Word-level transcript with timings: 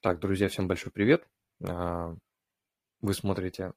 Так, 0.00 0.20
друзья, 0.20 0.48
всем 0.48 0.68
большой 0.68 0.92
привет. 0.92 1.26
А, 1.64 2.14
вы 3.00 3.14
смотрите 3.14 3.72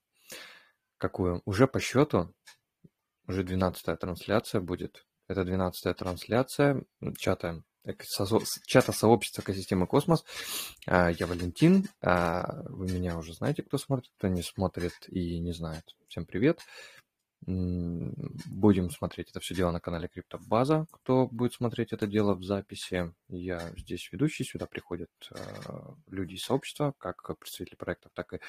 какую? 0.97 1.42
Уже 1.46 1.67
по 1.67 1.79
счету, 1.79 2.33
уже 3.28 3.43
12 3.43 4.00
трансляция 4.00 4.62
будет. 4.62 5.05
Это 5.28 5.44
12 5.44 5.97
трансляция 5.97 6.83
чата, 7.18 7.63
чата 8.65 8.91
сообщества 8.91 9.41
экосистемы 9.41 9.88
Космос. 9.88 10.23
А, 10.88 11.10
я 11.10 11.28
Валентин. 11.28 11.88
А, 12.02 12.64
вы 12.70 12.92
меня 12.92 13.18
уже 13.18 13.34
знаете, 13.34 13.64
кто 13.64 13.78
смотрит, 13.78 14.12
кто 14.18 14.28
не 14.28 14.44
смотрит 14.44 14.94
и 15.08 15.40
не 15.40 15.54
знает. 15.54 15.96
Всем 16.08 16.26
привет. 16.26 16.60
Будем 17.48 18.89
смотреть 18.89 19.30
это 19.30 19.39
все 19.39 19.54
дело 19.54 19.71
на 19.71 19.80
канале 19.80 20.07
Криптобаза. 20.07 20.88
Кто 20.91 21.27
будет 21.27 21.54
смотреть 21.54 21.94
это 21.94 22.07
дело 22.07 22.34
в 22.34 22.44
записи, 22.44 23.14
я 23.27 23.71
здесь 23.77 24.12
ведущий. 24.12 24.44
Сюда 24.44 24.66
приходят 24.66 25.12
э, 25.30 25.38
люди 26.08 26.36
из 26.36 26.44
сообщества, 26.44 26.95
как 26.98 27.38
представители 27.38 27.76
проектов, 27.76 28.12
так 28.16 28.34
и 28.34 28.40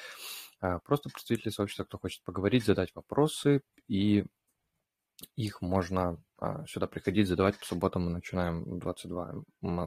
э, 0.61 0.79
просто 0.83 1.09
представители 1.09 1.51
сообщества, 1.51 1.83
кто 1.83 1.99
хочет 1.99 2.23
поговорить, 2.23 2.65
задать 2.65 2.95
вопросы. 2.95 3.61
И 3.87 4.25
их 5.35 5.61
можно 5.61 6.19
э, 6.41 6.65
сюда 6.67 6.87
приходить, 6.87 7.27
задавать. 7.27 7.59
По 7.59 7.65
субботам 7.65 8.05
мы 8.05 8.09
начинаем 8.09 8.79
22 8.79 9.43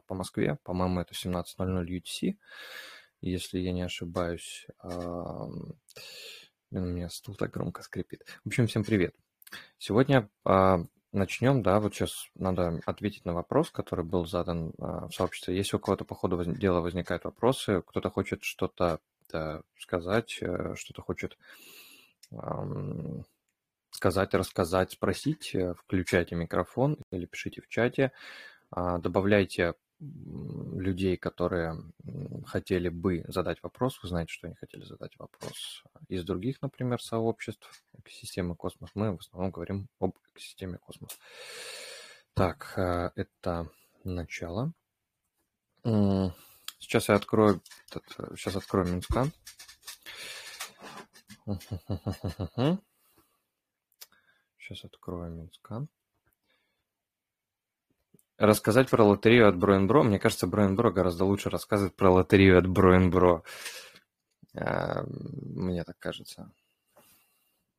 по 0.06 0.14
Москве. 0.14 0.58
По-моему, 0.62 1.00
это 1.00 1.14
17.00 1.14 1.84
UTC, 1.84 2.36
если 3.20 3.58
я 3.58 3.72
не 3.72 3.82
ошибаюсь. 3.82 4.68
Э, 4.84 5.48
у 6.78 6.84
меня 6.84 7.08
стул 7.08 7.34
так 7.34 7.50
громко 7.50 7.82
скрипит. 7.82 8.24
В 8.44 8.48
общем, 8.48 8.66
всем 8.66 8.84
привет. 8.84 9.14
Сегодня 9.78 10.28
а, 10.44 10.84
начнем, 11.12 11.62
да, 11.62 11.80
вот 11.80 11.94
сейчас 11.94 12.28
надо 12.34 12.80
ответить 12.86 13.24
на 13.24 13.34
вопрос, 13.34 13.70
который 13.70 14.04
был 14.04 14.26
задан 14.26 14.72
а, 14.78 15.08
в 15.08 15.12
сообществе. 15.12 15.56
Если 15.56 15.76
у 15.76 15.80
кого-то 15.80 16.04
по 16.04 16.14
ходу 16.14 16.36
воз... 16.36 16.46
дела 16.46 16.80
возникают 16.80 17.24
вопросы, 17.24 17.82
кто-то 17.86 18.10
хочет 18.10 18.44
что-то 18.44 19.00
да, 19.32 19.62
сказать, 19.78 20.38
э, 20.40 20.74
что-то 20.76 21.02
хочет 21.02 21.36
а, 22.32 22.64
сказать, 23.90 24.34
рассказать, 24.34 24.92
спросить, 24.92 25.54
э, 25.54 25.74
включайте 25.74 26.36
микрофон 26.36 26.98
или 27.10 27.26
пишите 27.26 27.60
в 27.60 27.68
чате, 27.68 28.12
а, 28.70 28.98
добавляйте 28.98 29.74
людей, 30.00 31.16
которые 31.16 31.76
хотели 32.46 32.88
бы 32.88 33.24
задать 33.28 33.62
вопрос, 33.62 34.02
вы 34.02 34.08
знаете, 34.08 34.32
что 34.32 34.46
они 34.46 34.56
хотели 34.56 34.82
задать 34.82 35.18
вопрос 35.18 35.84
из 36.08 36.24
других, 36.24 36.62
например, 36.62 37.02
сообществ 37.02 37.70
экосистемы 37.98 38.56
Космос, 38.56 38.90
мы 38.94 39.14
в 39.16 39.20
основном 39.20 39.50
говорим 39.50 39.88
об 39.98 40.16
экосистеме 40.32 40.78
Космос. 40.78 41.18
Так, 42.34 42.72
э, 42.76 43.10
это 43.14 43.68
начало. 44.04 44.72
Сейчас 45.82 47.08
я 47.08 47.14
открою, 47.14 47.62
сейчас 48.36 48.56
открою 48.56 48.86
Mintscan. 48.88 49.32
Сейчас 54.58 54.84
открою 54.84 55.32
Mintscan. 55.32 55.88
Рассказать 58.40 58.88
про 58.88 59.04
лотерею 59.04 59.50
от 59.50 59.58
Bro 59.58 59.75
n 59.75 59.80
Bro. 59.80 60.02
Мне 60.02 60.18
кажется, 60.18 60.46
Bro 60.46 60.65
n 60.65 60.71
Bro 60.71 60.90
гораздо 60.90 61.26
лучше 61.26 61.50
рассказывает 61.50 61.94
про 61.94 62.10
лотерею 62.10 62.58
от 62.58 62.66
Bro 62.66 62.95
n 62.95 63.04
Bro. 63.04 63.42
А, 64.56 65.04
мне 65.06 65.84
так 65.84 65.98
кажется. 65.98 66.50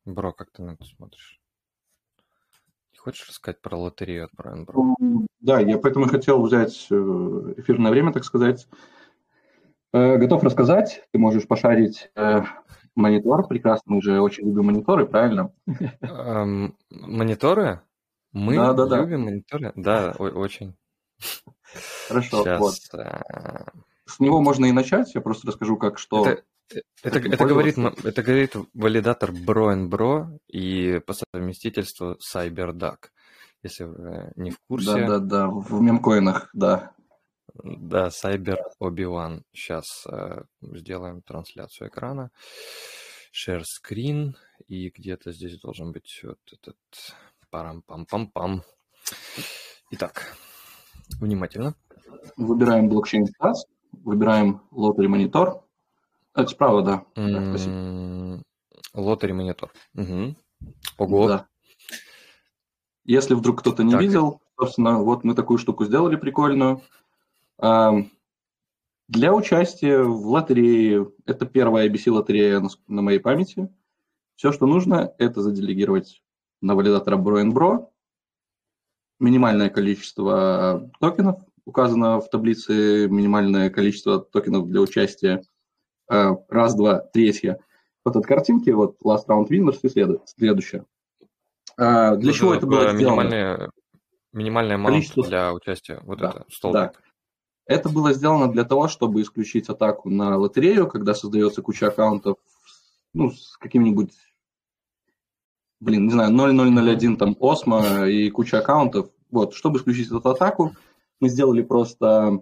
Бро, 0.04 0.32
как 0.32 0.52
ты 0.52 0.62
на 0.62 0.74
это 0.74 0.84
смотришь? 0.84 1.40
Хочешь 2.96 3.28
рассказать 3.28 3.60
про 3.60 3.76
лотерею 3.76 4.26
от 4.26 4.30
Bro 4.36 4.58
n 4.58 4.65
Bro? 4.65 4.94
Да, 5.40 5.58
я 5.58 5.78
поэтому 5.78 6.06
хотел 6.06 6.40
взять 6.40 6.86
э, 6.92 6.94
эфирное 7.56 7.90
время, 7.90 8.12
так 8.12 8.22
сказать. 8.22 8.68
Э, 9.92 10.16
готов 10.16 10.44
рассказать. 10.44 11.02
Ты 11.10 11.18
можешь 11.18 11.48
пошарить 11.48 12.12
э, 12.14 12.42
монитор. 12.94 13.48
Прекрасно, 13.48 13.96
мы 13.96 14.02
же 14.02 14.20
очень 14.20 14.46
любим 14.46 14.66
мониторы, 14.66 15.06
правильно? 15.06 15.52
Мониторы? 16.88 17.80
Мы 18.32 18.56
да, 18.56 18.72
да, 18.72 18.98
любим 18.98 19.24
да. 19.24 19.30
мониторы? 19.30 19.72
Да, 19.76 20.14
очень. 20.18 20.76
Хорошо, 22.08 22.42
Сейчас. 22.42 22.60
вот. 22.60 23.00
Э, 23.00 23.64
С 24.06 24.20
него 24.20 24.40
можно 24.40 24.66
и 24.66 24.72
начать, 24.72 25.14
я 25.14 25.20
просто 25.20 25.48
расскажу, 25.48 25.76
как 25.76 25.98
что... 25.98 26.26
Это, 26.26 26.42
э, 26.74 26.80
это, 27.02 27.18
это, 27.18 27.44
говорит, 27.44 27.78
это 27.78 28.22
говорит 28.22 28.56
валидатор 28.74 29.30
Bro 29.30 29.88
Bro 29.88 30.38
и 30.48 31.00
по 31.00 31.14
совместительству 31.14 32.16
CyberDuck, 32.34 33.08
если 33.62 33.84
вы 33.84 34.32
не 34.36 34.50
в 34.50 34.58
курсе. 34.68 34.92
Да-да-да, 34.92 35.48
в 35.48 35.80
мемкоинах, 35.80 36.48
да. 36.52 36.92
Да, 37.54 38.08
Cyber 38.08 38.58
Obi-Wan. 38.80 39.42
Сейчас 39.52 40.06
э, 40.06 40.42
сделаем 40.60 41.22
трансляцию 41.22 41.88
экрана. 41.88 42.30
Share 43.32 43.62
screen. 43.62 44.34
И 44.68 44.90
где-то 44.90 45.32
здесь 45.32 45.60
должен 45.60 45.92
быть 45.92 46.20
вот 46.22 46.38
этот 46.50 46.76
Парам-пам-пам-пам. 47.52 48.62
Итак, 49.90 50.34
внимательно. 51.20 51.74
Выбираем 52.38 52.88
блокчейн 52.88 53.26
класс, 53.38 53.66
выбираем 53.92 54.62
лотерей 54.70 55.08
монитор. 55.08 55.62
Это 56.34 56.48
справа, 56.48 56.82
да. 56.82 57.04
Лотерей 58.94 59.34
монитор. 59.34 59.70
Угу. 59.94 60.34
Ого. 60.96 61.28
Да. 61.28 61.46
Если 63.04 63.34
вдруг 63.34 63.60
кто-то 63.60 63.82
не 63.84 63.92
так. 63.92 64.00
видел, 64.00 64.40
собственно, 64.58 65.00
вот 65.00 65.22
мы 65.22 65.34
такую 65.34 65.58
штуку 65.58 65.84
сделали 65.84 66.16
прикольную. 66.16 66.80
Для 67.58 69.34
участия 69.34 70.02
в 70.02 70.26
лотерее, 70.26 71.12
это 71.26 71.44
первая 71.44 71.86
IBC-лотерея 71.90 72.66
на 72.86 73.02
моей 73.02 73.18
памяти, 73.18 73.68
все, 74.36 74.52
что 74.52 74.64
нужно, 74.66 75.12
это 75.18 75.42
заделегировать 75.42 76.21
на 76.62 76.74
валидатора 76.74 77.18
BroNBro. 77.18 77.88
Минимальное 79.20 79.68
количество 79.68 80.90
токенов 81.00 81.40
указано 81.64 82.20
в 82.20 82.28
таблице, 82.30 83.08
минимальное 83.08 83.70
количество 83.70 84.20
токенов 84.20 84.68
для 84.68 84.80
участия. 84.80 85.42
Э, 86.10 86.32
раз, 86.48 86.74
два, 86.74 87.00
третье. 87.00 87.58
Вот 88.04 88.16
от 88.16 88.26
картинки, 88.26 88.70
вот 88.70 88.96
last 89.04 89.26
round 89.28 89.48
winners 89.48 89.78
и 89.82 89.88
следующее. 89.88 90.86
Э, 91.76 92.16
для 92.16 92.30
это 92.30 92.38
чего 92.38 92.54
это 92.54 92.66
было 92.66 92.92
минимальное, 92.92 93.70
минимальное 94.32 94.82
количество 94.82 95.24
для 95.24 95.52
участия? 95.52 96.00
Вот 96.02 96.18
да, 96.18 96.30
это, 96.30 96.44
столбик. 96.50 96.74
Да. 96.74 96.92
Это 97.66 97.88
было 97.88 98.12
сделано 98.12 98.50
для 98.50 98.64
того, 98.64 98.88
чтобы 98.88 99.22
исключить 99.22 99.68
атаку 99.68 100.10
на 100.10 100.36
лотерею, 100.36 100.88
когда 100.88 101.14
создается 101.14 101.62
куча 101.62 101.88
аккаунтов 101.88 102.38
ну, 103.14 103.30
с 103.30 103.56
каким-нибудь 103.58 104.10
блин, 105.82 106.04
не 106.06 106.12
знаю, 106.12 106.32
0001 106.32 107.16
там 107.16 107.36
Осмо 107.40 108.06
и 108.06 108.30
куча 108.30 108.60
аккаунтов. 108.60 109.10
Вот, 109.30 109.54
чтобы 109.54 109.78
исключить 109.78 110.06
эту 110.06 110.28
атаку, 110.28 110.76
мы 111.20 111.28
сделали 111.28 111.62
просто 111.62 112.40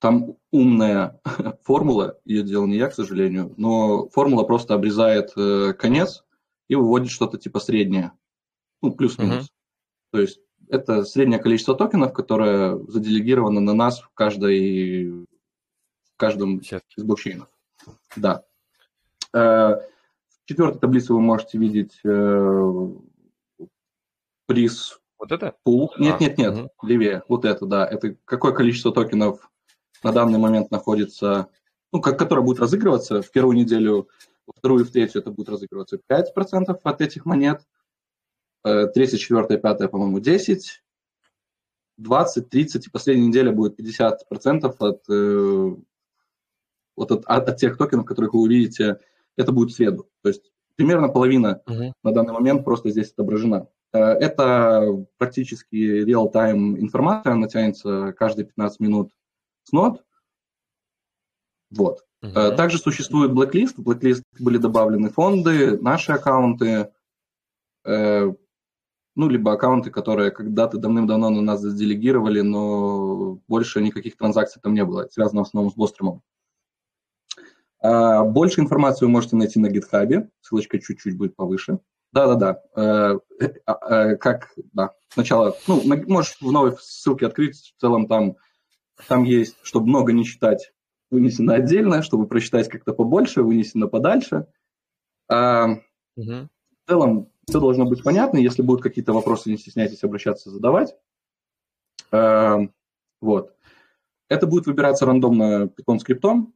там 0.00 0.36
умная 0.50 1.20
формула, 1.62 2.18
ее 2.24 2.42
делал 2.42 2.66
не 2.66 2.76
я, 2.76 2.88
к 2.88 2.94
сожалению, 2.94 3.54
но 3.56 4.08
формула 4.08 4.44
просто 4.44 4.74
обрезает 4.74 5.32
э, 5.36 5.72
конец 5.74 6.24
и 6.68 6.74
выводит 6.74 7.10
что-то 7.10 7.38
типа 7.38 7.60
среднее, 7.60 8.12
ну, 8.82 8.92
плюс-минус. 8.92 9.44
Uh-huh. 9.44 10.12
То 10.12 10.20
есть 10.20 10.40
это 10.68 11.04
среднее 11.04 11.38
количество 11.38 11.74
токенов, 11.74 12.12
которое 12.12 12.78
заделегировано 12.88 13.60
на 13.60 13.74
нас 13.74 14.00
в 14.00 14.10
каждой 14.14 15.10
в 15.10 16.16
каждом 16.16 16.62
Сейчас. 16.62 16.82
из 16.96 17.04
блокчейнов. 17.04 17.48
Да. 18.16 18.44
Э, 19.32 19.80
четвертой 20.50 20.80
таблице 20.80 21.12
вы 21.12 21.20
можете 21.20 21.58
видеть 21.58 22.00
э, 22.04 22.88
приз 24.46 25.00
вот 25.16 25.30
это? 25.30 25.54
Пул. 25.62 25.92
Нет, 25.96 26.16
а, 26.18 26.22
нет, 26.24 26.38
нет, 26.38 26.54
угу. 26.54 26.86
левее. 26.86 27.22
Вот 27.28 27.44
это, 27.44 27.66
да. 27.66 27.86
Это 27.86 28.16
какое 28.24 28.52
количество 28.52 28.92
токенов 28.92 29.48
на 30.02 30.10
данный 30.10 30.40
момент 30.40 30.72
находится, 30.72 31.48
ну, 31.92 32.00
как, 32.00 32.18
которое 32.18 32.42
будет 32.42 32.58
разыгрываться 32.58 33.22
в 33.22 33.30
первую 33.30 33.56
неделю, 33.56 34.08
во 34.44 34.54
вторую 34.56 34.82
и 34.82 34.84
в 34.84 34.90
третью 34.90 35.20
это 35.20 35.30
будет 35.30 35.50
разыгрываться 35.50 36.00
5% 36.10 36.80
от 36.82 37.00
этих 37.00 37.24
монет, 37.26 37.62
э, 38.64 38.88
третья, 38.88 39.18
четвертая, 39.18 39.58
пятая, 39.58 39.86
по-моему, 39.86 40.18
10, 40.18 40.82
20, 41.98 42.48
30, 42.48 42.86
и 42.88 42.90
последняя 42.90 43.28
неделя 43.28 43.52
будет 43.52 43.78
50% 43.78 44.74
от, 44.80 45.02
э, 45.08 45.76
вот 46.96 47.12
от, 47.12 47.24
от, 47.26 47.48
от 47.48 47.56
тех 47.56 47.76
токенов, 47.76 48.04
которых 48.04 48.32
вы 48.32 48.40
увидите 48.40 48.98
это 49.40 49.52
будет 49.52 49.70
в 49.70 49.74
среду. 49.74 50.08
То 50.22 50.28
есть 50.28 50.50
примерно 50.76 51.08
половина 51.08 51.62
uh-huh. 51.66 51.92
на 52.02 52.12
данный 52.12 52.32
момент 52.32 52.64
просто 52.64 52.90
здесь 52.90 53.10
отображена. 53.12 53.68
Э, 53.92 53.98
это 53.98 55.06
практически 55.18 55.76
реал-тайм 55.76 56.78
информация, 56.78 57.32
она 57.32 57.48
тянется 57.48 58.14
каждые 58.18 58.46
15 58.46 58.80
минут 58.80 59.12
с 59.64 59.72
нот. 59.72 60.04
Вот. 61.70 62.04
Uh-huh. 62.22 62.54
Также 62.54 62.78
существует 62.78 63.32
blacklist. 63.32 63.74
В 63.76 63.88
blacklist 63.88 64.22
были 64.38 64.58
добавлены 64.58 65.10
фонды, 65.10 65.78
наши 65.80 66.12
аккаунты. 66.12 66.90
Э, 67.84 68.32
ну, 69.16 69.28
либо 69.28 69.52
аккаунты, 69.52 69.90
которые 69.90 70.30
когда-то 70.30 70.78
давным-давно 70.78 71.30
на 71.30 71.42
нас 71.42 71.60
заделегировали, 71.60 72.40
но 72.40 73.38
больше 73.48 73.82
никаких 73.82 74.16
транзакций 74.16 74.62
там 74.62 74.74
не 74.74 74.84
было. 74.84 75.02
Это 75.02 75.12
связано 75.12 75.44
в 75.44 75.48
основном 75.48 75.72
с 75.72 75.74
Бостромом. 75.74 76.22
А, 77.80 78.24
больше 78.24 78.60
информации 78.60 79.04
вы 79.04 79.10
можете 79.10 79.36
найти 79.36 79.58
на 79.58 79.66
GitHub, 79.66 80.28
ссылочка 80.40 80.78
чуть-чуть 80.78 81.16
будет 81.16 81.36
повыше. 81.36 81.78
Да-да-да, 82.12 82.62
э, 82.74 83.18
а, 83.66 83.94
э, 83.94 84.16
как, 84.16 84.52
да, 84.72 84.90
сначала, 85.08 85.56
ну, 85.68 85.80
можешь 86.08 86.36
в 86.40 86.50
новой 86.50 86.76
ссылке 86.80 87.26
открыть, 87.26 87.74
в 87.76 87.80
целом 87.80 88.08
там, 88.08 88.36
там 89.06 89.22
есть, 89.22 89.56
чтобы 89.62 89.86
много 89.86 90.12
не 90.12 90.24
читать, 90.24 90.72
вынесено 91.10 91.54
отдельно, 91.54 92.02
чтобы 92.02 92.26
прочитать 92.26 92.68
как-то 92.68 92.92
побольше, 92.92 93.42
вынесено 93.42 93.86
подальше. 93.86 94.46
А, 95.28 95.68
угу. 96.16 96.48
В 96.84 96.88
целом 96.88 97.30
все 97.48 97.60
должно 97.60 97.84
быть 97.84 98.02
понятно. 98.02 98.38
Если 98.38 98.62
будут 98.62 98.82
какие-то 98.82 99.12
вопросы, 99.12 99.50
не 99.50 99.56
стесняйтесь 99.56 100.02
обращаться, 100.02 100.50
задавать. 100.50 100.94
А, 102.10 102.58
вот. 103.20 103.54
Это 104.28 104.46
будет 104.46 104.66
выбираться 104.66 105.06
рандомно 105.06 105.64
Python 105.66 105.98
скриптом, 105.98 106.54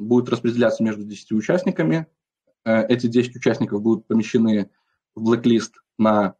будет 0.00 0.28
распределяться 0.28 0.82
между 0.82 1.04
10 1.04 1.32
участниками. 1.32 2.06
Э, 2.64 2.86
эти 2.86 3.06
10 3.06 3.36
участников 3.36 3.82
будут 3.82 4.06
помещены 4.06 4.70
в 5.14 5.22
блэк-лист 5.22 5.74
на 5.98 6.34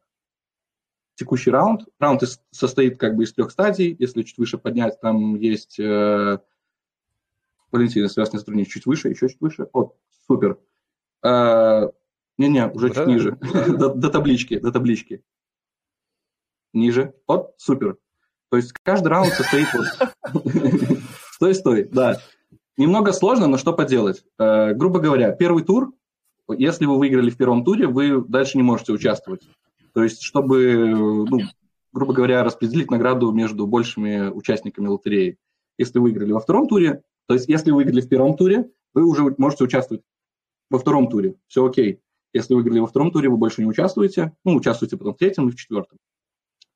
текущий 1.15 1.51
раунд. 1.51 1.83
Раунд 1.99 2.23
состоит 2.51 2.99
как 2.99 3.15
бы 3.15 3.25
из 3.25 3.33
трех 3.33 3.51
стадий. 3.51 3.95
Если 3.99 4.23
чуть 4.23 4.39
выше 4.39 4.59
поднять, 4.59 5.01
там 5.01 5.35
есть 5.37 5.79
э, 5.79 6.39
Валентина, 7.71 8.09
связь 8.09 8.33
на 8.33 8.39
странице 8.39 8.71
чуть 8.71 8.87
выше, 8.87 9.09
еще 9.09 9.29
чуть 9.29 9.41
выше. 9.41 9.69
Вот, 9.73 9.97
супер. 10.27 10.59
А, 11.23 11.91
не-не, 12.39 12.69
уже 12.69 12.91
чуть 12.91 13.07
ниже. 13.07 13.33
до, 13.79 13.95
до 13.95 14.11
таблички, 14.11 14.59
до 14.59 14.73
таблички. 14.73 15.23
Ниже. 16.73 17.15
Вот, 17.27 17.55
супер. 17.59 17.99
То 18.49 18.57
есть 18.57 18.73
каждый 18.83 19.09
раунд 19.09 19.33
состоит 19.33 19.69
вот... 19.75 19.87
Стой, 21.33 21.55
стой, 21.55 21.85
да. 21.85 22.21
Немного 22.81 23.13
сложно, 23.13 23.47
но 23.47 23.59
что 23.59 23.75
поделать. 23.75 24.25
Э, 24.39 24.73
грубо 24.73 25.01
говоря, 25.01 25.33
первый 25.33 25.65
тур, 25.65 25.93
если 26.49 26.87
вы 26.87 26.99
выиграли 26.99 27.29
в 27.29 27.37
первом 27.37 27.63
туре, 27.63 27.87
вы 27.87 28.25
дальше 28.27 28.57
не 28.57 28.63
можете 28.63 28.95
участвовать. 28.95 29.43
То 29.93 30.03
есть, 30.03 30.23
чтобы, 30.23 31.27
ну, 31.29 31.41
грубо 31.93 32.15
говоря, 32.15 32.43
распределить 32.43 32.91
награду 32.91 33.33
между 33.33 33.67
большими 33.67 34.31
участниками 34.31 34.87
лотереи. 34.87 35.37
Если 35.77 35.99
вы 35.99 36.05
выиграли 36.05 36.33
во 36.33 36.41
втором 36.41 36.69
туре, 36.69 37.03
то 37.27 37.35
есть, 37.35 37.51
если 37.51 37.71
вы 37.71 37.77
выиграли 37.77 38.01
в 38.01 38.09
первом 38.09 38.35
туре, 38.35 38.71
вы 38.95 39.05
уже 39.05 39.35
можете 39.37 39.65
участвовать 39.65 40.03
во 40.71 40.79
втором 40.79 41.11
туре. 41.11 41.35
Все 41.49 41.67
окей. 41.67 42.01
Если 42.33 42.55
вы 42.55 42.63
выиграли 42.63 42.81
во 42.81 42.87
втором 42.87 43.11
туре, 43.11 43.29
вы 43.29 43.37
больше 43.37 43.61
не 43.61 43.69
участвуете. 43.69 44.33
Ну, 44.43 44.55
участвуете 44.55 44.97
потом 44.97 45.13
в 45.13 45.19
третьем 45.19 45.51
и 45.51 45.53
в 45.53 45.57
четвертом. 45.57 45.99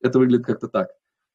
Это 0.03 0.19
выглядит 0.19 0.45
как-то 0.45 0.69
так. 0.69 0.91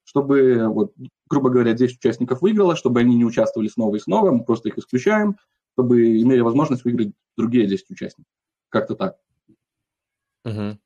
Чтобы, 0.10 0.68
вот, 0.70 0.92
грубо 1.30 1.52
говоря, 1.52 1.74
10 1.74 2.00
участников 2.00 2.42
выиграло, 2.42 2.76
чтобы 2.76 3.00
они 3.00 3.16
не 3.16 3.26
участвовали 3.26 3.68
снова 3.68 3.96
и 3.96 4.00
снова, 4.00 4.32
мы 4.32 4.44
просто 4.44 4.70
их 4.70 4.80
исключаем, 4.80 5.38
чтобы 5.74 6.20
имели 6.20 6.40
возможность 6.40 6.84
выиграть 6.84 7.12
другие 7.38 7.68
10 7.68 7.92
участников. 7.92 8.32
Как-то 8.70 8.96
так. 8.96 9.18
Угу. 10.46 10.80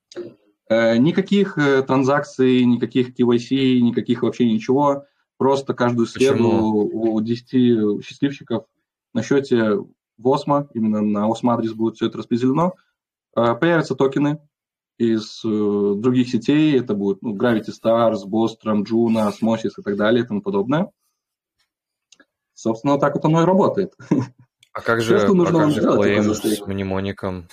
Э, 0.68 0.98
никаких 0.98 1.56
э, 1.56 1.82
транзакций, 1.84 2.66
никаких 2.66 3.18
KYC, 3.18 3.80
никаких 3.80 4.20
вообще 4.24 4.44
ничего. 4.44 5.06
Просто 5.38 5.72
каждую 5.72 6.06
среду 6.06 6.34
Почему? 6.34 7.14
у 7.14 7.20
10 7.22 8.04
счастливчиков 8.04 8.66
на 9.14 9.22
счете 9.22 9.76
в 10.18 10.28
Осмо, 10.28 10.68
именно 10.74 11.00
на 11.00 11.30
Осмо 11.30 11.54
адрес 11.54 11.72
будет 11.72 11.96
все 11.96 12.08
это 12.08 12.18
распределено, 12.18 12.74
а, 13.34 13.54
появятся 13.54 13.94
токены 13.94 14.38
из 14.98 15.44
э, 15.44 15.94
других 15.96 16.28
сетей, 16.28 16.78
это 16.78 16.94
будет 16.94 17.22
ну, 17.22 17.36
Gravity 17.36 17.70
Stars, 17.70 18.20
Bostrom, 18.26 18.84
Juno, 18.84 19.30
Osmosis 19.30 19.72
и 19.78 19.82
так 19.82 19.96
далее 19.96 20.24
и 20.24 20.26
тому 20.26 20.40
подобное. 20.40 20.90
Собственно, 22.54 22.98
так 22.98 23.14
вот 23.14 23.24
оно 23.24 23.42
и 23.42 23.44
работает. 23.44 23.94
А 24.72 24.80
как 24.80 25.02
же, 25.02 25.16
Все, 25.16 25.26
что 25.26 25.34
нужно 25.34 25.58
а 25.58 25.62
как 25.62 25.72
же 25.72 25.80
делать, 25.80 26.36
с 26.36 26.66
мнемоником? 26.66 27.48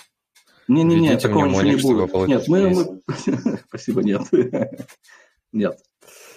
Не-не-не, 0.68 1.18
такого 1.18 1.46
ничего 1.46 1.92
не 1.92 2.06
будет. 2.06 2.28
Нет, 2.28 2.48
мы, 2.48 2.70
мы... 2.70 3.58
Спасибо, 3.68 4.02
нет. 4.02 4.22
нет. 5.52 5.78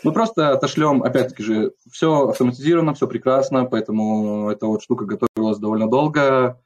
Мы 0.03 0.13
просто 0.13 0.51
отошлем, 0.51 1.03
опять-таки 1.03 1.41
же, 1.41 1.73
все 1.91 2.29
автоматизировано, 2.29 2.93
все 2.93 3.07
прекрасно, 3.07 3.65
поэтому 3.65 4.49
эта 4.49 4.67
вот 4.67 4.83
штука 4.83 5.05
готовилась 5.05 5.57
довольно 5.57 5.89
долго. 5.89 6.61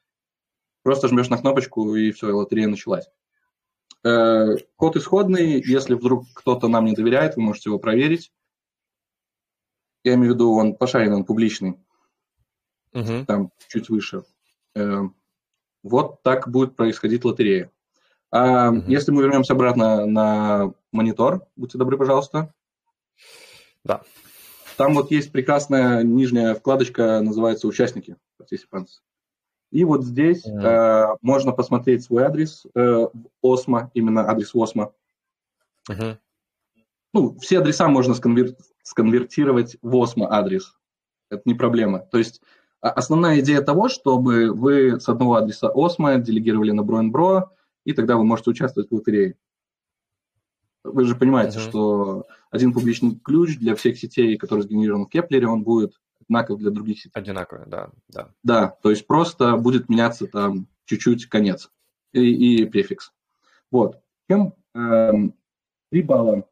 Просто 0.84 1.08
жмешь 1.08 1.30
на 1.30 1.38
кнопочку, 1.38 1.96
и 1.96 2.12
все, 2.12 2.28
лотерея 2.32 2.68
началась. 2.68 3.10
Э, 4.04 4.56
код 4.76 4.96
исходный, 4.96 5.62
если 5.62 5.94
вдруг 5.94 6.26
кто-то 6.34 6.68
нам 6.68 6.86
не 6.86 6.94
доверяет, 6.94 7.36
вы 7.36 7.42
можете 7.42 7.70
его 7.70 7.80
проверить. 7.80 8.32
Я 10.04 10.14
имею 10.14 10.32
в 10.32 10.36
виду, 10.36 10.54
он 10.54 10.76
пошарен, 10.76 11.14
он 11.14 11.26
публичный. 11.26 11.78
Угу. 12.94 13.26
Там 13.28 13.52
чуть 13.68 13.90
выше. 13.90 14.24
Э, 14.76 15.02
вот 15.84 16.24
так 16.24 16.50
будет 16.50 16.76
происходить 16.76 17.26
лотерея. 17.26 17.72
А 18.32 18.70
угу. 18.70 18.84
если 18.88 19.12
мы 19.12 19.24
вернемся 19.24 19.54
обратно 19.54 20.06
на 20.06 20.74
монитор, 20.92 21.46
будьте 21.56 21.78
добры, 21.78 21.98
пожалуйста. 21.98 22.54
Да. 23.84 24.02
Там 24.78 24.94
вот 24.94 25.12
есть 25.12 25.32
прекрасная 25.32 26.04
нижняя 26.04 26.56
вкладочка, 26.56 27.20
называется 27.20 27.68
«Участники» 27.68 28.16
participants. 28.40 29.02
И 29.72 29.84
вот 29.84 30.04
здесь 30.04 30.46
mm-hmm. 30.46 30.62
э, 30.62 31.18
можно 31.22 31.52
посмотреть 31.52 32.04
свой 32.04 32.24
адрес 32.24 32.66
э, 32.76 33.08
Osmo, 33.44 33.92
именно 33.94 34.28
адрес 34.30 34.56
Осмо. 34.56 34.94
Mm-hmm. 35.90 36.18
Ну, 37.14 37.38
все 37.40 37.60
адреса 37.60 37.88
можно 37.88 38.14
сконвер... 38.16 38.56
сконвертировать 38.84 39.78
в 39.82 39.96
Osmo 39.96 40.32
адрес. 40.32 40.76
Это 41.30 41.44
не 41.46 41.54
проблема. 41.54 42.00
То 42.00 42.18
есть 42.18 42.42
а, 42.82 42.90
основная 42.90 43.40
идея 43.40 43.62
того, 43.62 43.90
чтобы 43.90 44.52
вы 44.52 45.00
с 45.00 45.08
одного 45.08 45.36
адреса 45.36 45.70
Osmo 45.74 46.18
делегировали 46.18 46.72
на 46.72 46.84
Bro 46.84 47.09
n 47.09 47.18
Bro, 47.18 47.52
и 47.86 47.94
тогда 47.94 48.18
вы 48.18 48.24
можете 48.24 48.52
участвовать 48.52 48.90
в 48.90 48.94
лотерее. 48.94 49.36
Вы 50.84 51.06
же 51.06 51.16
понимаете, 51.16 51.60
uh-huh. 51.60 51.70
что 51.70 52.28
один 52.52 52.74
публичный 52.74 53.20
ключ 53.20 53.58
для 53.58 53.76
всех 53.76 53.98
сетей, 53.98 54.38
который 54.38 54.62
сгенерирован 54.62 55.06
в 55.06 55.10
Кеплере, 55.10 55.48
он 55.48 55.64
будет 55.64 56.00
одинаков 56.30 56.60
для 56.60 56.72
других 56.72 57.00
сетей. 57.00 57.12
Одинаковый, 57.14 57.66
да, 57.68 57.90
да. 58.08 58.30
Да, 58.44 58.68
то 58.82 58.90
есть 58.92 59.08
просто 59.08 59.58
будет 59.58 59.90
меняться 59.90 60.28
там 60.28 60.68
чуть-чуть 60.86 61.26
конец 61.26 61.72
и, 62.14 62.62
и 62.62 62.66
префикс. 62.66 63.12
Вот. 63.72 64.02
Чем 64.30 64.54
э, 64.74 64.80
эм, 64.80 65.34
3 65.92 66.02
балла 66.04 66.48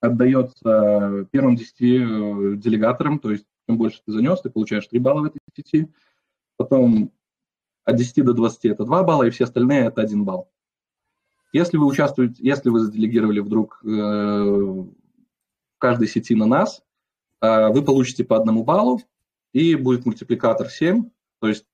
отдается 0.00 1.26
первым 1.30 1.56
10 1.56 1.80
э, 1.80 2.56
делегаторам, 2.56 3.18
то 3.18 3.30
есть 3.30 3.46
чем 3.68 3.78
больше 3.78 4.00
ты 4.04 4.12
занес, 4.12 4.40
ты 4.40 4.50
получаешь 4.50 4.86
3 4.86 4.98
балла 4.98 5.22
в 5.22 5.24
этой 5.24 5.40
сети. 5.54 5.92
Потом 6.56 7.12
от 7.84 7.96
10 7.96 8.24
до 8.24 8.32
20 8.32 8.64
это 8.66 8.84
2 8.84 9.02
балла, 9.04 9.24
и 9.24 9.30
все 9.30 9.44
остальные 9.44 9.86
это 9.86 10.00
1 10.00 10.24
балл. 10.24 10.50
Если 11.52 11.76
вы 11.76 11.86
участвуете, 11.86 12.36
если 12.38 12.70
вы 12.70 12.80
заделегировали 12.80 13.40
вдруг 13.40 13.80
э, 13.84 13.88
в 13.88 14.88
каждой 15.78 16.08
сети 16.08 16.34
на 16.34 16.46
нас, 16.46 16.82
вы 17.40 17.82
получите 17.82 18.24
по 18.24 18.36
одному 18.36 18.64
баллу, 18.64 19.00
и 19.52 19.74
будет 19.74 20.04
мультипликатор 20.04 20.68
7, 20.68 21.10
то 21.40 21.48
есть 21.48 21.66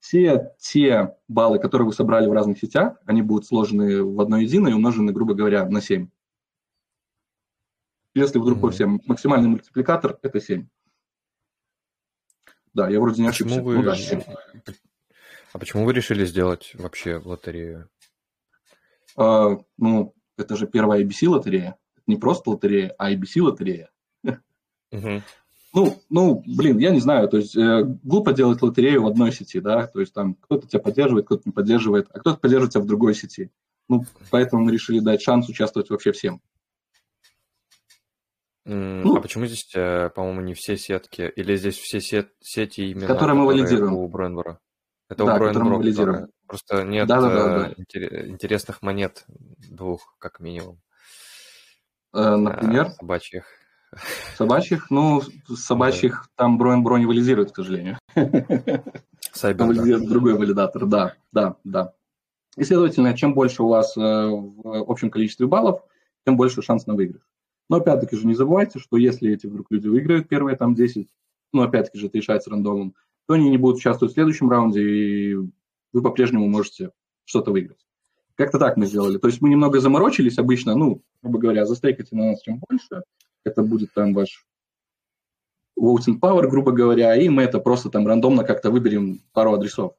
все 0.00 0.54
те 0.58 1.16
баллы, 1.28 1.58
которые 1.58 1.86
вы 1.86 1.92
собрали 1.92 2.28
в 2.28 2.32
разных 2.32 2.58
сетях, 2.58 2.98
они 3.06 3.22
будут 3.22 3.46
сложены 3.46 4.04
в 4.04 4.20
одно 4.20 4.36
единое 4.38 4.70
и 4.72 4.74
умножены, 4.74 5.12
грубо 5.12 5.34
говоря, 5.34 5.68
на 5.68 5.80
7. 5.80 6.08
Если 8.14 8.38
вдруг 8.38 8.60
по 8.60 8.70
всем 8.70 9.00
максимальный 9.06 9.48
мультипликатор– 9.48 10.18
это 10.22 10.40
7. 10.40 10.68
Да, 12.74 12.88
я 12.88 13.00
вроде 13.00 13.22
не 13.22 13.28
почему 13.28 13.48
ошибся. 13.48 13.62
Вы... 13.62 13.76
Ну, 13.76 13.82
да, 13.82 14.72
А 15.52 15.58
почему 15.58 15.84
вы 15.84 15.92
решили 15.92 16.24
сделать 16.24 16.72
вообще 16.74 17.16
лотерею? 17.16 17.88
А, 19.16 19.58
ну, 19.78 20.14
это 20.36 20.56
же 20.56 20.66
первая 20.66 21.02
IBC-лотерея. 21.02 21.76
Не 22.06 22.16
просто 22.16 22.50
лотерея, 22.50 22.94
а 22.98 23.12
IBC-лотерея. 23.12 23.90
Угу. 24.92 25.22
Ну, 25.74 26.02
ну, 26.08 26.42
блин, 26.46 26.78
я 26.78 26.90
не 26.90 27.00
знаю, 27.00 27.28
то 27.28 27.36
есть 27.36 27.56
э, 27.56 27.82
глупо 28.04 28.32
делать 28.32 28.62
лотерею 28.62 29.02
в 29.02 29.06
одной 29.08 29.32
сети, 29.32 29.58
да, 29.58 29.88
то 29.88 29.98
есть 29.98 30.14
там 30.14 30.34
кто-то 30.36 30.68
тебя 30.68 30.78
поддерживает, 30.78 31.26
кто-то 31.26 31.42
не 31.46 31.52
поддерживает, 31.52 32.06
а 32.12 32.20
кто-то 32.20 32.38
поддерживает 32.38 32.72
тебя 32.72 32.82
в 32.84 32.86
другой 32.86 33.14
сети. 33.14 33.50
Ну, 33.88 34.04
поэтому 34.30 34.64
мы 34.64 34.72
решили 34.72 35.00
дать 35.00 35.20
шанс 35.20 35.48
участвовать 35.48 35.90
вообще 35.90 36.12
всем. 36.12 36.40
Mm, 38.66 39.02
ну, 39.02 39.16
а 39.16 39.20
почему 39.20 39.46
здесь, 39.46 39.68
э, 39.74 40.10
по-моему, 40.10 40.42
не 40.42 40.54
все 40.54 40.76
сетки? 40.76 41.30
Или 41.34 41.56
здесь 41.56 41.76
все 41.76 42.00
сет, 42.00 42.32
сети 42.40 42.82
именно, 42.92 43.08
которые 43.08 43.36
мы 43.36 43.44
валидируем 43.44 43.94
у 43.94 44.08
Бренбора? 44.08 44.60
Это 45.08 45.24
да, 45.24 45.34
у 45.34 45.38
Бренбора, 45.38 46.28
Просто 46.46 46.84
нет 46.84 47.08
да, 47.08 47.20
да, 47.20 47.28
да, 47.30 47.74
да. 47.92 48.26
интересных 48.28 48.80
монет 48.80 49.24
двух, 49.28 50.14
как 50.18 50.40
минимум. 50.40 50.80
Э, 52.14 52.36
например? 52.36 52.90
Собачьих. 52.90 53.44
Собачьих? 54.36 54.90
Ну, 54.90 55.22
собачьих 55.48 56.28
да. 56.36 56.44
там 56.44 56.58
Броин 56.58 56.82
Бро 56.82 56.98
не 56.98 57.06
валидирует, 57.06 57.52
к 57.52 57.56
сожалению. 57.56 57.98
Сайбер, 59.32 59.74
да. 59.74 59.98
другой 59.98 60.34
валидатор, 60.34 60.86
да, 60.86 61.14
да, 61.32 61.56
да. 61.64 61.92
И, 62.56 62.64
следовательно, 62.64 63.16
чем 63.16 63.34
больше 63.34 63.62
у 63.62 63.68
вас 63.68 63.96
в 63.96 64.90
общем 64.90 65.10
количестве 65.10 65.46
баллов, 65.46 65.82
тем 66.24 66.36
больше 66.36 66.62
шанс 66.62 66.86
на 66.86 66.94
выигрыш. 66.94 67.22
Но, 67.68 67.78
опять-таки 67.78 68.16
же, 68.16 68.26
не 68.26 68.34
забывайте, 68.34 68.78
что 68.78 68.96
если 68.96 69.32
эти 69.32 69.46
вдруг 69.46 69.66
люди 69.70 69.88
выиграют 69.88 70.28
первые 70.28 70.56
там 70.56 70.74
10, 70.74 71.08
ну, 71.52 71.62
опять-таки 71.62 71.98
же, 71.98 72.06
это 72.06 72.18
решается 72.18 72.50
рандомом, 72.50 72.94
то 73.26 73.34
они 73.34 73.50
не 73.50 73.58
будут 73.58 73.78
участвовать 73.78 74.12
в 74.12 74.14
следующем 74.14 74.50
раунде, 74.50 74.82
и 74.82 75.34
вы 75.92 76.02
по-прежнему 76.02 76.48
можете 76.48 76.90
что-то 77.24 77.50
выиграть. 77.50 77.83
Как-то 78.36 78.58
так 78.58 78.76
мы 78.76 78.86
сделали. 78.86 79.18
То 79.18 79.28
есть 79.28 79.40
мы 79.40 79.48
немного 79.48 79.80
заморочились 79.80 80.38
обычно, 80.38 80.74
ну, 80.74 81.02
грубо 81.22 81.38
говоря, 81.38 81.66
застейкайте 81.66 82.16
на 82.16 82.30
нас 82.30 82.42
чем 82.42 82.60
больше, 82.68 83.02
это 83.44 83.62
будет 83.62 83.92
там 83.94 84.12
ваш 84.12 84.46
voting 85.78 86.18
power, 86.20 86.46
грубо 86.48 86.72
говоря, 86.72 87.14
и 87.16 87.28
мы 87.28 87.42
это 87.42 87.58
просто 87.58 87.90
там 87.90 88.06
рандомно 88.06 88.44
как-то 88.44 88.70
выберем 88.70 89.20
пару 89.32 89.54
адресов. 89.54 89.94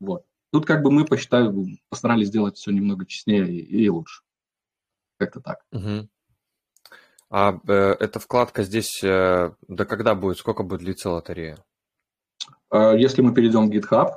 Вот. 0.00 0.24
Тут 0.52 0.66
как 0.66 0.82
бы 0.82 0.90
мы 0.90 1.04
посчитали, 1.04 1.78
постарались 1.88 2.28
сделать 2.28 2.56
все 2.56 2.70
немного 2.70 3.06
честнее 3.06 3.48
и, 3.48 3.84
и 3.84 3.88
лучше. 3.88 4.22
Как-то 5.18 5.40
так. 5.40 5.64
Угу. 5.72 6.08
А 7.30 7.58
э, 7.66 7.72
эта 7.98 8.18
вкладка 8.18 8.62
здесь 8.62 9.02
э, 9.02 9.52
до 9.66 9.86
когда 9.86 10.14
будет? 10.14 10.36
Сколько 10.36 10.62
будет 10.62 10.80
длиться 10.80 11.08
лотерея? 11.08 11.64
А, 12.68 12.94
если 12.94 13.22
мы 13.22 13.32
перейдем 13.32 13.68
в 13.68 13.72
GitHub, 13.72 14.10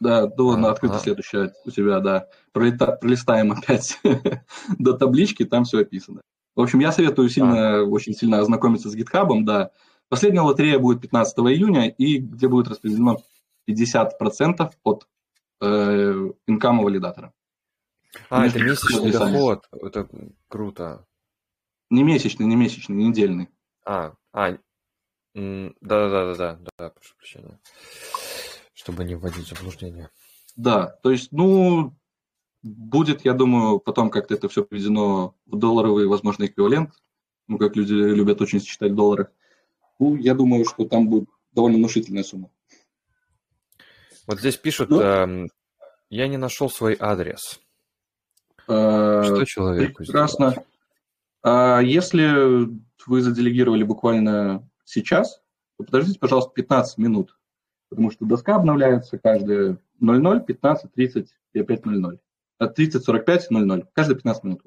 да, 0.00 0.26
до, 0.26 0.52
а, 0.52 0.70
открыта 0.70 0.96
а. 0.96 0.98
следующая 0.98 1.52
у 1.64 1.70
тебя, 1.70 2.00
да. 2.00 2.28
Пролета, 2.52 2.92
пролистаем 2.92 3.52
опять 3.52 3.98
до 4.78 4.94
таблички, 4.94 5.44
там 5.44 5.64
все 5.64 5.80
описано. 5.80 6.22
В 6.54 6.60
общем, 6.60 6.80
я 6.80 6.92
советую 6.92 7.28
сильно, 7.28 7.80
а. 7.80 7.82
очень 7.82 8.14
сильно 8.14 8.40
ознакомиться 8.40 8.90
с 8.90 8.96
GitHub, 8.96 9.28
да. 9.42 9.70
Последняя 10.08 10.40
лотерея 10.40 10.78
будет 10.78 11.00
15 11.02 11.38
июня, 11.38 11.88
и 11.88 12.18
где 12.18 12.48
будет 12.48 12.68
распределено 12.68 13.18
50% 13.68 14.70
от 14.82 15.06
э, 15.60 16.30
инкама 16.46 16.82
валидатора. 16.82 17.32
А, 18.30 18.46
это 18.46 18.58
месячный 18.58 19.12
доход, 19.12 19.68
это 19.72 20.08
круто. 20.48 21.06
Не 21.90 22.02
месячный, 22.02 22.46
не 22.46 22.56
месячный, 22.56 22.96
недельный. 22.96 23.48
А, 23.84 24.14
а, 24.32 24.56
да-да-да-да, 25.34 26.58
да, 26.78 26.90
прошу 26.90 27.16
прощения. 27.16 27.60
Чтобы 28.88 29.04
не 29.04 29.16
вводить 29.16 29.44
в 29.44 29.54
заблуждение. 29.54 30.08
Да, 30.56 30.86
то 31.02 31.10
есть, 31.10 31.30
ну, 31.30 31.94
будет, 32.62 33.22
я 33.26 33.34
думаю, 33.34 33.80
потом 33.80 34.08
как-то 34.08 34.32
это 34.32 34.48
все 34.48 34.64
приведено 34.64 35.34
в 35.44 35.58
долларовый, 35.58 36.06
возможно, 36.06 36.46
эквивалент, 36.46 36.94
ну, 37.48 37.58
как 37.58 37.76
люди 37.76 37.92
любят 37.92 38.40
очень 38.40 38.62
считать 38.62 38.92
в 38.92 38.94
долларах. 38.94 39.30
Ну, 39.98 40.16
я 40.16 40.34
думаю, 40.34 40.64
что 40.64 40.88
там 40.88 41.10
будет 41.10 41.28
довольно 41.52 41.76
внушительная 41.76 42.22
сумма. 42.22 42.50
Вот 44.26 44.40
здесь 44.40 44.56
пишут, 44.56 44.88
ну, 44.88 45.02
э, 45.02 45.48
я 46.08 46.26
не 46.26 46.38
нашел 46.38 46.70
свой 46.70 46.96
адрес. 46.98 47.60
Э, 48.68 49.22
что 49.22 49.44
человеку 49.44 49.98
Прекрасно. 49.98 50.52
Сделать? 50.52 50.68
А 51.42 51.80
если 51.80 52.70
вы 53.06 53.20
заделегировали 53.20 53.82
буквально 53.82 54.66
сейчас, 54.86 55.42
то 55.76 55.84
подождите, 55.84 56.18
пожалуйста, 56.18 56.52
15 56.54 56.96
минут, 56.96 57.37
потому 57.88 58.10
что 58.10 58.24
доска 58.24 58.56
обновляется 58.56 59.18
каждые 59.18 59.78
00, 60.00 60.40
15, 60.44 60.92
30 60.92 61.34
и 61.52 61.60
опять 61.60 61.84
00. 61.84 62.18
30, 62.58 63.04
45, 63.04 63.50
00. 63.50 63.86
Каждые 63.92 64.16
15 64.16 64.44
минут. 64.44 64.62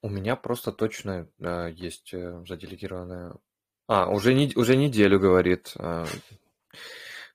У 0.00 0.08
меня 0.08 0.36
просто 0.36 0.72
точно 0.72 1.28
э, 1.40 1.72
есть 1.74 2.14
э, 2.14 2.44
заделегированная... 2.46 3.34
А, 3.88 4.08
уже, 4.08 4.32
не, 4.32 4.52
уже 4.54 4.76
неделю, 4.76 5.18
говорит. 5.18 5.72
Э, 5.76 6.04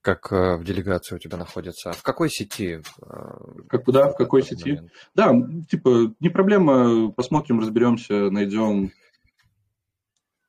как 0.02 0.32
э, 0.32 0.58
в 0.58 0.64
делегации 0.64 1.16
у 1.16 1.20
тебя 1.20 1.38
находится. 1.38 1.92
В 1.92 2.04
какой 2.04 2.30
сети? 2.30 2.82
Э, 3.02 3.36
как, 3.68 3.86
куда, 3.86 4.10
в 4.10 4.16
какой 4.16 4.44
сети? 4.44 4.70
Момент? 4.70 4.92
Да, 5.14 5.34
типа, 5.70 6.14
не 6.20 6.30
проблема, 6.30 7.12
посмотрим, 7.12 7.60
разберемся, 7.60 8.30
найдем. 8.30 8.92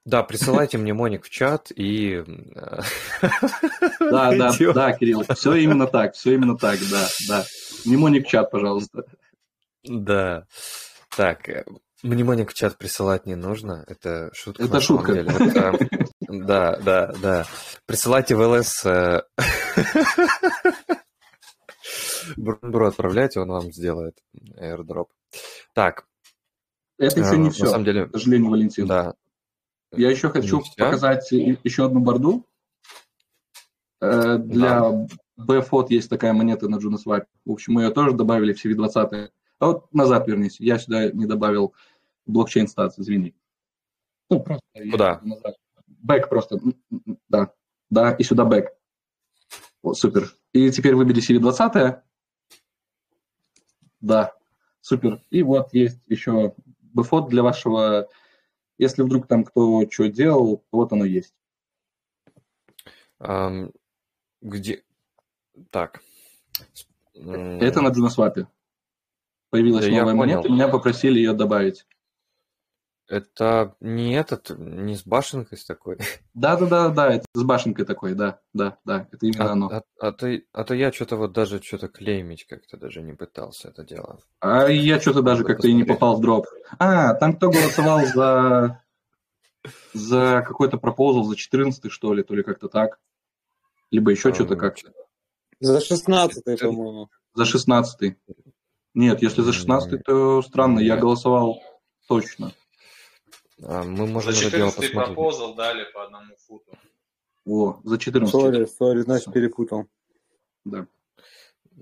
Да, 0.04 0.23
присылайте 0.23 0.76
мне 0.76 0.92
Моник 0.92 1.25
в 1.25 1.30
чат 1.30 1.73
и... 1.75 2.23
Э, 2.56 2.80
да, 4.00 4.37
да, 4.37 4.52
да, 4.75 4.92
Кирилл, 4.92 5.25
все 5.34 5.54
именно 5.54 5.87
так, 5.87 6.14
все 6.14 6.34
именно 6.34 6.58
так, 6.58 6.78
да, 6.90 7.08
да. 7.26 7.44
Мнемоник 7.87 8.26
в 8.26 8.28
чат, 8.28 8.50
пожалуйста. 8.50 9.04
Да. 9.82 10.46
Так, 11.16 11.49
Мнемоник 12.02 12.50
в 12.50 12.54
чат 12.54 12.76
присылать 12.76 13.25
не 13.25 13.34
нужно, 13.34 13.82
это 13.87 14.30
шутка. 14.34 14.64
Это 14.64 14.80
шутка. 14.82 15.25
Да, 16.20 16.76
да, 16.76 17.12
да. 17.23 17.46
Присылайте 17.87 18.34
в 18.34 18.42
ЛС. 18.42 18.84
Э, 18.84 19.23
Брунбру 22.37 22.87
отправляйте, 22.88 23.40
он 23.40 23.49
вам 23.49 23.73
сделает 23.73 24.18
airdrop. 24.58 25.06
Так. 25.73 26.06
Это 26.99 27.20
еще 27.20 27.38
не 27.38 27.49
все, 27.49 27.64
на 27.64 27.70
самом 27.70 27.84
деле, 27.84 28.06
к 28.06 28.12
сожалению, 28.12 28.50
Валентин. 28.50 28.87
Да. 28.87 29.14
Я 29.96 30.10
еще 30.10 30.30
хочу 30.30 30.62
показать 30.76 31.30
еще 31.32 31.86
одну 31.86 32.00
борду. 32.00 32.46
Э, 34.00 34.38
для 34.38 34.80
да. 34.80 35.06
BFOT 35.38 35.86
есть 35.90 36.10
такая 36.10 36.32
монета 36.32 36.68
на 36.68 36.76
JunoSwap. 36.76 37.24
В 37.44 37.52
общем, 37.52 37.74
мы 37.74 37.82
ее 37.82 37.90
тоже 37.90 38.12
добавили 38.12 38.52
в 38.52 38.64
CV20. 38.64 39.30
А 39.58 39.66
вот 39.66 39.92
назад 39.92 40.26
вернись. 40.26 40.60
Я 40.60 40.78
сюда 40.78 41.10
не 41.10 41.26
добавил 41.26 41.74
блокчейн 42.26 42.68
статус, 42.68 42.98
извини. 42.98 43.34
Ну, 44.30 44.40
просто 44.40 44.64
Куда? 44.90 45.20
Назад 45.22 45.56
back 46.04 46.28
просто, 46.28 46.60
да, 47.28 47.50
да, 47.90 48.12
и 48.12 48.22
сюда 48.22 48.44
back. 48.44 48.68
Вот, 49.82 49.98
супер. 49.98 50.34
И 50.52 50.70
теперь 50.70 50.94
выбери 50.94 51.20
CW20. 51.20 52.00
Да, 54.00 54.34
супер. 54.80 55.20
И 55.30 55.42
вот 55.42 55.72
есть 55.72 56.00
еще 56.08 56.54
bFOOT 56.80 57.28
для 57.28 57.42
вашего, 57.42 58.08
если 58.78 59.02
вдруг 59.02 59.26
там 59.26 59.44
кто 59.44 59.88
что 59.90 60.08
делал, 60.08 60.64
вот 60.72 60.92
оно 60.92 61.04
есть. 61.04 61.34
Эм, 63.20 63.74
где? 64.40 64.82
Так. 65.70 66.02
Это 67.14 67.80
на 67.80 67.88
JunoSwap. 67.88 68.46
Появилась 69.50 69.86
да 69.86 69.92
новая 69.92 70.14
монета, 70.14 70.48
меня 70.48 70.68
попросили 70.68 71.18
ее 71.18 71.32
добавить. 71.32 71.86
Это 73.06 73.76
не 73.80 74.14
этот, 74.14 74.50
не 74.56 74.96
с 74.96 75.04
башенкой 75.04 75.58
с 75.58 75.64
такой. 75.64 75.99
Да, 76.32 76.56
да, 76.56 76.66
да, 76.66 76.88
да, 76.88 77.14
это 77.14 77.26
с 77.34 77.42
башенкой 77.42 77.84
такой, 77.84 78.14
да, 78.14 78.40
да, 78.54 78.78
да, 78.84 79.06
это 79.12 79.26
именно 79.26 79.50
а, 79.50 79.52
оно. 79.52 79.66
А, 79.68 79.82
а, 80.00 80.12
то, 80.12 80.40
а 80.52 80.64
то 80.64 80.75
я 80.75 80.90
что-то 80.90 81.16
вот 81.16 81.32
даже 81.32 81.62
что-то 81.62 81.88
клеймить 81.88 82.46
как-то 82.46 82.76
даже 82.76 83.02
не 83.02 83.12
пытался 83.12 83.68
это 83.68 83.84
дело. 83.84 84.18
А 84.40 84.68
я 84.68 85.00
что-то 85.00 85.23
даже 85.23 85.44
как-то 85.44 85.68
и 85.68 85.75
не 85.75 85.84
попал 85.84 86.16
в 86.16 86.20
дроп. 86.20 86.46
А, 86.78 87.14
там 87.14 87.37
кто 87.37 87.50
голосовал 87.50 88.06
за 88.06 88.82
за 89.92 90.42
какой-то 90.46 90.78
пропозал, 90.78 91.25
за 91.25 91.37
14 91.37 91.90
что 91.90 92.14
ли, 92.14 92.23
то 92.23 92.34
ли 92.34 92.42
как-то 92.42 92.68
так. 92.68 92.99
Либо 93.90 94.11
еще 94.11 94.30
а, 94.30 94.34
что-то 94.34 94.56
как-то. 94.56 94.92
За 95.61 95.80
16 95.80 96.61
по-моему. 96.61 97.11
За 97.34 97.44
16 97.44 98.16
Нет, 98.94 99.23
если 99.23 99.42
за 99.42 99.52
16 99.52 100.02
то 100.04 100.42
странно, 100.42 100.80
я 100.80 100.96
голосовал 100.96 101.62
точно. 102.08 102.52
А, 103.62 103.82
мы 103.84 104.06
можем 104.06 104.32
за 104.32 104.40
14 104.40 104.92
proposal 104.92 105.54
дали 105.54 105.84
по 105.92 106.04
одному 106.04 106.34
футу. 106.37 106.76
О, 107.46 107.80
за 107.84 107.99
14. 107.99 108.30
Sorry, 108.30 108.64
sorry, 108.66 109.00
значит 109.00 109.32
перепутал. 109.32 109.87
Да. 110.64 110.87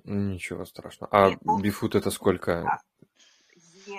Ничего 0.05 0.65
страшного. 0.65 1.13
А 1.13 1.37
bFOOT 1.61 1.95
это 1.95 2.11
сколько? 2.11 2.81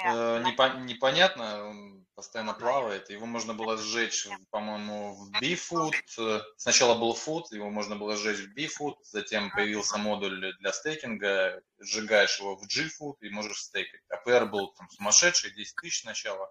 Э, 0.06 0.44
непонятно, 0.44 1.70
он 1.70 2.06
постоянно 2.16 2.54
плавает. 2.54 3.10
Его 3.10 3.26
можно 3.26 3.54
было 3.54 3.78
сжечь, 3.78 4.28
по-моему, 4.50 5.16
в 5.16 5.32
bFOOT. 5.42 6.42
Сначала 6.58 6.98
был 6.98 7.14
FOOT, 7.14 7.52
его 7.52 7.70
можно 7.70 7.96
было 7.96 8.16
сжечь 8.16 8.40
в 8.40 8.56
bFOOT, 8.56 8.96
затем 9.04 9.52
появился 9.52 9.98
модуль 9.98 10.54
для 10.60 10.72
стейкинга, 10.74 11.62
сжигаешь 11.80 12.40
его 12.40 12.56
в 12.56 12.64
gFOOT 12.64 13.18
и 13.22 13.30
можешь 13.30 13.58
стейкать. 13.58 14.02
APR 14.10 14.48
был 14.50 14.74
там 14.74 14.90
сумасшедший, 14.90 15.54
10 15.54 15.76
тысяч 15.76 16.02
сначала. 16.02 16.50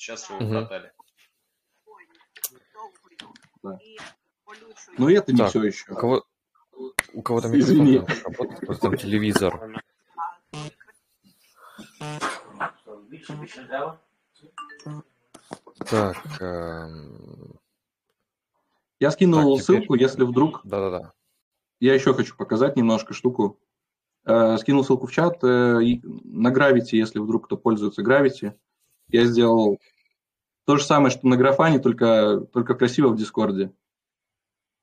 Сейчас 0.00 0.30
его 0.30 0.38
угу. 0.38 0.48
продали. 0.48 0.92
Да. 3.62 3.78
Ну 4.96 5.08
и 5.10 5.14
это 5.14 5.30
не 5.30 5.38
так, 5.38 5.50
все 5.50 5.62
еще. 5.62 5.92
У 5.92 5.94
кого, 5.94 6.24
у 7.12 7.22
кого-то 7.22 7.48
микрофон 7.48 8.06
работает, 8.24 8.80
там 8.80 8.96
телевизор. 8.96 9.82
Так. 15.90 16.16
Эм... 16.40 17.60
Я 19.00 19.10
скинул 19.10 19.58
так, 19.58 19.66
ссылку, 19.66 19.96
теперь... 19.96 20.02
если 20.02 20.24
вдруг... 20.24 20.62
Да-да-да. 20.64 21.12
Я 21.78 21.92
еще 21.92 22.14
хочу 22.14 22.34
показать 22.36 22.74
немножко 22.76 23.12
штуку. 23.12 23.60
Э, 24.24 24.56
скинул 24.56 24.82
ссылку 24.82 25.06
в 25.06 25.12
чат. 25.12 25.44
Э, 25.44 25.78
на 25.82 26.50
Gravity, 26.50 26.92
если 26.92 27.18
вдруг 27.18 27.44
кто 27.44 27.58
пользуется 27.58 28.02
Gravity, 28.02 28.54
я 29.12 29.26
сделал 29.26 29.78
то 30.64 30.76
же 30.76 30.84
самое, 30.84 31.10
что 31.10 31.26
на 31.26 31.36
графане, 31.36 31.78
только, 31.78 32.46
только 32.52 32.74
красиво 32.74 33.08
в 33.08 33.16
Дискорде. 33.16 33.72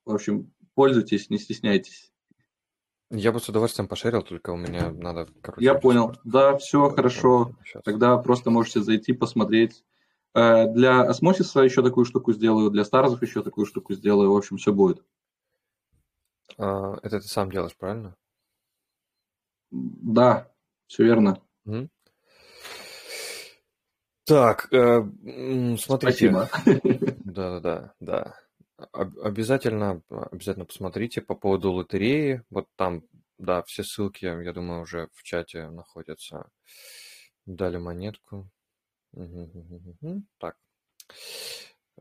В 0.05 0.13
общем, 0.13 0.51
пользуйтесь, 0.74 1.29
не 1.29 1.38
стесняйтесь. 1.38 2.12
Я 3.10 3.31
бы 3.31 3.39
с 3.39 3.48
удовольствием 3.48 3.88
пошерил, 3.88 4.22
только 4.22 4.50
у 4.50 4.57
меня 4.57 4.91
надо, 4.91 5.27
короче... 5.41 5.63
Я 5.63 5.75
понял. 5.75 6.17
Да, 6.25 6.57
все 6.57 6.89
хорошо. 6.89 7.55
Сейчас. 7.63 7.84
Тогда 7.84 8.17
просто 8.17 8.50
можете 8.50 8.81
зайти, 8.81 9.13
посмотреть. 9.13 9.84
Э, 10.34 10.67
для 10.67 11.01
осмосиса 11.03 11.62
еще 11.62 11.81
такую 11.81 12.05
штуку 12.05 12.34
сделаю, 12.34 12.69
для 12.69 12.84
старзов 12.84 13.22
еще 13.22 13.43
такую 13.43 13.65
штуку 13.65 13.93
сделаю. 13.93 14.34
В 14.34 14.36
общем, 14.36 14.57
все 14.57 14.74
будет. 14.74 15.03
А, 16.57 16.98
это 17.01 17.22
ты 17.22 17.27
сам 17.27 17.50
делаешь, 17.50 17.77
правильно? 17.77 18.15
Да, 19.72 20.51
все 20.88 21.03
верно. 21.03 21.41
Угу. 21.65 21.89
Так, 24.27 24.67
э, 24.74 25.03
смотрите. 25.77 26.29
Спасибо. 26.29 26.50
Да-да-да, 27.24 27.93
да. 28.01 28.36
Обязательно, 28.91 30.01
обязательно 30.10 30.65
посмотрите 30.65 31.22
по 31.22 31.34
поводу 31.34 31.72
лотереи. 31.72 32.43
Вот 32.50 32.67
там, 32.75 33.03
да, 33.38 33.63
все 33.63 33.84
ссылки, 33.84 34.25
я 34.25 34.51
думаю, 34.51 34.81
уже 34.81 35.07
в 35.13 35.24
чате 35.24 35.69
находятся. 35.69 36.50
Дали 37.46 37.77
монетку. 37.77 38.50
Так. 40.39 40.57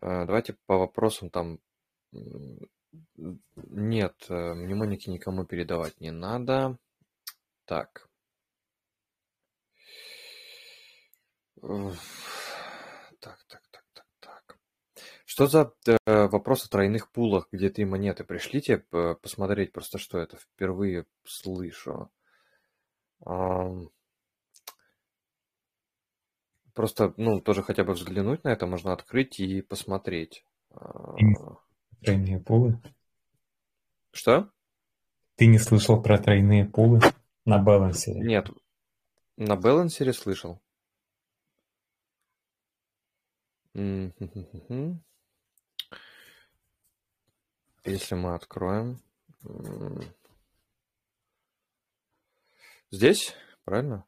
Э, 0.01 0.27
давайте 0.27 0.57
по 0.67 0.79
вопросам 0.79 1.31
там. 1.31 1.61
Нет, 3.55 4.27
э, 4.29 4.55
мнемоники 4.55 5.11
никому 5.11 5.45
передавать 5.45 6.01
не 6.01 6.11
надо. 6.11 6.77
Так. 7.67 8.09
Так, 11.61 13.39
так, 13.49 13.63
так, 13.71 13.85
так, 13.93 14.07
так. 14.21 14.59
Что 15.25 15.47
за 15.47 15.73
э, 15.87 16.29
вопрос 16.29 16.65
о 16.65 16.69
тройных 16.69 17.11
пулах, 17.11 17.49
где 17.51 17.71
три 17.71 17.85
монеты? 17.85 18.25
Пришлите 18.25 18.85
посмотреть 19.23 19.73
просто, 19.73 19.99
что 19.99 20.19
это. 20.19 20.37
Впервые 20.37 21.07
слышу. 21.25 22.11
Просто, 26.75 27.15
ну, 27.17 27.41
тоже 27.41 27.63
хотя 27.63 27.85
бы 27.85 27.95
взглянуть 27.95 28.45
на 28.45 28.51
это 28.51 28.67
можно 28.67 28.93
открыть 28.93 29.41
и 29.41 29.63
посмотреть. 29.63 30.45
А, 30.73 31.17
тройные 32.03 32.39
пулы? 32.39 32.79
Что? 34.11 34.51
Ты 35.37 35.47
не 35.47 35.59
слышал 35.59 36.03
про 36.03 36.19
тройные 36.19 36.67
пулы 36.67 37.01
на 37.47 37.59
балансере? 37.59 38.21
Нет, 38.21 38.51
на 39.39 39.57
балансере 39.57 40.13
слышал. 40.13 40.61
Если 47.85 48.15
мы 48.15 48.35
откроем... 48.35 48.99
Здесь, 52.91 53.35
правильно? 53.65 54.07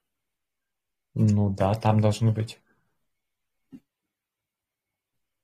Ну 1.12 1.50
да, 1.50 1.74
там 1.74 2.00
должны 2.00 2.32
быть. 2.32 2.60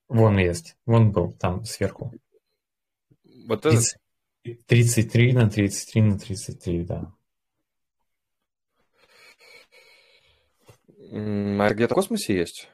Вон 0.08 0.38
есть. 0.38 0.76
Вон 0.86 1.12
был, 1.12 1.32
там 1.34 1.64
сверху. 1.66 2.10
Вот 3.46 3.66
это? 3.66 3.78
33 4.66 5.32
на 5.34 5.50
33 5.50 6.02
на 6.02 6.18
33, 6.18 6.84
да. 6.84 7.12
А 11.10 11.74
где-то 11.74 11.94
в 11.94 11.96
космосе 11.96 12.36
есть? 12.36 12.70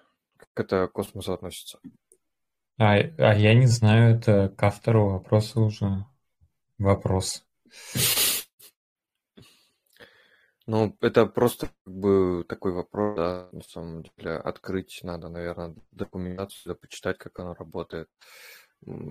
Это 0.54 0.88
к 0.88 0.92
космосу 0.92 1.32
относится? 1.32 1.78
А, 2.78 2.94
а 2.94 3.34
я 3.34 3.54
не 3.54 3.66
знаю, 3.66 4.16
это 4.16 4.48
к 4.48 4.62
автору 4.62 5.10
вопроса 5.10 5.60
уже 5.60 6.06
вопрос. 6.78 7.44
Ну, 10.66 10.96
это 11.00 11.26
просто 11.26 11.66
как 11.66 11.94
бы 11.94 12.44
такой 12.48 12.72
вопрос, 12.72 13.16
да, 13.16 13.48
на 13.52 13.62
самом 13.62 14.02
деле. 14.02 14.36
Открыть 14.36 15.00
надо, 15.02 15.28
наверное, 15.28 15.74
документацию, 15.90 16.76
почитать, 16.76 17.18
как 17.18 17.38
оно 17.40 17.54
работает. 17.54 18.08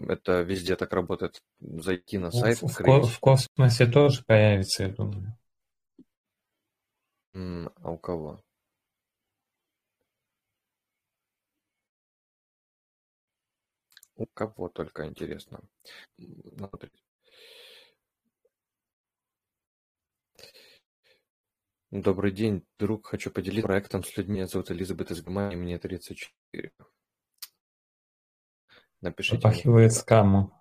Это 0.07 0.41
везде 0.41 0.75
так 0.75 0.93
работает. 0.93 1.43
Зайти 1.59 2.17
на 2.17 2.31
сайт, 2.31 2.59
в, 2.61 2.65
открыть. 2.65 3.05
В, 3.05 3.09
в 3.09 3.19
космосе 3.19 3.85
тоже 3.87 4.23
появится, 4.25 4.83
я 4.83 4.89
думаю. 4.89 5.37
А 7.33 7.91
у 7.91 7.97
кого? 7.97 8.41
У 14.19 14.25
кого 14.25 14.67
только 14.67 15.07
интересно. 15.07 15.61
Добрый 21.89 22.31
день, 22.31 22.67
друг. 22.77 23.07
Хочу 23.07 23.31
поделиться 23.31 23.65
проектом 23.65 24.03
с 24.03 24.17
людьми. 24.17 24.35
Меня 24.35 24.47
зовут 24.47 24.71
Элизабет 24.71 25.11
из 25.11 25.23
Германии, 25.23 25.55
мне 25.55 25.79
34. 25.79 26.73
Напишите. 28.99 29.37
Попахивает 29.37 29.93
скамом. 29.93 30.53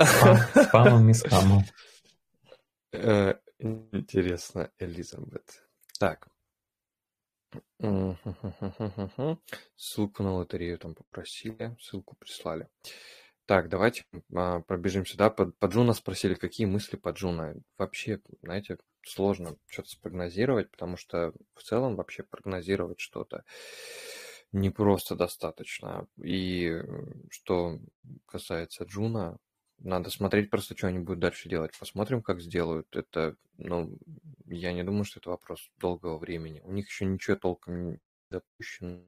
Спамом 0.00 1.10
и 1.10 1.14
скамом. 1.14 1.62
Э, 2.90 3.34
интересно, 3.60 4.72
Элизабет. 4.80 5.64
Так. 6.00 6.31
Ссылку 9.76 10.22
на 10.22 10.34
лотерею 10.34 10.78
там 10.78 10.94
попросили, 10.94 11.76
ссылку 11.80 12.16
прислали. 12.16 12.68
Так, 13.46 13.68
давайте 13.68 14.04
а, 14.34 14.60
пробежим 14.60 15.04
сюда. 15.04 15.28
По, 15.28 15.46
по 15.46 15.66
Джуна 15.66 15.94
спросили, 15.94 16.34
какие 16.34 16.66
мысли 16.66 16.96
по 16.96 17.10
Джуна. 17.10 17.54
Вообще, 17.76 18.20
знаете, 18.40 18.78
сложно 19.04 19.56
что-то 19.66 19.90
спрогнозировать, 19.90 20.70
потому 20.70 20.96
что 20.96 21.32
в 21.54 21.62
целом 21.62 21.96
вообще 21.96 22.22
прогнозировать 22.22 23.00
что-то 23.00 23.44
не 24.52 24.70
просто 24.70 25.16
достаточно. 25.16 26.06
И 26.22 26.82
что 27.30 27.78
касается 28.26 28.84
Джуна, 28.84 29.38
надо 29.84 30.10
смотреть 30.10 30.50
просто, 30.50 30.76
что 30.76 30.86
они 30.86 30.98
будут 30.98 31.20
дальше 31.20 31.48
делать. 31.48 31.76
Посмотрим, 31.78 32.22
как 32.22 32.40
сделают. 32.40 32.94
Это, 32.94 33.36
ну, 33.58 33.96
я 34.46 34.72
не 34.72 34.84
думаю, 34.84 35.04
что 35.04 35.20
это 35.20 35.30
вопрос 35.30 35.70
долгого 35.78 36.18
времени. 36.18 36.60
У 36.64 36.72
них 36.72 36.88
еще 36.88 37.04
ничего 37.04 37.36
толком 37.36 37.90
не 37.90 38.00
допущено, 38.30 39.02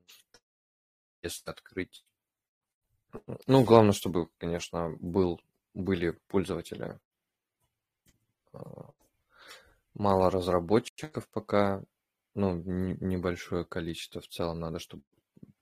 если 1.23 1.51
открыть. 1.51 2.05
Ну, 3.47 3.65
главное, 3.65 3.93
чтобы, 3.93 4.29
конечно, 4.39 4.97
был, 4.99 5.41
были 5.73 6.11
пользователи 6.29 6.99
а, 8.53 8.91
мало 9.95 10.31
разработчиков 10.31 11.29
пока, 11.29 11.83
ну, 12.35 12.55
небольшое 12.55 13.65
количество 13.65 14.21
в 14.21 14.27
целом 14.27 14.59
надо, 14.59 14.81
чтобы 14.81 15.05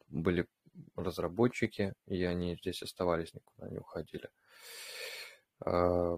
были 0.09 0.49
разработчики, 0.97 1.93
и 2.07 2.23
они 2.25 2.57
здесь 2.57 2.83
оставались, 2.83 3.35
никуда 3.35 3.69
не 3.69 3.79
уходили. 3.79 4.31
А, 4.31 4.31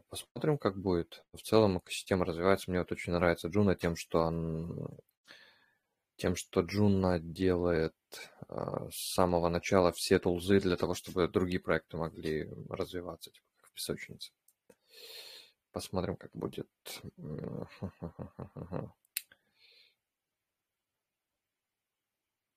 посмотрим, 0.09 0.59
как 0.59 0.77
будет. 0.77 1.25
В 1.33 1.43
целом 1.43 1.79
экосистема 1.79 2.25
развивается. 2.25 2.71
Мне 2.71 2.81
вот 2.81 2.93
очень 2.93 3.13
нравится 3.13 3.49
Джуна 3.49 3.75
тем, 3.75 3.97
что 3.97 4.21
он 4.21 4.99
тем, 6.17 6.37
что 6.37 6.61
Джуна 6.61 7.19
делает 7.19 7.95
а, 8.49 8.89
с 8.91 9.15
самого 9.15 9.49
начала 9.49 9.93
все 9.93 10.19
тулзы 10.19 10.61
для 10.61 10.77
того, 10.77 10.95
чтобы 10.95 11.29
другие 11.29 11.61
проекты 11.61 11.97
могли 11.97 12.49
развиваться, 12.69 13.31
типа 13.31 13.47
как 13.57 13.71
в 13.71 13.75
песочнице. 13.75 14.33
Посмотрим, 15.73 16.17
как 16.17 16.31
будет. 16.33 16.69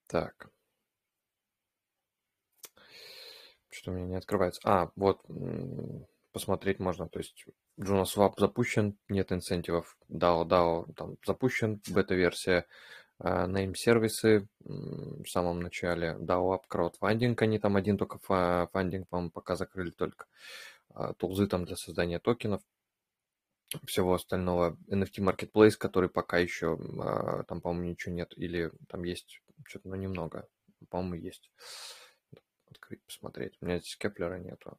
Так. 0.08 0.50
Что 3.69 3.91
у 3.91 3.93
меня 3.95 4.06
не 4.06 4.15
открывается? 4.15 4.62
А, 4.63 4.91
вот, 4.95 5.21
посмотреть 6.38 6.80
можно. 6.80 7.10
То 7.10 7.17
есть 7.17 7.45
JunoSwap 7.80 8.34
запущен, 8.38 8.95
нет 9.10 9.32
инцентивов. 9.32 9.97
DAO, 10.08 10.45
DAO 10.45 10.93
там 10.93 11.17
запущен, 11.26 11.82
бета-версия. 11.89 12.67
Name-сервисы 13.19 14.47
в 14.60 15.26
самом 15.26 15.62
начале. 15.62 16.15
DAO 16.19 16.56
App 16.56 16.65
Crowdfunding, 16.69 17.36
они 17.39 17.58
там 17.58 17.76
один 17.76 17.97
только 17.97 18.19
фандинг, 18.71 19.10
по-моему, 19.10 19.32
пока 19.32 19.56
закрыли 19.56 19.89
только. 19.89 20.28
А, 20.93 21.13
тулзы 21.13 21.47
там 21.47 21.65
для 21.65 21.76
создания 21.76 22.19
токенов 22.19 22.62
всего 23.88 24.13
остального. 24.13 24.78
NFT 24.91 25.23
Marketplace, 25.23 25.76
который 25.76 26.10
пока 26.10 26.38
еще, 26.38 26.78
а, 27.00 27.43
там, 27.45 27.62
по-моему, 27.62 27.89
ничего 27.89 28.13
нет. 28.13 28.32
Или 28.38 28.71
там 28.88 29.04
есть 29.04 29.41
что-то, 29.65 29.89
но 29.89 29.95
немного. 29.95 30.47
По-моему, 30.89 31.15
есть. 31.15 31.50
Открыть, 32.69 33.04
посмотреть. 33.06 33.58
У 33.60 33.65
меня 33.65 33.80
здесь 33.80 33.97
Кеплера 33.97 34.38
нету. 34.38 34.78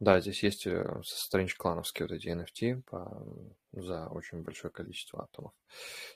Да, 0.00 0.18
здесь 0.20 0.42
есть 0.42 0.66
э, 0.66 1.02
странич 1.04 1.56
клановские 1.56 2.08
вот 2.08 2.14
эти 2.14 2.28
NFT 2.28 2.82
по, 2.82 3.22
за 3.72 4.06
очень 4.08 4.42
большое 4.42 4.72
количество 4.72 5.24
атомов. 5.24 5.52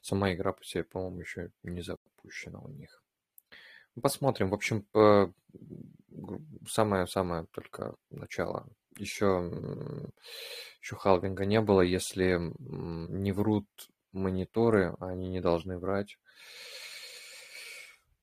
Сама 0.00 0.32
игра 0.32 0.54
по 0.54 0.64
себе, 0.64 0.84
по-моему, 0.84 1.20
еще 1.20 1.50
не 1.62 1.82
запущена 1.82 2.60
у 2.60 2.68
них. 2.68 3.04
Посмотрим. 4.00 4.50
В 4.50 4.54
общем, 4.54 4.86
самое-самое 6.66 7.46
только 7.52 7.94
начало. 8.10 8.66
Еще, 8.96 9.26
еще 10.80 10.96
халвинга 10.96 11.44
не 11.44 11.60
было. 11.60 11.80
Если 11.82 12.40
не 12.58 13.32
врут 13.32 13.66
мониторы, 14.12 14.96
они 14.98 15.28
не 15.28 15.40
должны 15.40 15.78
врать. 15.78 16.18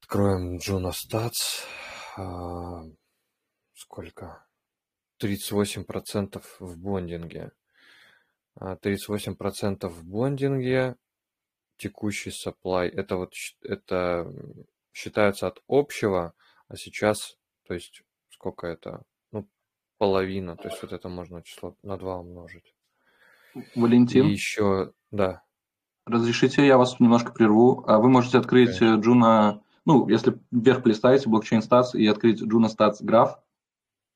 Откроем 0.01 0.57
Джуна 0.57 0.91
Статс. 0.91 1.65
Сколько? 3.81 4.45
38% 5.19 6.39
в 6.59 6.77
бондинге. 6.77 7.51
38% 8.59 9.77
а, 9.81 9.89
в 9.89 10.03
бондинге. 10.03 10.97
Текущий 11.77 12.29
supply. 12.29 12.89
Это 12.89 13.15
вот 13.15 13.33
это 13.63 14.31
считается 14.93 15.47
от 15.47 15.63
общего, 15.67 16.35
а 16.67 16.75
сейчас, 16.75 17.39
то 17.63 17.73
есть 17.73 18.03
сколько 18.29 18.67
это? 18.67 19.03
Ну, 19.31 19.47
половина. 19.97 20.55
То 20.57 20.67
есть 20.67 20.79
вот 20.83 20.93
это 20.93 21.09
можно 21.09 21.41
число 21.41 21.75
на 21.81 21.97
2 21.97 22.19
умножить. 22.19 22.75
Валентин? 23.73 24.27
И 24.27 24.31
еще, 24.31 24.93
да. 25.09 25.41
Разрешите, 26.05 26.67
я 26.67 26.77
вас 26.77 26.99
немножко 26.99 27.31
прерву. 27.31 27.83
А 27.87 27.97
вы 27.97 28.09
можете 28.09 28.37
открыть 28.37 28.79
okay. 28.79 29.01
Juno, 29.01 29.63
ну, 29.85 30.07
если 30.07 30.39
вверх 30.51 30.83
полистаете 30.83 31.27
блокчейн 31.27 31.61
Stats 31.61 31.95
и 31.95 32.05
открыть 32.05 32.43
Juno 32.43 32.67
Stats 32.67 32.97
граф, 33.01 33.39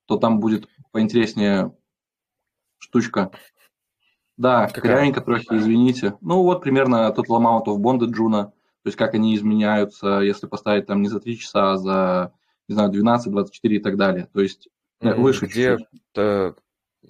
то 0.06 0.18
там 0.18 0.40
будет 0.40 0.68
поинтереснее 0.92 1.76
штучка. 2.78 3.32
Да, 4.38 4.68
корявенько 4.68 5.22
трохи, 5.22 5.48
извините. 5.52 6.18
Ну, 6.22 6.44
вот 6.44 6.62
примерно 6.62 7.10
тот 7.12 7.30
amount 7.30 7.66
of 7.68 7.78
bonded 7.78 8.12
Juno, 8.12 8.46
то 8.86 8.88
есть 8.88 8.98
как 8.98 9.14
они 9.14 9.36
изменяются, 9.36 10.20
если 10.20 10.48
поставить 10.48 10.86
там 10.86 11.02
не 11.02 11.08
за 11.08 11.20
3 11.20 11.38
часа, 11.38 11.72
а 11.72 11.78
за, 11.78 12.34
не 12.68 12.76
знаю, 12.76 12.92
12, 12.92 13.32
24 13.32 13.78
и 13.78 13.80
так 13.80 13.98
далее. 13.98 14.30
То 14.34 14.42
есть 14.42 14.70
mm-hmm. 15.02 15.16
выше 15.16 15.46
Где 15.48 15.78
чуть-чуть. 15.78 16.56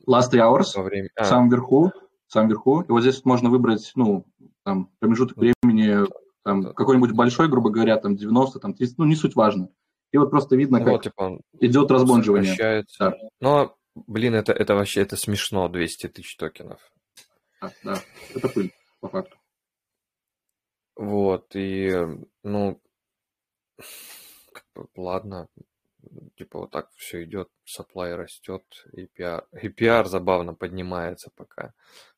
Last 0.07 0.31
three 0.31 0.39
hours, 0.39 0.71
во 0.75 0.83
время... 0.83 1.09
а. 1.15 1.23
в 1.23 1.27
самом 1.27 1.49
верху, 1.49 1.91
в 2.27 2.31
самом 2.31 2.49
верху. 2.49 2.81
И 2.81 2.91
вот 2.91 3.01
здесь 3.01 3.23
можно 3.25 3.49
выбрать, 3.49 3.91
ну, 3.95 4.25
там, 4.63 4.89
промежуток 4.99 5.37
времени, 5.37 6.05
там, 6.43 6.73
какой-нибудь 6.73 7.11
большой, 7.13 7.47
грубо 7.47 7.69
говоря, 7.69 7.97
там, 7.97 8.15
90, 8.15 8.59
там, 8.59 8.73
30, 8.73 8.97
ну, 8.97 9.05
не 9.05 9.15
суть 9.15 9.35
важно. 9.35 9.69
И 10.15 10.17
вот 10.17 10.31
просто 10.31 10.55
видно, 10.55 10.79
ну, 10.79 10.85
как 10.85 10.93
вот, 10.93 11.03
типа, 11.03 11.41
идет 11.59 11.91
разбонживание. 11.91 12.85
Да. 12.97 13.13
Но, 13.41 13.75
блин, 13.95 14.33
это, 14.33 14.53
это 14.53 14.73
вообще, 14.73 15.01
это 15.01 15.17
смешно, 15.17 15.67
200 15.67 16.07
тысяч 16.07 16.37
токенов. 16.37 16.79
Да, 17.59 17.73
да, 17.83 18.01
это 18.33 18.47
пыль, 18.47 18.71
по 19.01 19.09
факту. 19.09 19.35
Вот, 20.95 21.53
и, 21.53 21.91
ну, 22.43 22.81
ладно, 24.95 25.49
типа 26.37 26.59
вот 26.59 26.71
так 26.71 26.91
все 26.95 27.25
идет, 27.25 27.49
supply 27.65 28.15
растет, 28.15 28.63
и 28.93 29.09
PR, 29.17 29.43
и 29.61 29.67
PR 29.67 30.05
забавно 30.05 30.53
поднимается 30.53 31.29
пока 31.35 31.73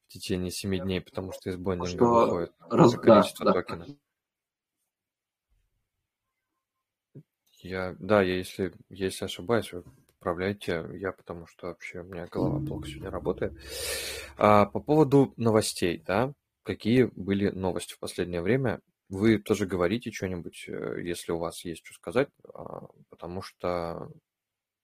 в 0.05 0.09
течение 0.09 0.51
7 0.51 0.83
дней, 0.83 1.01
потому 1.01 1.31
что 1.31 1.49
из 1.49 1.57
боннинга 1.57 1.87
что... 1.87 2.05
выходит 2.05 2.53
раз... 2.69 2.93
количество 2.93 3.45
да, 3.45 3.53
токенов. 3.53 3.87
Я, 7.67 7.95
да, 7.99 8.21
я 8.21 8.37
если, 8.37 8.73
если 8.89 9.25
ошибаюсь, 9.25 9.73
вы 9.73 9.83
поправляйте, 10.19 10.85
я 10.93 11.11
потому 11.11 11.47
что 11.47 11.67
вообще 11.67 11.99
у 11.99 12.03
меня 12.05 12.25
голова 12.27 12.65
плохо 12.65 12.87
сегодня 12.87 13.11
работает. 13.11 13.53
А, 14.37 14.65
по 14.65 14.79
поводу 14.79 15.33
новостей, 15.35 16.01
да, 16.05 16.33
какие 16.63 17.09
были 17.15 17.49
новости 17.49 17.93
в 17.93 17.99
последнее 17.99 18.41
время? 18.41 18.79
Вы 19.09 19.37
тоже 19.37 19.65
говорите 19.65 20.11
что-нибудь, 20.11 20.65
э, 20.67 21.01
если 21.03 21.33
у 21.33 21.39
вас 21.39 21.65
есть 21.65 21.85
что 21.85 21.93
сказать, 21.93 22.29
а, 22.53 22.87
потому 23.09 23.41
что 23.41 24.11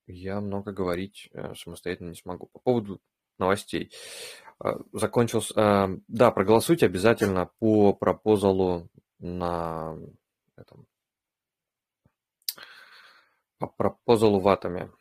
я 0.07 0.41
много 0.41 0.73
говорить 0.73 1.29
э, 1.31 1.55
самостоятельно 1.55 2.09
не 2.09 2.15
смогу. 2.15 2.49
По 2.51 2.59
поводу 2.59 2.99
новостей. 3.39 3.91
А, 4.59 4.77
закончился... 4.91 5.53
А, 5.55 5.89
да, 6.09 6.31
проголосуйте 6.31 6.85
обязательно 6.85 7.49
по 7.59 7.93
пропозалу 7.93 8.89
на 9.19 9.97
этом... 10.57 10.85
По 13.63 13.67
пропозалу 13.67 14.41
в 14.41 14.47
атоме. 14.49 14.91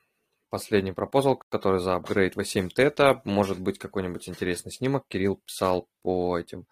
Последний 0.49 0.93
пропозал, 0.93 1.43
который 1.49 1.81
за 1.81 1.97
апгрейд 1.97 2.37
V7 2.37 2.69
тета. 2.69 3.21
Может 3.25 3.59
быть 3.59 3.81
какой-нибудь 3.81 4.29
интересный 4.29 4.71
снимок. 4.71 5.05
Кирилл 5.09 5.41
писал 5.45 5.89
по 6.03 6.39
этим 6.39 6.69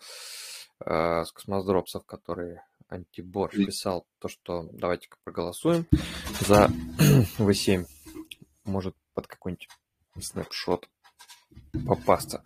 э, 0.87 1.25
с 1.25 1.33
космодропсов, 1.33 2.07
которые 2.07 2.65
Антибор 2.89 3.51
писал, 3.51 4.07
то, 4.21 4.29
что 4.29 4.69
давайте-ка 4.73 5.17
проголосуем 5.25 5.89
за 6.39 6.71
V7. 7.39 7.87
Может 8.65 8.95
под 9.15 9.27
какой-нибудь 9.27 9.69
снапшот 10.21 10.89
попасться. 11.89 12.45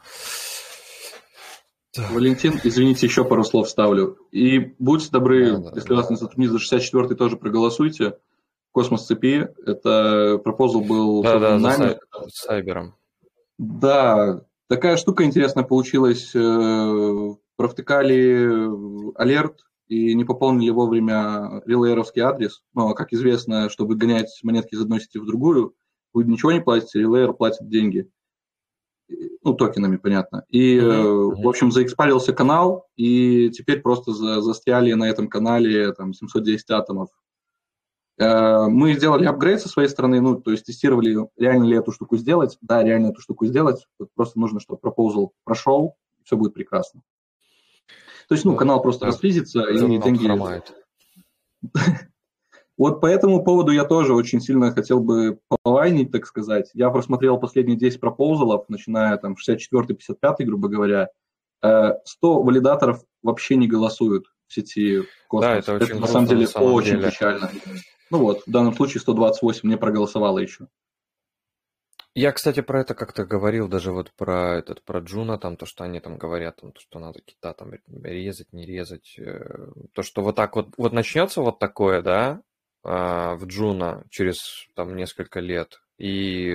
Так. 1.91 2.11
Валентин, 2.13 2.59
извините, 2.65 3.05
еще 3.05 3.27
пару 3.27 3.45
слов 3.45 3.69
ставлю. 3.69 4.17
И 4.31 4.59
будьте 4.79 5.11
добры, 5.11 5.59
да, 5.59 5.73
если 5.75 5.91
да. 5.91 5.97
вас 5.97 6.09
не 6.09 6.17
затруднит, 6.17 6.51
за 6.51 6.57
64-й 6.57 7.15
тоже 7.15 7.37
проголосуйте. 7.37 8.17
Космос 8.75 9.07
цепи. 9.07 9.49
Это 9.65 10.41
proposal 10.43 10.83
был 10.83 11.23
да, 11.23 11.39
да, 11.39 11.59
нами. 11.59 11.97
За 12.13 12.29
Сайбером. 12.29 12.97
Да, 13.57 14.45
такая 14.69 14.97
штука 14.97 15.23
интересная 15.23 15.63
получилась. 15.63 16.33
Э, 16.35 17.35
провтыкали 17.55 19.17
alert 19.17 19.61
и 19.87 20.13
не 20.15 20.25
пополнили 20.25 20.71
вовремя 20.71 21.63
релейеровский 21.65 22.23
адрес. 22.23 22.65
Но, 22.75 22.95
как 22.95 23.13
известно, 23.13 23.71
чтобы 23.71 23.95
гонять 23.95 24.41
монетки 24.43 24.75
из 24.75 24.81
одной 24.81 25.01
сети 25.01 25.19
в 25.19 25.27
другую, 25.27 25.77
вы 26.13 26.25
ничего 26.25 26.51
не 26.51 26.61
платите, 26.61 26.99
relayer 26.99 27.33
платит 27.33 27.69
деньги 27.69 28.11
ну, 29.43 29.55
токенами, 29.55 29.97
понятно. 29.97 30.45
И, 30.49 30.79
mm-hmm. 30.79 31.43
в 31.43 31.49
общем, 31.49 31.71
заэкспарился 31.71 32.33
канал, 32.33 32.89
и 32.97 33.51
теперь 33.51 33.81
просто 33.81 34.13
за, 34.13 34.41
застряли 34.41 34.93
на 34.95 35.05
этом 35.05 35.29
канале 35.29 35.93
там 35.93 36.13
710 36.13 36.71
атомов. 36.71 37.11
Э, 38.19 38.67
мы 38.69 38.95
сделали 38.95 39.27
апгрейд 39.27 39.61
со 39.61 39.69
своей 39.69 39.89
стороны, 39.89 40.21
ну, 40.21 40.41
то 40.41 40.51
есть 40.51 40.67
тестировали, 40.67 41.29
реально 41.37 41.65
ли 41.65 41.77
эту 41.77 41.93
штуку 41.93 42.17
сделать. 42.17 42.59
Да, 42.61 42.83
реально 42.83 43.09
эту 43.09 43.21
штуку 43.21 43.47
сделать. 43.47 43.87
Просто 44.15 44.39
нужно, 44.39 44.61
чтобы 44.61 44.79
пропозал 44.81 45.33
прошел, 45.45 45.97
и 46.21 46.25
все 46.25 46.37
будет 46.37 46.55
прекрасно. 46.55 47.03
То 48.29 48.35
есть, 48.35 48.45
ну, 48.45 48.57
канал 48.57 48.81
просто 48.81 49.07
расфризится, 49.07 49.65
и 49.65 49.79
деньги... 49.79 50.25
Хромает. 50.25 50.75
Вот 52.77 53.01
по 53.01 53.07
этому 53.07 53.45
поводу 53.45 53.71
я 53.71 53.85
тоже 53.85 54.15
очень 54.15 54.41
сильно 54.41 54.73
хотел 54.73 54.99
бы 54.99 55.39
полайнить, 55.63 56.11
так 56.11 56.27
сказать. 56.27 56.71
Я 56.75 56.91
просмотрел 56.91 57.39
последние 57.39 57.77
10 57.77 58.01
пропозалов, 58.01 58.69
начиная 58.69 59.17
там 59.17 59.37
64-55, 59.37 60.45
грубо 60.45 60.69
говоря. 60.69 61.09
100 61.61 61.63
э, 61.63 62.45
валидаторов 62.45 63.05
вообще 63.23 63.55
не 63.55 63.69
голосуют 63.69 64.27
в 64.49 64.55
сети 64.55 65.03
Космос. 65.29 65.51
Да, 65.51 65.57
это, 65.57 65.75
очень 65.75 65.87
это 65.87 66.01
на 66.01 66.07
самом 66.09 66.27
деле 66.27 66.41
на 66.43 66.47
самом 66.49 66.73
очень 66.73 66.97
деле. 66.97 67.11
печально. 67.11 67.51
Ну 68.11 68.19
вот, 68.19 68.43
в 68.47 68.51
данном 68.51 68.75
случае 68.75 69.01
128 69.01 69.69
не 69.69 69.77
проголосовало 69.77 70.39
еще. 70.39 70.69
Я, 72.17 72.31
кстати, 72.31 72.61
про 72.63 72.81
это 72.81 72.95
как-то 72.95 73.25
говорил, 73.25 73.67
даже 73.67 73.91
вот 73.91 74.13
про 74.13 74.57
этот, 74.57 74.85
про 74.85 75.01
Джуна, 75.01 75.37
там, 75.37 75.57
то, 75.57 75.67
что 75.67 75.83
они 75.83 75.99
там 75.99 76.17
говорят, 76.17 76.61
там, 76.61 76.71
то, 76.71 76.81
что 76.81 77.01
надо 77.01 77.21
кита 77.21 77.53
там 77.55 77.73
резать, 77.89 78.53
не 78.53 78.67
резать. 78.67 79.19
Э, 79.19 79.73
то, 79.93 80.03
что 80.03 80.23
вот 80.23 80.37
так 80.37 80.55
вот, 80.55 80.69
вот 80.77 80.93
начнется 80.93 81.41
вот 81.41 81.59
такое, 81.59 82.03
да, 82.03 82.41
а, 82.85 83.35
в 83.35 83.47
Джуна 83.47 84.05
через 84.11 84.69
там 84.77 84.95
несколько 84.95 85.41
лет, 85.41 85.81
и 85.99 86.55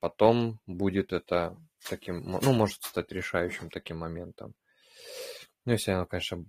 потом 0.00 0.58
будет 0.66 1.12
это 1.14 1.56
таким, 1.88 2.38
ну, 2.42 2.52
может 2.52 2.82
стать 2.82 3.10
решающим 3.12 3.70
таким 3.70 3.98
моментом. 3.98 4.54
Ну, 5.64 5.72
если 5.72 5.92
оно, 5.92 6.06
конечно, 6.06 6.44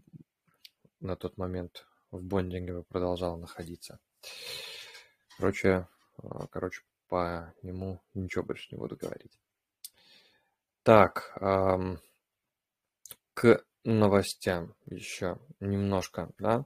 на 0.99 1.15
тот 1.15 1.37
момент 1.37 1.85
в 2.11 2.23
бондинге 2.23 2.83
продолжало 2.83 3.37
находиться. 3.37 3.99
Короче, 5.37 5.87
а, 6.17 6.47
короче, 6.47 6.81
по 7.07 7.53
нему 7.63 8.01
ничего 8.13 8.43
больше 8.43 8.67
не 8.71 8.77
буду 8.77 8.95
говорить. 8.97 9.39
Так, 10.83 11.37
к 13.33 13.63
новостям 13.83 14.75
еще 14.85 15.37
немножко, 15.59 16.31
да. 16.39 16.65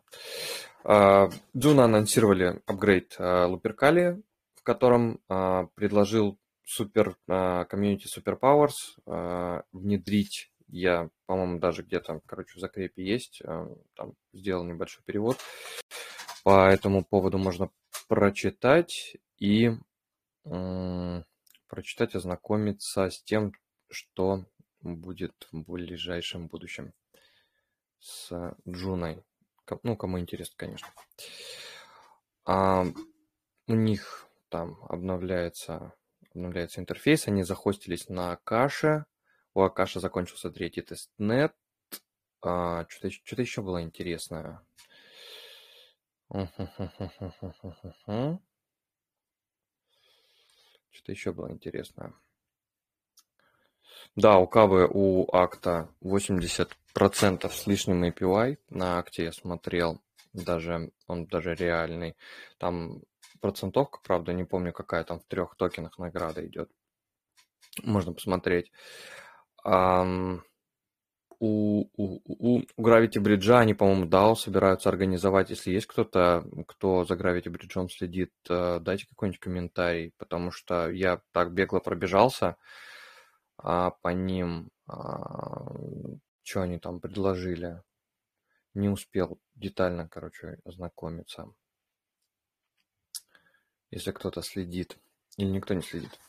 Джуна 1.56 1.86
анонсировали 1.86 2.62
апгрейд 2.66 3.16
Луперкали, 3.20 4.22
в 4.56 4.64
котором 4.64 5.20
а, 5.28 5.66
предложил 5.76 6.40
супер 6.64 7.18
комьюнити 7.28 8.08
Superpowers 8.08 9.66
внедрить 9.72 10.53
я, 10.74 11.10
по-моему, 11.28 11.60
даже 11.60 11.84
где-то, 11.84 12.22
короче, 12.26 12.58
в 12.58 12.60
закрепе 12.60 13.06
есть, 13.06 13.42
а, 13.46 13.68
там 13.96 14.14
сделал 14.34 14.64
небольшой 14.64 15.04
перевод. 15.06 15.38
По 16.44 16.68
этому 16.68 17.06
поводу 17.06 17.38
можно 17.38 17.70
прочитать 18.08 19.16
и 19.38 19.72
прочитать, 21.68 22.16
ознакомиться 22.16 23.10
с 23.10 23.24
тем, 23.24 23.54
что 23.90 24.46
будет 24.82 25.48
в 25.52 25.62
ближайшем 25.62 26.48
будущем 26.48 26.94
с 28.00 28.54
Джуной. 28.68 29.24
Ну, 29.84 29.96
кому 29.96 30.20
интересно, 30.20 30.56
конечно. 30.58 30.88
А 32.46 32.86
у 33.68 33.74
них 33.74 34.28
там 34.50 34.84
обновляется, 34.90 35.94
обновляется 36.32 36.82
интерфейс, 36.82 37.28
они 37.28 37.44
захостились 37.44 38.10
на 38.10 38.36
каше, 38.44 39.06
у 39.54 39.62
Акаши 39.62 40.00
закончился 40.00 40.52
третий 40.52 40.82
тестнет, 40.82 41.54
а, 42.42 42.86
что-то, 42.90 43.12
что-то 43.12 43.42
еще 43.42 43.62
было 43.62 43.82
интересное. 43.82 44.62
Что-то 50.92 51.12
еще 51.12 51.32
было 51.32 51.52
интересное. 51.52 52.14
Да, 54.16 54.38
у 54.38 54.48
Кавы, 54.48 54.88
у 54.92 55.28
акта 55.36 55.90
80% 56.02 57.52
с 57.52 57.68
лишним 57.68 58.04
APY. 58.04 58.58
На 58.70 59.00
акте 59.00 59.24
я 59.24 59.32
смотрел, 59.32 60.02
даже 60.34 60.92
он 61.08 61.26
даже 61.26 61.56
реальный. 61.56 62.16
Там 62.58 63.02
процентовка, 63.42 64.00
правда, 64.04 64.34
не 64.34 64.44
помню, 64.44 64.72
какая 64.72 65.04
там 65.04 65.20
в 65.20 65.26
трех 65.26 65.56
токенах 65.56 65.98
награда 65.98 66.46
идет. 66.46 66.70
Можно 67.84 68.14
посмотреть. 68.14 68.72
У, 69.66 70.40
у, 71.40 71.90
у, 71.98 72.64
у 72.78 72.82
Gravity 72.82 73.22
Bridge 73.22 73.52
они, 73.52 73.74
по-моему, 73.74 74.06
DAO 74.06 74.36
собираются 74.36 74.88
организовать. 74.88 75.50
Если 75.50 75.72
есть 75.72 75.88
кто-то, 75.88 76.46
кто 76.68 77.04
за 77.04 77.16
Gravity 77.16 77.52
Bridge 77.52 77.90
следит, 77.90 78.32
э, 78.50 78.80
дайте 78.80 79.08
какой-нибудь 79.08 79.42
комментарий, 79.42 80.14
потому 80.18 80.52
что 80.52 80.90
я 80.90 81.22
так 81.34 81.54
бегло 81.54 81.80
пробежался 81.80 82.56
а, 83.58 83.92
по 83.92 84.10
ним, 84.10 84.72
а, 84.88 85.74
что 86.44 86.62
они 86.62 86.80
там 86.80 87.00
предложили. 87.00 87.82
Не 88.74 88.90
успел 88.90 89.40
детально, 89.56 90.08
короче, 90.08 90.60
ознакомиться. 90.64 91.54
Если 93.92 94.12
кто-то 94.12 94.42
следит. 94.42 94.98
Или 95.38 95.50
никто 95.50 95.74
не 95.74 95.82
следит. 95.82 96.20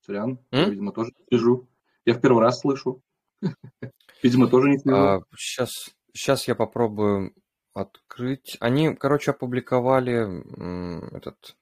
Сорян, 0.00 0.38
я, 0.52 0.68
видимо, 0.68 0.92
тоже 0.92 1.12
слежу. 1.28 1.68
Я 2.04 2.14
в 2.14 2.20
первый 2.20 2.42
раз 2.42 2.60
слышу. 2.60 3.02
Видимо, 4.22 4.48
тоже 4.48 4.70
не 4.70 4.78
слежу. 4.78 4.96
А, 4.96 5.22
сейчас, 5.36 5.90
сейчас 6.12 6.46
я 6.48 6.54
попробую 6.54 7.34
открыть. 7.74 8.56
Они, 8.60 8.94
короче, 8.94 9.32
опубликовали 9.32 11.16
этот 11.16 11.56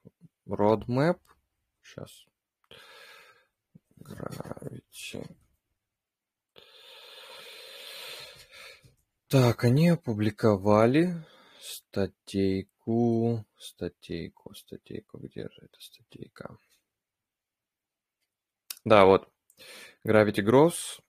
roadmap. 0.46 1.18
Сейчас. 1.82 2.26
Gravity. 3.98 5.26
Так, 9.28 9.64
они 9.64 9.88
опубликовали 9.88 11.24
статейку, 11.60 13.44
статейку, 13.58 14.54
статейку, 14.54 15.18
где 15.18 15.48
же 15.48 15.62
эта 15.62 15.80
статейка? 15.80 16.56
Да, 18.84 19.04
вот. 19.04 19.28
Gravity 20.06 20.42
Gross. 20.42 21.00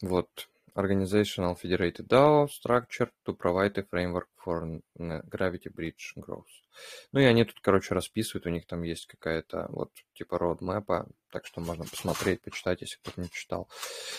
Вот. 0.00 0.48
Organizational 0.74 1.56
Federated 1.60 2.06
DAO 2.06 2.46
Structure 2.46 3.10
to 3.24 3.34
provide 3.34 3.76
a 3.78 3.82
framework 3.82 4.28
for 4.36 4.80
Gravity 4.96 5.70
Bridge 5.74 6.14
Growth. 6.16 6.62
Ну 7.10 7.20
и 7.20 7.24
они 7.24 7.44
тут, 7.44 7.58
короче, 7.60 7.94
расписывают, 7.94 8.46
у 8.46 8.50
них 8.50 8.64
там 8.64 8.82
есть 8.82 9.06
какая-то 9.06 9.66
вот 9.70 9.90
типа 10.14 10.36
roadmap, 10.36 11.08
так 11.32 11.46
что 11.46 11.60
можно 11.60 11.84
посмотреть, 11.84 12.42
почитать, 12.42 12.82
если 12.82 12.96
кто-то 12.98 13.20
не 13.20 13.30
читал. 13.30 13.68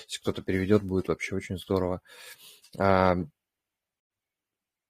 Если 0.06 0.20
кто-то 0.20 0.42
переведет, 0.42 0.84
будет 0.84 1.08
вообще 1.08 1.36
очень 1.36 1.58
здорово. 1.58 2.02
А, 2.78 3.16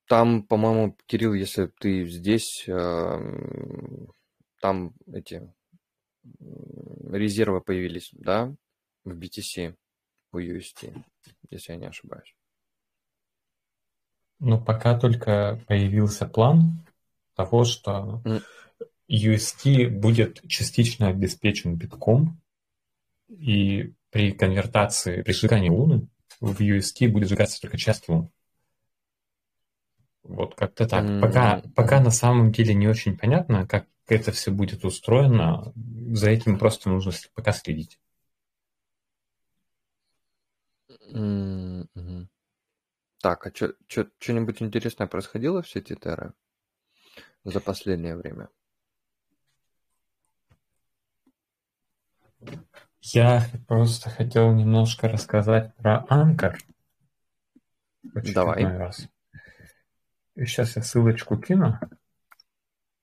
там, 0.08 0.42
по-моему, 0.42 0.98
Кирилл, 1.06 1.36
если 1.36 1.68
ты 1.80 2.08
здесь, 2.08 2.64
там 2.66 4.08
эти 5.14 5.54
резервы 7.12 7.62
появились, 7.62 8.10
да, 8.14 8.54
в 9.04 9.12
BTC, 9.12 9.76
в 10.32 10.38
UST, 10.38 11.04
если 11.50 11.74
я 11.74 11.78
не 11.78 11.88
ошибаюсь. 11.88 12.36
Ну, 14.40 14.64
пока 14.64 14.98
только 14.98 15.62
появился 15.68 16.26
план 16.26 16.86
того, 17.36 17.66
что. 17.66 18.22
UST 19.10 19.90
будет 19.90 20.48
частично 20.48 21.08
обеспечен 21.08 21.76
битком, 21.76 22.40
и 23.28 23.94
при 24.12 24.32
конвертации, 24.32 25.24
при 25.24 25.34
сжигании 25.34 25.70
Луны 25.70 26.08
в 26.40 26.62
UST 26.62 27.08
будет 27.08 27.28
сжигаться 27.28 27.60
только 27.60 27.78
часть 27.78 28.08
Лун. 28.08 28.30
Вот 30.24 30.56
как-то 30.56 30.88
так. 30.88 31.22
Пока, 31.22 31.64
пока 31.76 32.00
на 32.00 32.12
самом 32.12 32.52
деле 32.52 32.76
не 32.76 32.88
очень 32.88 33.18
понятно, 33.18 33.66
как 33.68 33.88
это 34.16 34.32
все 34.32 34.52
будет 34.52 34.84
устроено. 34.86 35.74
За 36.12 36.30
этим 36.30 36.58
просто 36.58 36.90
нужно 36.90 37.12
пока 37.34 37.52
следить. 37.52 38.00
Mm-hmm. 41.12 42.28
Так, 43.22 43.48
а 43.48 43.52
что-нибудь 43.52 44.62
интересное 44.62 45.08
происходило 45.08 45.62
в 45.62 45.70
сети 45.70 45.96
Терра 45.96 46.34
за 47.44 47.60
последнее 47.60 48.16
время? 48.16 48.50
Я 53.02 53.46
просто 53.68 54.10
хотел 54.10 54.54
немножко 54.54 55.08
рассказать 55.08 55.76
про 55.76 56.06
Анкар. 56.10 56.58
Давай. 58.04 58.64
Раз. 58.64 59.08
Сейчас 60.36 60.76
я 60.76 60.84
ссылочку 60.84 61.38
кину. 61.38 61.78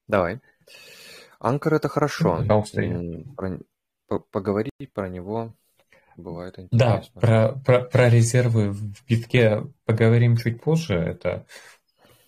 Давай. 0.06 0.40
Анкор 1.38 1.75
это 1.75 1.88
хорошо. 1.88 2.42
Про, 3.37 4.20
поговорить 4.31 4.92
про 4.92 5.09
него 5.09 5.55
бывает 6.16 6.59
интересно. 6.59 7.11
Да, 7.14 7.20
про, 7.20 7.53
про, 7.59 7.81
про 7.85 8.09
резервы 8.09 8.70
в 8.70 9.05
битке 9.07 9.66
поговорим 9.85 10.37
чуть 10.37 10.62
позже. 10.62 10.94
Это 10.94 11.46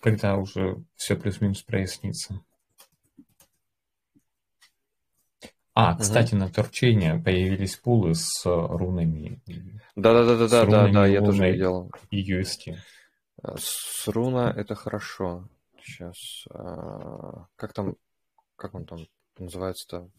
когда 0.01 0.37
уже 0.37 0.83
все 0.95 1.15
плюс-минус 1.15 1.61
прояснится. 1.63 2.41
А, 5.73 5.95
кстати, 5.95 6.33
угу. 6.33 6.43
на 6.43 6.49
торчейне 6.49 7.21
появились 7.23 7.77
пулы 7.77 8.13
с 8.13 8.43
рунами. 8.45 9.41
Да-да-да-да, 9.95 10.65
да, 10.65 10.87
да, 10.89 11.05
я 11.05 11.21
тоже 11.21 11.51
видел. 11.51 11.91
И 12.09 12.33
UST. 12.33 12.75
С 13.55 14.07
руна 14.07 14.53
это 14.55 14.75
хорошо. 14.75 15.47
Сейчас. 15.81 16.45
А, 16.51 17.45
как 17.55 17.73
там 17.73 17.95
как 18.59 18.75
он 18.75 18.85
там 18.85 18.99
называется-то? 19.37 20.09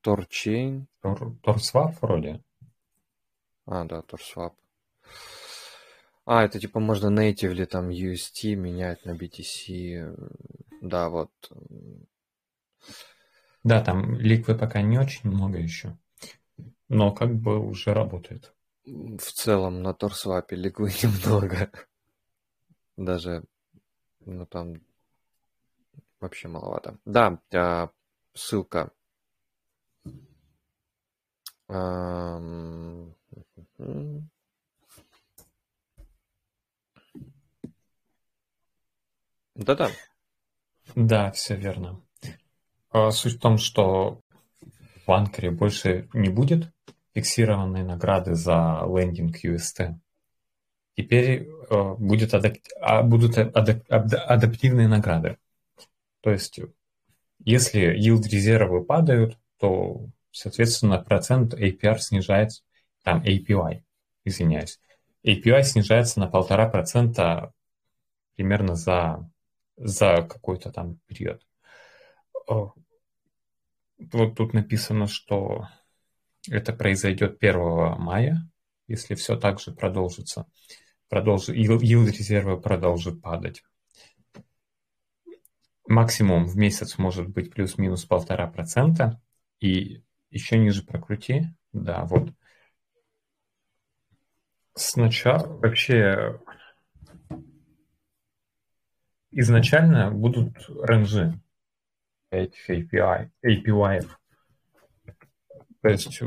Торчейн? 0.00 0.86
Торсвап 1.42 2.00
вроде. 2.00 2.42
А, 3.66 3.84
да, 3.84 4.02
Торсвап. 4.02 4.54
А, 6.24 6.44
это 6.44 6.58
типа 6.58 6.80
можно 6.80 7.08
natively 7.08 7.66
там 7.66 7.88
UST 7.88 8.54
менять 8.54 9.04
на 9.04 9.12
BTC. 9.12 10.16
Да, 10.80 11.08
вот. 11.08 11.30
Да, 13.64 13.82
там 13.82 14.14
ликвы 14.14 14.54
пока 14.54 14.82
не 14.82 14.98
очень 14.98 15.28
много 15.28 15.58
еще. 15.58 15.98
Но 16.88 17.12
как 17.12 17.34
бы 17.34 17.58
уже 17.58 17.92
работает. 17.92 18.54
В 18.84 19.32
целом 19.32 19.82
на 19.82 19.92
Торсвапе 19.92 20.54
ликвы 20.54 20.90
немного. 21.02 21.72
Даже, 22.96 23.44
ну 24.20 24.46
там 24.46 24.85
вообще 26.20 26.48
маловато. 26.48 26.98
Да, 27.04 27.38
а, 27.52 27.90
ссылка. 28.34 28.90
Да-да. 39.56 39.90
Да, 40.94 41.30
все 41.32 41.56
верно. 41.56 42.00
А, 42.90 43.10
суть 43.10 43.34
в 43.36 43.40
том, 43.40 43.58
что 43.58 44.20
в 45.06 45.12
Анкере 45.12 45.50
больше 45.50 46.08
не 46.12 46.28
будет 46.28 46.72
фиксированной 47.14 47.82
награды 47.82 48.34
за 48.34 48.82
лендинг 48.86 49.44
UST. 49.44 49.94
Теперь 50.96 51.48
э, 51.70 51.94
будет 51.98 52.34
адап... 52.34 52.54
а, 52.80 53.02
будут 53.02 53.38
адап... 53.38 53.82
адаптивные 53.88 54.88
награды. 54.88 55.38
То 56.20 56.30
есть, 56.30 56.60
если 57.38 57.96
yield 57.96 58.28
резервы 58.28 58.84
падают, 58.84 59.38
то, 59.58 60.08
соответственно, 60.30 60.98
процент 60.98 61.54
APR 61.54 61.98
снижается, 61.98 62.62
там 63.02 63.22
APY, 63.22 63.82
извиняюсь. 64.24 64.80
APY 65.24 65.62
снижается 65.62 66.20
на 66.20 66.28
полтора 66.28 66.68
процента 66.68 67.52
примерно 68.34 68.74
за, 68.74 69.28
за 69.76 70.26
какой-то 70.28 70.70
там 70.72 70.98
период. 71.06 71.46
Вот 72.48 72.74
тут 74.36 74.52
написано, 74.52 75.06
что 75.06 75.68
это 76.48 76.72
произойдет 76.72 77.38
1 77.40 77.98
мая 77.98 78.46
если 78.88 79.14
все 79.14 79.36
так 79.36 79.60
же 79.60 79.72
продолжится. 79.72 80.46
Продолжит, 81.08 81.56
yield 81.56 82.10
резерва 82.10 82.56
продолжит 82.56 83.20
падать. 83.20 83.62
Максимум 85.88 86.46
в 86.46 86.56
месяц 86.56 86.98
может 86.98 87.28
быть 87.28 87.52
плюс-минус 87.52 88.04
полтора 88.04 88.46
процента. 88.46 89.20
И 89.60 90.02
еще 90.30 90.58
ниже 90.58 90.82
прокрути. 90.82 91.46
Да, 91.72 92.04
вот. 92.04 92.32
Сначала 94.74 95.46
вообще 95.46 96.40
изначально 99.30 100.10
будут 100.10 100.56
ренжи 100.82 101.38
этих 102.30 102.68
API, 102.68 103.30
API. 103.44 104.06
То 105.82 105.88
есть 105.88 106.20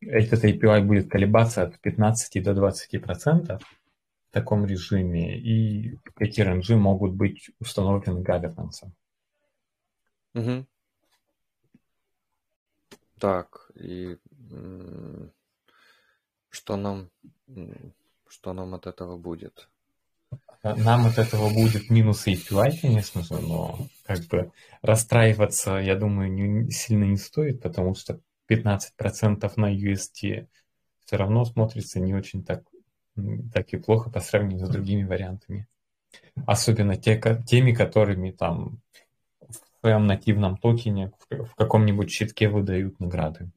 этот 0.00 0.44
API 0.44 0.82
будет 0.82 1.10
колебаться 1.10 1.62
от 1.62 1.78
15 1.80 2.42
до 2.42 2.54
20 2.54 3.02
процентов 3.02 3.62
в 4.28 4.32
таком 4.32 4.66
режиме, 4.66 5.38
и 5.38 5.98
эти 6.18 6.40
ренжи 6.42 6.76
могут 6.76 7.14
быть 7.14 7.50
установлены 7.60 8.20
governance. 8.20 8.90
Угу. 10.34 10.66
Так, 13.18 13.70
и 13.74 14.16
что 16.50 16.76
нам, 16.76 17.10
что 18.28 18.52
нам 18.52 18.74
от 18.74 18.86
этого 18.86 19.16
будет? 19.16 19.68
Нам 20.62 21.06
от 21.06 21.18
этого 21.18 21.48
будет 21.52 21.88
минус 21.88 22.26
API, 22.26 22.80
конечно 22.82 23.22
же, 23.22 23.40
но 23.40 23.78
как 24.04 24.24
бы 24.26 24.52
расстраиваться, 24.82 25.76
я 25.76 25.96
думаю, 25.96 26.30
не, 26.30 26.70
сильно 26.70 27.04
не 27.04 27.16
стоит, 27.16 27.62
потому 27.62 27.94
что 27.94 28.20
15% 28.48 29.52
на 29.56 29.74
UST 29.74 30.46
все 31.04 31.16
равно 31.16 31.44
смотрится 31.44 32.00
не 32.00 32.14
очень 32.14 32.44
так, 32.44 32.64
так 33.52 33.72
и 33.72 33.76
плохо 33.76 34.10
по 34.10 34.20
сравнению 34.20 34.66
с 34.66 34.70
другими 34.70 35.04
вариантами. 35.04 35.66
Особенно 36.46 36.96
те, 36.96 37.20
теми, 37.46 37.72
которыми 37.72 38.30
там 38.30 38.80
в 39.40 39.80
своем 39.80 40.06
нативном 40.06 40.56
токене 40.56 41.12
в 41.30 41.54
каком-нибудь 41.54 42.10
щитке 42.10 42.48
выдают 42.48 43.00
награды. 43.00 43.50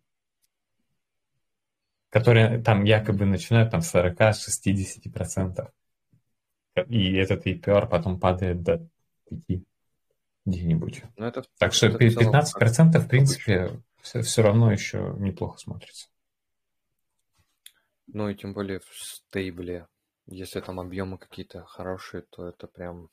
Которые 2.09 2.61
там 2.61 2.83
якобы 2.83 3.25
начинают 3.25 3.71
там 3.71 3.81
с 3.81 3.93
40-60%. 3.95 5.69
И 6.87 7.13
этот 7.13 7.45
APR 7.47 7.87
потом 7.87 8.19
падает 8.19 8.63
до 8.63 8.87
5 9.47 9.61
где-нибудь. 10.45 11.03
Ну, 11.17 11.25
это, 11.25 11.43
так 11.57 11.73
что 11.73 11.87
это 11.87 12.03
15% 12.03 12.99
в, 12.99 13.05
в 13.05 13.07
принципе 13.07 13.69
все, 14.01 14.21
все 14.21 14.41
равно 14.41 14.71
еще 14.71 15.15
неплохо 15.19 15.59
смотрится. 15.59 16.07
Ну 18.13 18.29
и 18.29 18.35
тем 18.35 18.53
более 18.53 18.79
в 18.79 18.93
стейбле. 18.93 19.87
Если 20.27 20.59
там 20.59 20.79
объемы 20.79 21.17
какие-то 21.17 21.63
хорошие, 21.65 22.23
то 22.29 22.47
это 22.47 22.67
прям, 22.67 23.09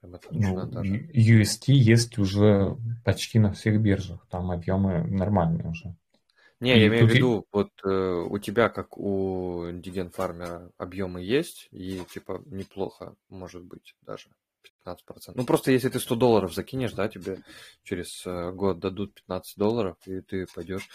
прям 0.00 0.14
отлично 0.14 0.64
ну, 0.64 0.70
даже. 0.70 0.96
UST 1.12 1.72
есть 1.72 2.18
уже 2.18 2.76
почти 3.04 3.38
на 3.38 3.52
всех 3.52 3.80
биржах. 3.80 4.26
Там 4.28 4.50
объемы 4.50 5.04
нормальные 5.04 5.68
уже. 5.68 5.94
Не, 6.60 6.76
и 6.76 6.80
я 6.80 6.86
имею 6.88 7.06
в 7.06 7.10
виду, 7.10 7.46
вот 7.52 7.70
э, 7.84 8.26
у 8.28 8.36
тебя, 8.38 8.68
как 8.68 8.98
у 8.98 9.68
Диген 9.72 10.10
Фармера, 10.10 10.72
объемы 10.76 11.22
есть, 11.22 11.68
и 11.70 12.02
типа 12.10 12.42
неплохо, 12.46 13.14
может 13.28 13.62
быть, 13.62 13.94
даже 14.02 14.28
15%. 14.84 15.32
Ну, 15.34 15.44
просто 15.44 15.70
если 15.70 15.88
ты 15.88 16.00
100 16.00 16.16
долларов 16.16 16.54
закинешь, 16.54 16.92
да, 16.92 17.08
тебе 17.08 17.38
через 17.84 18.26
э, 18.26 18.50
год 18.50 18.80
дадут 18.80 19.14
15 19.14 19.56
долларов, 19.56 19.96
и 20.06 20.20
ты 20.20 20.46
пойдешь 20.52 20.88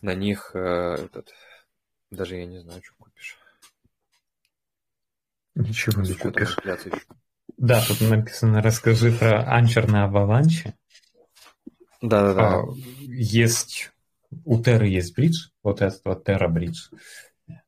на 0.00 0.14
них 0.14 0.50
э, 0.54 0.58
этот, 1.04 1.32
даже 2.10 2.36
я 2.36 2.46
не 2.46 2.58
знаю, 2.58 2.82
что 2.82 2.94
купишь. 2.98 3.38
Ничего 5.54 6.02
не 6.02 6.14
купишь. 6.14 6.56
Да, 7.56 7.82
тут 7.86 8.00
написано, 8.02 8.60
расскажи 8.60 9.12
про 9.12 9.42
анчер 9.44 9.88
на 9.88 10.04
аваланче. 10.04 10.74
Да-да-да. 12.02 12.60
А, 12.60 12.64
есть 13.08 13.90
у 14.44 14.62
Терры 14.62 14.88
есть 14.88 15.14
бридж, 15.14 15.48
вот 15.62 15.82
этот 15.82 16.04
вот 16.04 16.28
Terra 16.28 16.48
бридж, 16.48 16.88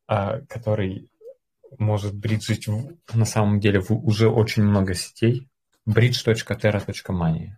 а, 0.07 0.41
который 0.43 1.11
может 1.79 2.15
бриджить 2.15 2.67
в, 2.67 2.97
на 3.15 3.25
самом 3.25 3.61
деле 3.61 3.81
в 3.81 3.91
уже 3.91 4.29
очень 4.29 4.63
много 4.63 4.95
сетей. 4.95 5.49
bridge.terra.money. 5.89 7.51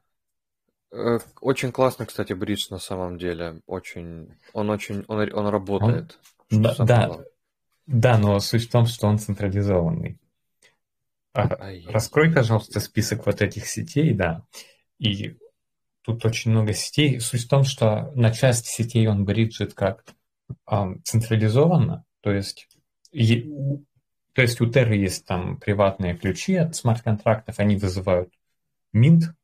Э, 0.92 1.18
очень 1.40 1.72
классный, 1.72 2.06
кстати, 2.06 2.32
бридж 2.32 2.66
на 2.70 2.78
самом 2.78 3.18
деле. 3.18 3.60
Очень, 3.66 4.36
он 4.52 4.70
очень, 4.70 5.04
он, 5.08 5.32
он 5.32 5.46
работает. 5.48 6.18
Он, 6.38 6.39
да, 6.50 6.74
да, 6.78 7.24
да, 7.86 8.18
но 8.18 8.38
суть 8.40 8.68
в 8.68 8.70
том, 8.70 8.86
что 8.86 9.06
он 9.06 9.18
централизованный. 9.18 10.18
А, 11.32 11.48
раскрой, 11.86 12.32
пожалуйста, 12.32 12.80
список 12.80 13.26
вот 13.26 13.40
этих 13.40 13.66
сетей, 13.66 14.12
да. 14.14 14.44
И 14.98 15.36
тут 16.02 16.24
очень 16.24 16.50
много 16.50 16.72
сетей. 16.72 17.20
Суть 17.20 17.44
в 17.44 17.48
том, 17.48 17.64
что 17.64 18.12
на 18.14 18.32
части 18.32 18.68
сетей 18.68 19.06
он 19.06 19.24
бриджит 19.24 19.74
как 19.74 20.04
а, 20.66 20.94
централизованно, 21.04 22.04
то 22.20 22.32
есть, 22.32 22.68
и, 23.12 23.42
то 24.32 24.42
есть 24.42 24.60
у 24.60 24.68
Terra 24.68 24.94
есть 24.94 25.26
там 25.26 25.58
приватные 25.58 26.16
ключи 26.16 26.54
от 26.56 26.74
смарт-контрактов, 26.74 27.58
они 27.58 27.76
вызывают 27.76 28.32
минт, 28.92 29.34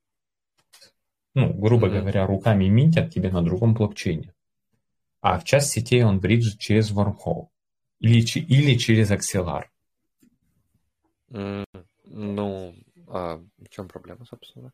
ну, 1.35 1.53
грубо 1.53 1.87
mm-hmm. 1.87 2.01
говоря, 2.01 2.27
руками 2.27 2.67
минтят 2.67 3.13
тебе 3.13 3.31
на 3.31 3.43
другом 3.43 3.75
блокчейне. 3.75 4.33
А 5.29 5.41
в 5.41 5.45
часть 5.45 5.73
сетей 5.73 6.05
он 6.05 6.21
бриджит 6.21 6.61
через 6.61 6.93
Wormhole 6.93 7.49
или, 7.99 8.21
или 8.21 8.79
через 8.79 9.11
Axelar. 9.11 9.65
Mm, 11.31 11.65
ну, 12.05 12.77
а 13.09 13.43
в 13.59 13.69
чем 13.69 13.89
проблема, 13.89 14.25
собственно? 14.25 14.73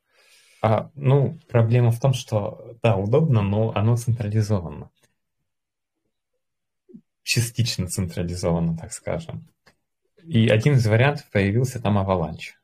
А, 0.61 0.91
ну, 0.95 1.39
проблема 1.49 1.91
в 1.91 1.99
том, 1.99 2.13
что, 2.13 2.77
да, 2.83 2.99
удобно, 2.99 3.41
но 3.41 3.73
оно 3.75 3.97
централизовано. 3.97 4.91
Частично 7.23 7.89
централизовано, 7.89 8.77
так 8.77 8.93
скажем. 8.93 9.49
И 10.23 10.51
один 10.51 10.75
из 10.75 10.87
вариантов 10.87 11.31
появился 11.31 11.81
там 11.81 11.97
Avalanche. 11.97 12.57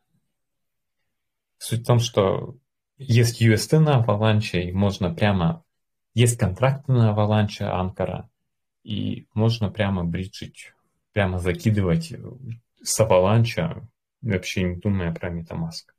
Суть 1.57 1.85
в 1.85 1.87
том, 1.87 2.01
что 2.01 2.55
есть 2.99 3.41
UST 3.41 3.79
на 3.79 4.05
Avalanche, 4.05 4.61
и 4.61 4.73
можно 4.73 5.15
прямо... 5.15 5.65
Есть 6.15 6.39
контракты 6.39 6.93
на 6.93 7.13
Avalanche, 7.13 7.65
Анкара, 7.65 8.29
и 8.83 9.27
можно 9.35 9.71
прямо 9.71 10.05
бриджить, 10.05 10.73
прямо 11.13 11.39
закидывать 11.39 12.13
с 12.83 13.01
Avalanche, 13.01 13.83
вообще 14.23 14.63
не 14.63 14.77
думая 14.77 15.15
про 15.15 15.31
MetaMask. 15.31 15.93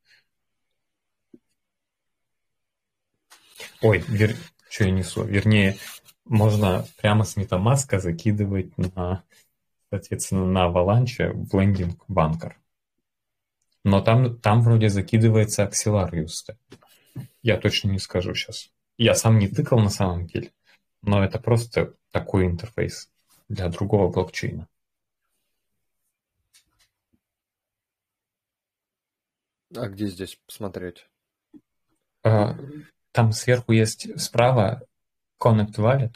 Ой, 3.82 4.04
вер... 4.08 4.36
что 4.70 4.86
я 4.86 4.92
несу? 4.92 5.24
Вернее, 5.24 5.78
можно 6.26 6.86
прямо 6.98 7.24
с 7.24 7.38
MetaMask 7.38 8.00
закидывать 8.00 8.78
на, 8.78 9.24
соответственно, 9.90 10.46
на 10.46 10.68
Avalanche 10.68 11.32
в 11.32 11.58
лендинг 11.60 12.04
банкер. 12.08 12.60
Но 13.84 14.02
там, 14.02 14.38
там 14.40 14.62
вроде 14.62 14.90
закидывается 14.90 15.64
Axelar. 15.64 16.28
Я 17.42 17.58
точно 17.58 17.90
не 17.90 18.00
скажу 18.00 18.34
сейчас. 18.36 18.72
Я 19.00 19.16
сам 19.16 19.40
не 19.40 19.48
тыкал 19.48 19.80
на 19.80 19.90
самом 19.90 20.28
деле, 20.28 20.52
но 21.02 21.24
это 21.24 21.40
просто 21.40 21.96
такой 22.12 22.46
интерфейс 22.46 23.10
для 23.48 23.70
другого 23.70 24.12
блокчейна. 24.12 24.68
А 29.74 29.88
где 29.88 30.08
здесь 30.08 30.38
посмотреть? 30.46 31.08
А, 32.24 32.58
там 33.14 33.32
сверху 33.32 33.72
есть 33.72 34.20
справа 34.20 34.84
Connect 35.42 35.76
Wallet 35.78 36.16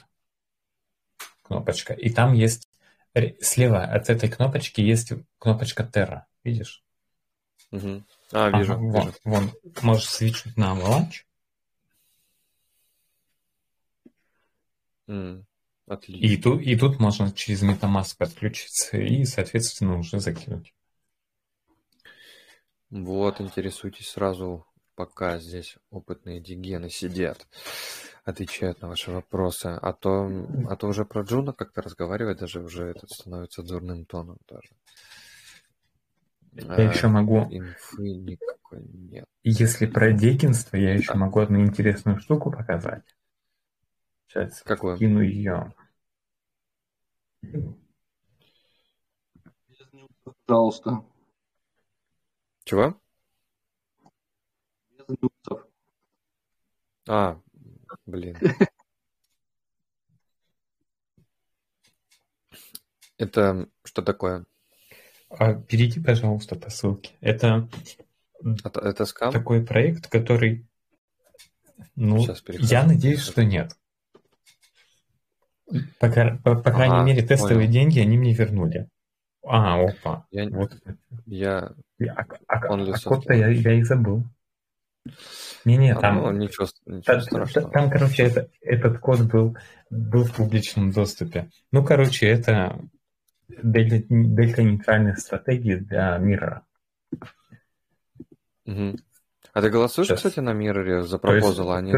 кнопочка, 1.43 1.93
и 1.93 2.09
там 2.09 2.33
есть 2.33 2.67
слева 3.39 3.85
от 3.85 4.09
этой 4.09 4.27
кнопочки 4.27 4.81
есть 4.81 5.13
кнопочка 5.39 5.83
Terra, 5.83 6.23
видишь? 6.43 6.83
Угу. 7.71 8.03
А, 8.33 8.49
вижу. 8.59 8.73
Ага, 8.73 8.81
вижу. 8.81 8.91
Вон, 8.91 9.13
вон, 9.23 9.51
можешь 9.81 10.09
свичнуть 10.09 10.57
на 10.57 10.75
Avalanche. 10.75 11.23
Mm, 15.07 15.43
отлично. 15.87 16.25
И 16.25 16.37
тут, 16.37 16.61
и 16.61 16.75
тут 16.75 16.99
можно 16.99 17.31
через 17.31 17.63
MetaMask 17.63 18.17
подключиться 18.17 18.97
и, 18.97 19.25
соответственно, 19.25 19.97
уже 19.97 20.19
закинуть. 20.19 20.73
Вот, 22.89 23.41
интересуйтесь 23.41 24.09
сразу 24.09 24.65
пока 24.95 25.39
здесь 25.39 25.77
опытные 25.89 26.39
дигены 26.39 26.89
сидят, 26.89 27.47
отвечают 28.23 28.81
на 28.81 28.89
ваши 28.89 29.11
вопросы. 29.11 29.67
А 29.67 29.93
то, 29.93 30.29
а 30.69 30.75
то 30.75 30.87
уже 30.87 31.05
про 31.05 31.23
Джуна 31.23 31.53
как-то 31.53 31.81
разговаривать 31.81 32.39
даже 32.39 32.61
уже 32.61 32.85
этот 32.85 33.09
становится 33.09 33.63
дурным 33.63 34.05
тоном 34.05 34.37
даже. 34.47 34.69
Я 36.53 36.75
а, 36.75 36.81
еще 36.81 37.07
могу... 37.07 37.47
Инфы 37.49 38.11
никакой 38.11 38.83
нет. 38.83 39.25
Если 39.43 39.87
про 39.87 40.11
декинство, 40.11 40.77
я 40.77 40.93
еще 40.93 41.13
а. 41.13 41.17
могу 41.17 41.39
одну 41.39 41.61
интересную 41.61 42.19
штуку 42.19 42.51
показать. 42.51 43.03
Сейчас 44.33 44.63
Какую? 44.63 44.97
кину 44.97 45.21
ее. 45.21 45.71
Пожалуйста. 50.47 51.03
Чего? 52.63 52.99
Без 54.89 55.05
нюцев. 55.21 55.67
А, 57.07 57.39
блин. 58.07 58.35
Это 63.17 63.69
что 63.83 64.01
такое? 64.01 64.45
А 65.29 65.53
перейди, 65.53 65.99
пожалуйста, 65.99 66.55
по 66.55 66.71
ссылке. 66.71 67.11
Это, 67.21 67.69
Это, 68.63 68.79
это 68.79 69.05
скам? 69.05 69.31
такой 69.31 69.63
проект, 69.63 70.07
который... 70.09 70.65
Ну, 71.95 72.25
я 72.47 72.83
надеюсь, 72.83 73.21
что 73.21 73.43
нет. 73.43 73.77
По, 75.99 76.09
по- 76.09 76.55
по 76.55 76.71
крайней 76.71 76.95
Ага, 76.95 77.05
мере, 77.05 77.21
тестовые 77.25 77.67
понял. 77.67 77.71
деньги 77.71 77.99
они 77.99 78.17
мне 78.17 78.33
вернули. 78.33 78.87
А, 79.45 79.79
опа. 79.81 80.25
Я, 80.31 80.49
Вот. 80.49 80.73
я... 81.25 81.71
А, 82.09 82.25
а- 82.47 82.73
а 82.73 82.77
лесов 82.77 83.03
код-то 83.03 83.33
я, 83.33 83.47
я 83.47 83.73
и 83.73 83.83
забыл. 83.83 84.23
Не-не, 85.65 85.93
а, 85.93 85.99
там, 85.99 86.17
ну, 86.17 86.31
ничего, 86.31 86.67
ничего 86.85 87.01
та- 87.01 87.21
страшного. 87.21 87.71
там, 87.71 87.89
короче, 87.89 88.23
это, 88.23 88.49
этот 88.61 88.99
код 88.99 89.21
был, 89.21 89.57
был 89.89 90.23
в 90.25 90.35
публичном 90.35 90.91
доступе. 90.91 91.49
Ну, 91.71 91.83
короче, 91.83 92.27
это 92.27 92.79
дельта- 93.49 94.05
дельта-нейтральная 94.09 95.15
стратегия 95.15 95.77
для 95.77 96.17
мира. 96.19 96.65
Мгм. 98.65 98.97
А 99.53 99.61
ты 99.61 99.69
голосуешь, 99.69 100.07
Сейчас. 100.07 100.17
кстати, 100.17 100.39
на 100.39 100.51
Мироре 100.53 101.03
за 101.03 101.19
То 101.19 101.33
есть- 101.33 101.45
пропозал? 101.45 101.71
Они 101.73 101.93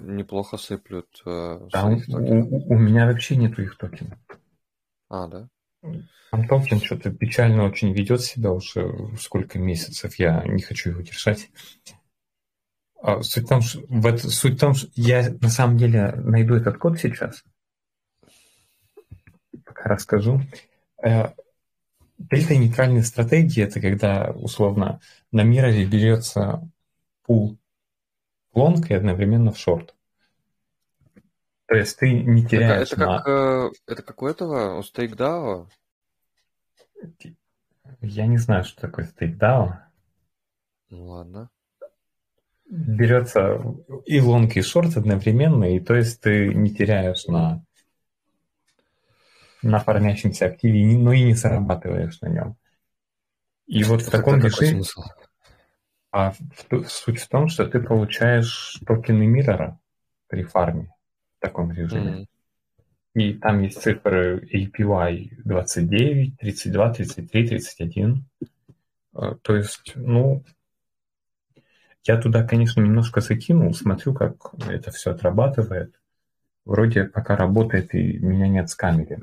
неплохо 0.00 0.56
сыплют 0.56 1.06
э, 1.24 1.68
своих 1.70 2.08
у, 2.08 2.12
у- 2.16 2.74
у 2.74 2.78
меня 2.78 3.06
вообще 3.06 3.36
нету 3.36 3.62
их 3.62 3.76
токенов. 3.78 4.18
А, 5.08 5.28
да? 5.28 5.48
Там 6.32 6.48
токен 6.48 6.80
что-то 6.80 7.12
печально 7.12 7.64
очень 7.64 7.92
ведет 7.92 8.22
себя 8.22 8.50
уже 8.50 8.92
сколько 9.20 9.58
месяцев. 9.60 10.16
Я 10.18 10.42
не 10.44 10.62
хочу 10.62 10.90
его 10.90 11.00
держать. 11.02 11.48
А 13.00 13.22
суть 13.22 13.44
в 13.44 13.48
том, 13.48 13.60
что, 13.60 13.80
в 13.88 14.04
это- 14.06 14.28
суть 14.30 14.54
в 14.54 14.58
том, 14.58 14.74
что 14.74 14.88
я 14.96 15.30
на 15.40 15.50
самом 15.50 15.76
деле 15.76 16.12
найду 16.16 16.54
этот 16.56 16.78
код 16.78 16.98
сейчас. 16.98 17.44
Пока 19.64 19.90
расскажу. 19.90 20.40
Э, 22.18 22.22
Дельта-нейтральная 22.30 23.02
стратегия– 23.02 23.62
это 23.64 23.80
когда, 23.80 24.30
условно, 24.30 25.00
на 25.32 25.42
мире 25.42 25.84
берется 25.84 26.68
пул 27.24 27.58
лонг 28.52 28.90
и 28.90 28.94
одновременно 28.94 29.52
в 29.52 29.58
шорт. 29.58 29.94
То 31.66 31.76
есть 31.76 31.98
ты 31.98 32.12
не 32.12 32.46
теряешь 32.46 32.92
это 32.92 33.00
на... 33.00 33.18
как, 33.18 33.28
э, 33.28 33.70
это 33.86 34.02
как 34.02 34.22
у 34.22 34.26
этого, 34.26 34.78
у 34.78 34.80
StakeDAO? 34.80 35.66
Я 38.00 38.26
не 38.26 38.38
знаю, 38.38 38.64
что 38.64 38.80
такое 38.80 39.06
стейкдаун. 39.06 39.74
Ну 40.90 41.06
ладно. 41.06 41.50
берется 42.68 43.60
и 44.06 44.20
лонг, 44.20 44.56
и 44.56 44.62
шорт 44.62 44.96
одновременно, 44.96 45.64
и 45.64 45.80
то 45.80 45.94
есть 45.94 46.20
ты 46.20 46.54
не 46.54 46.70
теряешь 46.70 47.26
на, 47.26 47.64
на 49.64 49.78
формящемся 49.80 50.46
активе, 50.46 50.96
но 50.96 51.12
и 51.12 51.22
не 51.22 51.34
зарабатываешь 51.34 52.20
на 52.20 52.28
нем. 52.28 52.56
И 53.66 53.82
вот 53.84 54.02
в 54.02 54.10
таком 54.10 54.40
режиме, 54.40 54.82
а 56.12 56.32
суть 56.86 57.18
в 57.18 57.28
том, 57.28 57.48
что 57.48 57.66
ты 57.66 57.80
получаешь 57.80 58.80
токены 58.86 59.26
миррора 59.26 59.80
при 60.28 60.44
фарме 60.44 60.92
в 61.38 61.40
таком 61.40 61.72
режиме. 61.72 62.10
Мгм. 62.10 62.26
И 63.14 63.34
там 63.34 63.62
есть 63.62 63.80
цифры 63.80 64.46
APY 64.52 65.30
29, 65.44 66.36
32, 66.38 66.92
33, 66.92 67.48
31. 67.48 68.24
Э, 69.14 69.34
То 69.42 69.56
есть, 69.56 69.92
ну, 69.94 70.44
я 72.04 72.20
туда, 72.20 72.44
конечно, 72.44 72.80
немножко 72.80 73.20
закинул, 73.20 73.72
смотрю, 73.72 74.14
как 74.14 74.52
это 74.68 74.90
все 74.90 75.12
отрабатывает. 75.12 75.94
Вроде 76.64 77.04
пока 77.04 77.36
работает, 77.36 77.94
и 77.94 78.18
меня 78.18 78.48
не 78.48 78.58
отскамили. 78.58 79.20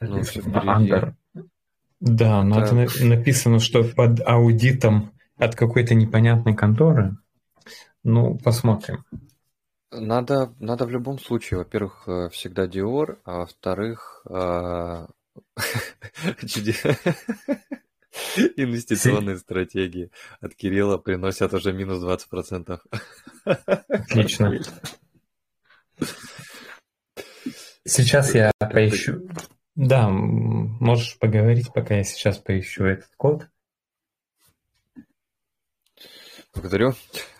Ну, 0.00 0.20
under. 0.20 1.14
Да, 2.00 2.42
но 2.44 2.60
это 2.60 2.86
Так. 2.86 3.00
на- 3.00 3.06
написано, 3.16 3.58
что 3.58 3.82
под 3.84 4.20
аудитом 4.20 5.12
от 5.36 5.56
какой-то 5.56 5.94
непонятной 5.94 6.54
конторы. 6.54 7.16
Ну, 8.04 8.38
посмотрим. 8.38 9.04
Надо, 9.90 10.52
надо 10.60 10.84
в 10.86 10.90
любом 10.90 11.18
случае, 11.18 11.58
во-первых, 11.58 12.04
э, 12.06 12.28
всегда 12.30 12.66
Dior, 12.66 13.18
а 13.24 13.38
во-вторых, 13.38 14.22
э, 14.28 15.06
инвестиционные 18.56 19.38
стратегии 19.38 20.10
от 20.40 20.54
Кирилла 20.54 20.98
приносят 20.98 21.52
уже 21.54 21.72
минус 21.72 22.02
20%. 22.02 22.78
Отлично. 23.44 24.52
Сейчас 27.84 28.34
я 28.34 28.50
Это- 28.60 28.72
поищу. 28.72 29.28
Да, 29.78 30.08
можешь 30.08 31.16
поговорить, 31.20 31.72
пока 31.72 31.94
я 31.94 32.02
сейчас 32.02 32.38
поищу 32.38 32.84
этот 32.84 33.14
код. 33.16 33.46
Благодарю. 36.52 36.94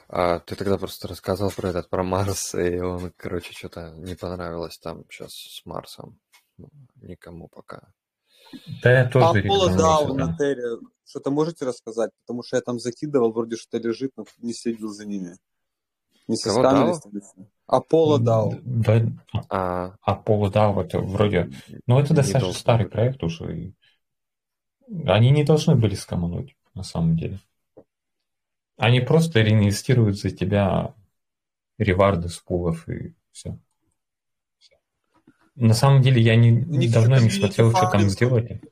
А 0.08 0.38
ты 0.38 0.54
тогда 0.54 0.78
просто 0.78 1.08
рассказал 1.08 1.50
про 1.50 1.70
этот, 1.70 1.90
про 1.90 2.04
Марс, 2.04 2.54
и 2.54 2.78
он, 2.78 3.12
короче, 3.16 3.52
что-то 3.52 3.90
не 3.96 4.14
понравилось 4.14 4.78
там 4.78 5.02
сейчас 5.10 5.32
с 5.32 5.66
Марсом. 5.66 6.20
Ну, 6.58 6.68
Никому 7.02 7.48
пока. 7.48 7.92
Да, 8.84 9.00
я 9.00 9.10
тоже 9.10 9.26
Apollo 9.26 9.42
рекламирую 9.42 9.76
Down 9.76 10.06
туда. 10.06 10.26
на 10.26 10.36
Терре, 10.36 10.78
что-то 11.04 11.30
можете 11.32 11.64
рассказать? 11.64 12.12
Потому 12.20 12.44
что 12.44 12.54
я 12.54 12.62
там 12.62 12.78
закидывал, 12.78 13.32
вроде 13.32 13.56
что-то 13.56 13.78
лежит, 13.78 14.12
но 14.16 14.24
не 14.38 14.54
следил 14.54 14.90
за 14.90 15.06
ними. 15.06 15.36
Не 16.28 16.36
Кого 16.36 17.00
Apollo 17.68 18.18
Down. 18.18 18.60
Да, 18.64 19.02
А, 19.50 19.94
а 20.00 20.14
полудав 20.14 20.78
это 20.78 21.00
вроде... 21.00 21.50
Ну, 21.86 21.98
это 21.98 22.10
Не 22.12 22.16
достаточно 22.16 22.40
должно 22.40 22.58
старый 22.58 22.88
проект 22.88 23.22
уже. 23.22 23.58
и 23.58 23.74
Они 25.06 25.30
не 25.30 25.44
должны 25.44 25.74
были 25.74 25.94
скомануть, 25.94 26.56
на 26.74 26.82
самом 26.82 27.16
деле. 27.16 27.40
Они 28.78 29.00
просто 29.00 29.42
реинвестируют 29.42 30.18
за 30.18 30.30
тебя 30.30 30.94
реварды 31.76 32.28
с 32.28 32.38
пулов 32.38 32.88
и 32.88 33.14
все. 33.32 33.58
На 35.54 35.74
самом 35.74 36.00
деле 36.00 36.22
я 36.22 36.36
не, 36.36 36.52
них 36.52 36.92
давно 36.92 37.18
не 37.18 37.30
смотрел, 37.30 37.70
что 37.72 37.90
там 37.90 38.02
сделали. 38.08 38.62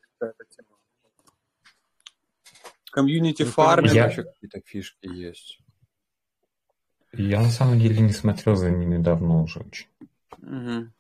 Комьюнити 2.93 3.43
ну, 3.43 3.51
фарминг. 3.51 3.93
Я- 3.93 4.07
еще 4.07 4.23
какие-то 4.23 4.61
фишки 4.65 5.07
есть. 5.07 5.61
Я 7.13 7.41
на 7.41 7.51
самом 7.51 7.79
деле 7.79 8.01
не 8.01 8.13
смотрел 8.13 8.57
за 8.57 8.71
ними 8.71 8.99
давно 9.03 9.45
уже 9.45 9.61
очень. 9.61 9.87
Мгм. 10.39 10.93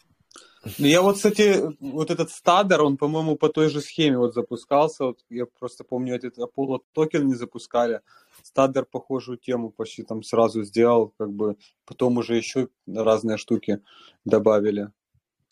Ну, 0.78 0.86
я 0.86 1.00
вот, 1.00 1.16
кстати, 1.16 1.62
вот 1.80 2.10
этот 2.10 2.30
Stader, 2.30 2.82
он, 2.82 2.96
по-моему, 2.96 3.36
по 3.36 3.48
той 3.48 3.68
же 3.68 3.80
схеме 3.80 4.18
вот 4.18 4.34
запускался. 4.34 5.04
Вот 5.04 5.24
я 5.30 5.46
просто 5.46 5.84
помню, 5.84 6.16
этот 6.16 6.38
Apollo 6.38 6.80
токен 6.92 7.26
не 7.26 7.34
запускали. 7.34 8.00
Стадер 8.42 8.84
похожую 8.84 9.38
тему 9.38 9.70
почти 9.70 10.02
там 10.02 10.22
сразу 10.22 10.64
сделал, 10.64 11.12
как 11.18 11.32
бы 11.32 11.56
потом 11.84 12.18
уже 12.18 12.36
еще 12.36 12.68
разные 12.86 13.36
штуки 13.36 13.80
добавили. 14.24 14.90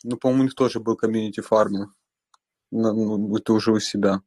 Ну, 0.03 0.17
по-моему, 0.17 0.41
у 0.41 0.45
них 0.45 0.55
тоже 0.55 0.79
был 0.79 0.97
комьюнити 0.97 1.39
фарминг. 1.41 1.93
На- 2.71 2.93
Ну, 2.93 3.37
это 3.37 3.53
уже 3.53 3.71
у 3.71 3.79
себя. 3.79 4.21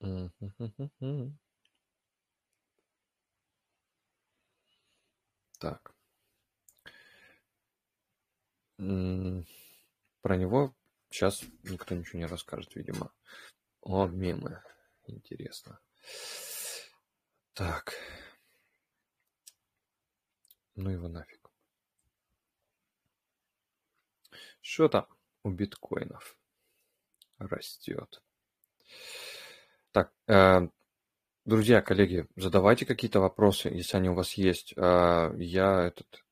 Мгм. 0.00 1.38
Так. 5.58 5.94
Про 8.76 10.36
него 10.36 10.74
сейчас 11.10 11.44
никто 11.62 11.94
ничего 11.94 12.18
не 12.18 12.26
расскажет, 12.26 12.74
видимо. 12.74 13.12
О, 13.82 14.06
мемы. 14.06 14.62
Интересно. 15.06 15.78
Так. 17.52 17.94
Ну 20.74 20.90
его 20.90 21.08
нафиг. 21.08 21.50
Что 24.60 24.88
там 24.88 25.06
у 25.44 25.50
биткоинов? 25.50 26.36
Растет. 27.38 28.22
Так, 29.92 30.12
э, 30.26 30.68
друзья, 31.44 31.82
коллеги, 31.82 32.26
задавайте 32.36 32.86
какие-то 32.86 33.20
вопросы, 33.20 33.68
если 33.68 33.96
они 33.96 34.08
у 34.08 34.14
вас 34.14 34.34
есть. 34.34 34.74
Э, 34.76 35.32
Я 35.36 35.84
этот, 35.84 36.24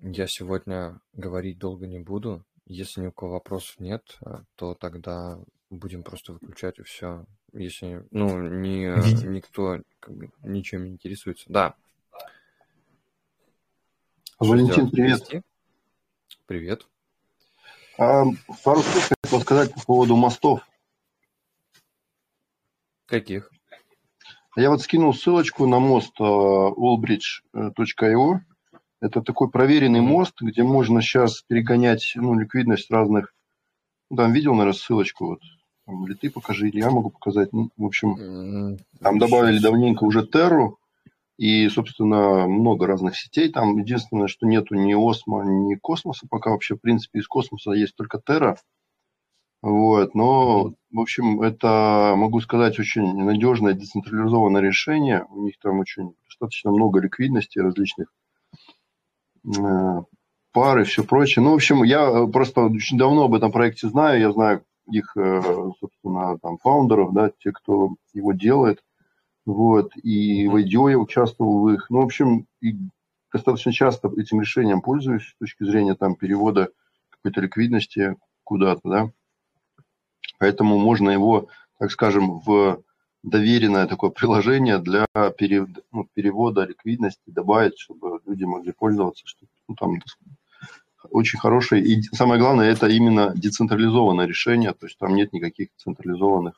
я 0.00 0.26
сегодня 0.26 1.00
говорить 1.12 1.58
долго 1.58 1.86
не 1.86 1.98
буду. 1.98 2.44
Если 2.66 3.00
ни 3.00 3.06
у 3.06 3.12
кого 3.12 3.32
вопросов 3.32 3.78
нет, 3.78 4.18
э, 4.24 4.38
то 4.56 4.74
тогда 4.74 5.38
будем 5.70 6.02
просто 6.02 6.32
выключать 6.32 6.78
и 6.78 6.82
все. 6.82 7.24
Если, 7.52 8.04
ну, 8.10 8.40
ни, 8.40 8.86
никто 9.26 9.80
как 10.00 10.14
бы, 10.14 10.30
ничем 10.42 10.84
не 10.84 10.90
интересуется. 10.90 11.46
Да. 11.48 11.74
Валентин, 14.38 14.90
привет. 14.90 15.20
Вести? 15.20 15.42
Привет. 16.46 16.86
А, 17.98 18.24
пару 18.62 18.82
слов 18.82 19.08
хотел 19.22 19.40
сказать 19.40 19.72
по 19.72 19.80
поводу 19.80 20.16
мостов. 20.16 20.60
Каких? 23.06 23.50
Я 24.56 24.70
вот 24.70 24.80
скинул 24.80 25.12
ссылочку 25.12 25.66
на 25.66 25.78
мост 25.78 26.14
э, 26.18 26.24
allbridge.io. 26.24 28.38
Это 29.02 29.20
такой 29.20 29.50
проверенный 29.50 30.00
мост, 30.00 30.40
где 30.40 30.62
можно 30.62 31.02
сейчас 31.02 31.42
перегонять 31.42 32.12
ну, 32.14 32.38
ликвидность 32.38 32.90
разных. 32.90 33.34
Ну, 34.10 34.16
там 34.16 34.32
видел, 34.32 34.52
наверное, 34.52 34.72
ссылочку. 34.72 35.26
Вот. 35.26 35.40
Там, 35.84 36.06
или 36.06 36.14
ты 36.14 36.30
покажи, 36.30 36.68
или 36.68 36.78
я 36.78 36.90
могу 36.90 37.10
показать. 37.10 37.52
Ну, 37.52 37.68
в 37.76 37.84
общем, 37.84 38.78
там 39.00 39.18
добавили 39.18 39.58
давненько 39.58 40.04
уже 40.04 40.26
Терру. 40.26 40.78
И, 41.36 41.68
собственно, 41.68 42.48
много 42.48 42.86
разных 42.86 43.14
сетей. 43.14 43.52
Там 43.52 43.76
единственное, 43.76 44.26
что 44.26 44.46
нету 44.46 44.74
ни 44.74 44.94
Осмо, 44.94 45.44
ни 45.44 45.74
Космоса 45.74 46.26
пока 46.30 46.50
вообще. 46.50 46.76
В 46.76 46.80
принципе, 46.80 47.18
из 47.18 47.28
Космоса 47.28 47.72
есть 47.72 47.94
только 47.94 48.18
Терра. 48.26 48.56
Вот, 49.60 50.14
но, 50.14 50.72
в 50.96 51.00
общем, 51.00 51.42
это, 51.42 52.14
могу 52.16 52.40
сказать, 52.40 52.78
очень 52.78 53.22
надежное 53.22 53.74
децентрализованное 53.74 54.62
решение. 54.62 55.26
У 55.28 55.42
них 55.42 55.54
там 55.60 55.78
очень 55.78 56.14
достаточно 56.24 56.70
много 56.70 57.00
ликвидности 57.00 57.58
различных 57.58 58.12
э, 59.44 60.02
пар 60.52 60.80
и 60.80 60.84
все 60.84 61.04
прочее. 61.04 61.44
Ну, 61.44 61.50
в 61.50 61.56
общем, 61.56 61.82
я 61.82 62.26
просто 62.26 62.62
очень 62.62 62.96
давно 62.96 63.24
об 63.24 63.34
этом 63.34 63.52
проекте 63.52 63.88
знаю. 63.88 64.20
Я 64.20 64.32
знаю 64.32 64.64
их, 64.90 65.14
э, 65.16 65.42
собственно, 65.80 66.38
там, 66.38 66.56
фаундеров, 66.58 67.12
да, 67.12 67.30
те, 67.40 67.52
кто 67.52 67.90
его 68.14 68.32
делает. 68.32 68.82
Вот, 69.44 69.92
и 70.02 70.48
в 70.48 70.56
IDEO 70.56 70.90
я 70.90 70.98
участвовал 70.98 71.60
в 71.60 71.68
их. 71.68 71.90
Ну, 71.90 72.00
в 72.00 72.04
общем, 72.04 72.46
и 72.62 72.74
достаточно 73.30 73.70
часто 73.70 74.08
этим 74.16 74.40
решением 74.40 74.80
пользуюсь 74.80 75.28
с 75.28 75.36
точки 75.38 75.64
зрения 75.64 75.94
там 75.94 76.16
перевода 76.16 76.70
какой-то 77.10 77.42
ликвидности 77.42 78.16
куда-то, 78.44 78.80
да. 78.84 79.10
Поэтому 80.38 80.78
можно 80.78 81.10
его, 81.10 81.48
так 81.78 81.90
скажем, 81.90 82.40
в 82.40 82.82
доверенное 83.22 83.86
такое 83.86 84.10
приложение 84.10 84.78
для 84.78 85.06
ну, 85.14 86.08
перевода 86.14 86.64
ликвидности 86.64 87.22
добавить, 87.26 87.78
чтобы 87.78 88.20
люди 88.26 88.44
могли 88.44 88.72
пользоваться. 88.72 89.26
Что, 89.26 89.46
ну, 89.68 89.74
там 89.74 89.98
очень 91.10 91.38
хорошее. 91.38 91.84
И 91.84 92.02
самое 92.02 92.40
главное, 92.40 92.70
это 92.70 92.86
именно 92.88 93.32
децентрализованное 93.34 94.26
решение, 94.26 94.72
то 94.72 94.86
есть 94.86 94.98
там 94.98 95.14
нет 95.14 95.32
никаких 95.32 95.68
централизованных 95.76 96.54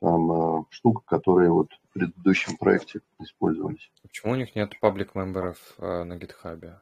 там, 0.00 0.32
э, 0.32 0.64
штук, 0.70 1.04
которые 1.04 1.50
вот 1.50 1.68
в 1.72 1.92
предыдущем 1.92 2.56
проекте 2.56 3.00
использовались. 3.20 3.90
Почему 4.02 4.32
у 4.32 4.36
них 4.36 4.54
нет 4.56 4.78
паблик 4.80 5.14
мемберов 5.14 5.58
э, 5.78 6.04
на 6.04 6.14
GitHub? 6.14 6.78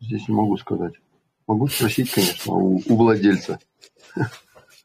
Здесь 0.00 0.28
не 0.28 0.34
могу 0.34 0.56
сказать. 0.56 0.94
Могу 1.46 1.68
спросить, 1.68 2.10
конечно, 2.10 2.52
у, 2.54 2.80
у 2.86 2.96
владельца. 2.96 3.58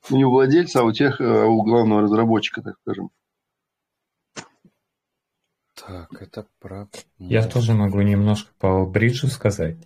Ну, 0.09 0.17
не 0.17 0.25
у 0.25 0.31
владельца, 0.31 0.81
а 0.81 0.83
у 0.83 0.91
тех, 0.91 1.21
а 1.21 1.45
у 1.45 1.63
главного 1.63 2.01
разработчика, 2.01 2.61
так 2.61 2.77
скажем. 2.81 3.11
Так, 5.75 6.21
это 6.21 6.45
про... 6.59 6.87
Я 7.17 7.47
тоже 7.47 7.73
могу 7.73 8.01
немножко 8.01 8.51
по 8.59 8.85
бриджу 8.85 9.27
сказать. 9.27 9.77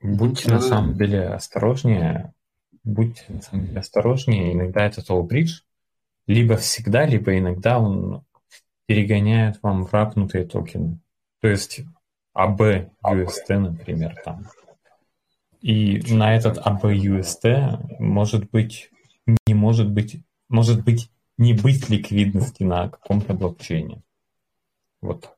Будьте 0.00 0.50
на 0.50 0.60
самом 0.60 0.94
деле 0.94 1.28
осторожнее. 1.28 2.34
Будьте 2.82 3.24
на 3.28 3.40
самом 3.40 3.66
деле 3.66 3.78
осторожнее. 3.78 4.52
Иногда 4.52 4.84
этот 4.84 5.08
bridge 5.08 5.62
либо 6.26 6.56
всегда, 6.56 7.06
либо 7.06 7.38
иногда 7.38 7.78
он 7.78 8.24
перегоняет 8.86 9.62
вам 9.62 9.84
врапнутые 9.84 10.44
токены. 10.44 11.00
То 11.40 11.48
есть 11.48 11.80
AB 12.36 12.90
UST, 13.04 13.58
например, 13.58 14.16
там. 14.24 14.46
И 15.60 16.02
на 16.12 16.34
этот 16.34 16.58
AB 16.58 16.94
UST 16.94 17.96
может 17.98 18.50
быть, 18.50 18.90
не 19.46 19.54
может 19.54 19.90
быть, 19.90 20.20
может 20.48 20.84
быть 20.84 21.10
не 21.38 21.52
быть 21.54 21.88
ликвидности 21.88 22.62
на 22.62 22.88
каком-то 22.88 23.34
блокчейне. 23.34 24.02
Вот 25.00 25.22
так. 25.22 25.34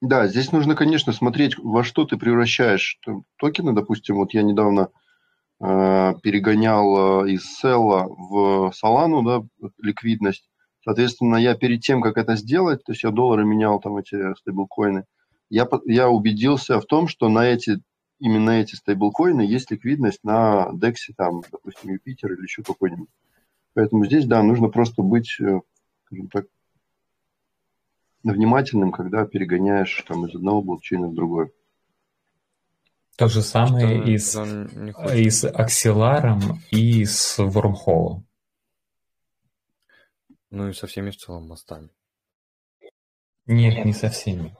Да, 0.00 0.28
здесь 0.28 0.50
нужно, 0.50 0.74
конечно, 0.74 1.12
смотреть, 1.12 1.58
во 1.58 1.84
что 1.84 2.06
ты 2.06 2.16
превращаешь 2.16 2.98
токены. 3.36 3.74
Допустим, 3.74 4.16
вот 4.16 4.32
я 4.32 4.42
недавно 4.42 4.88
э, 5.60 6.14
перегонял 6.22 7.24
э, 7.26 7.32
из 7.32 7.44
Села 7.44 8.06
в 8.08 8.72
Solana, 8.72 9.22
да, 9.60 9.68
ликвидность. 9.78 10.48
Соответственно, 10.82 11.36
я 11.36 11.54
перед 11.54 11.82
тем, 11.82 12.00
как 12.00 12.16
это 12.16 12.36
сделать, 12.36 12.82
то 12.84 12.92
есть 12.92 13.02
я 13.02 13.10
доллары 13.10 13.44
менял 13.44 13.78
там 13.78 13.98
эти 13.98 14.34
стейблкоины, 14.36 15.04
я, 15.50 15.68
я 15.84 16.08
убедился 16.08 16.80
в 16.80 16.86
том, 16.86 17.08
что 17.08 17.28
на 17.28 17.44
эти 17.46 17.80
именно 18.20 18.50
эти 18.50 18.74
стейблкоины 18.76 19.40
есть 19.40 19.70
ликвидность 19.70 20.22
на 20.22 20.68
DEX, 20.72 20.94
там, 21.16 21.42
допустим, 21.50 21.92
Юпитер 21.92 22.32
или 22.32 22.42
еще 22.42 22.62
какой-нибудь. 22.62 23.08
Поэтому 23.74 24.04
здесь, 24.04 24.26
да, 24.26 24.42
нужно 24.42 24.68
просто 24.68 25.02
быть, 25.02 25.36
э, 25.40 25.60
скажем 26.04 26.28
так, 26.28 26.46
внимательным, 28.22 28.92
когда 28.92 29.24
перегоняешь 29.26 30.04
там 30.06 30.26
из 30.26 30.34
одного 30.34 30.62
блокчейна 30.62 31.08
в 31.08 31.14
другой. 31.14 31.52
То 33.16 33.28
же 33.28 33.42
самое 33.42 34.04
и 34.04 34.18
с, 34.18 34.36
и 35.14 35.30
с 35.30 35.44
Axelar 35.44 36.38
и 36.70 37.04
с 37.04 37.38
Wormhole. 37.38 38.22
Ну 40.50 40.68
и 40.68 40.72
со 40.72 40.86
всеми 40.86 41.10
в 41.10 41.16
целом 41.16 41.48
мостами. 41.48 41.90
Нет, 43.46 43.84
не 43.84 43.92
со 43.92 44.10
всеми. 44.10 44.56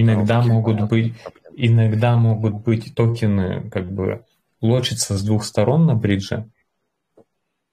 Иногда 0.00 0.42
могут 0.42 0.88
быть, 0.88 1.14
иногда 1.54 2.16
могут 2.16 2.62
быть 2.62 2.94
токены, 2.94 3.68
как 3.70 3.90
бы, 3.90 4.24
лочиться 4.60 5.16
с 5.16 5.24
двух 5.24 5.44
сторон 5.44 5.86
на 5.86 5.94
бридже. 5.94 6.48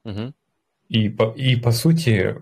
Угу. 0.03 0.33
И, 0.89 1.09
по, 1.09 1.31
и 1.35 1.55
по 1.55 1.71
сути, 1.71 2.41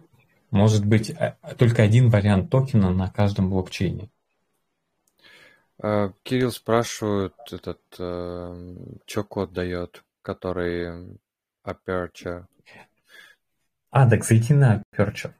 может 0.51 0.85
быть 0.85 1.09
э, 1.09 1.35
только 1.57 1.83
один 1.83 2.09
вариант 2.09 2.49
токена 2.49 2.91
на 2.91 3.09
каждом 3.09 3.49
блокчейне. 3.49 4.09
А, 5.81 6.13
Кирилл 6.23 6.51
спрашивает, 6.51 7.33
этот, 7.51 7.81
э, 7.99 8.75
что 9.05 9.23
код 9.23 9.53
дает, 9.53 10.03
который 10.21 11.19
Aperture? 11.65 12.45
А, 13.89 14.09
так 14.09 14.23
зайти 14.23 14.53
на 14.53 14.83
Aperture 14.95 15.33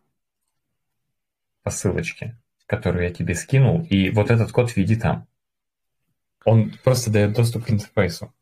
по 1.64 1.72
ссылочке, 1.72 2.38
которую 2.66 3.04
я 3.04 3.14
тебе 3.14 3.36
скинул, 3.36 3.86
и 3.90 4.10
вот 4.10 4.32
этот 4.32 4.52
код 4.52 4.76
введи 4.76 4.96
там. 4.96 5.28
Он 6.46 6.72
просто 6.84 7.12
дает 7.12 7.34
доступ 7.34 7.66
к 7.66 7.72
интерфейсу. 7.72 8.34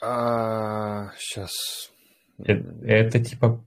А, 0.00 1.12
сейчас. 1.16 1.90
Это, 2.38 2.68
это 2.84 3.24
типа 3.24 3.64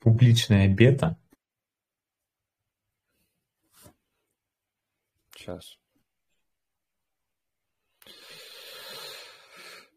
Публичная 0.00 0.68
бета? 0.68 1.18
Сейчас. 5.34 5.78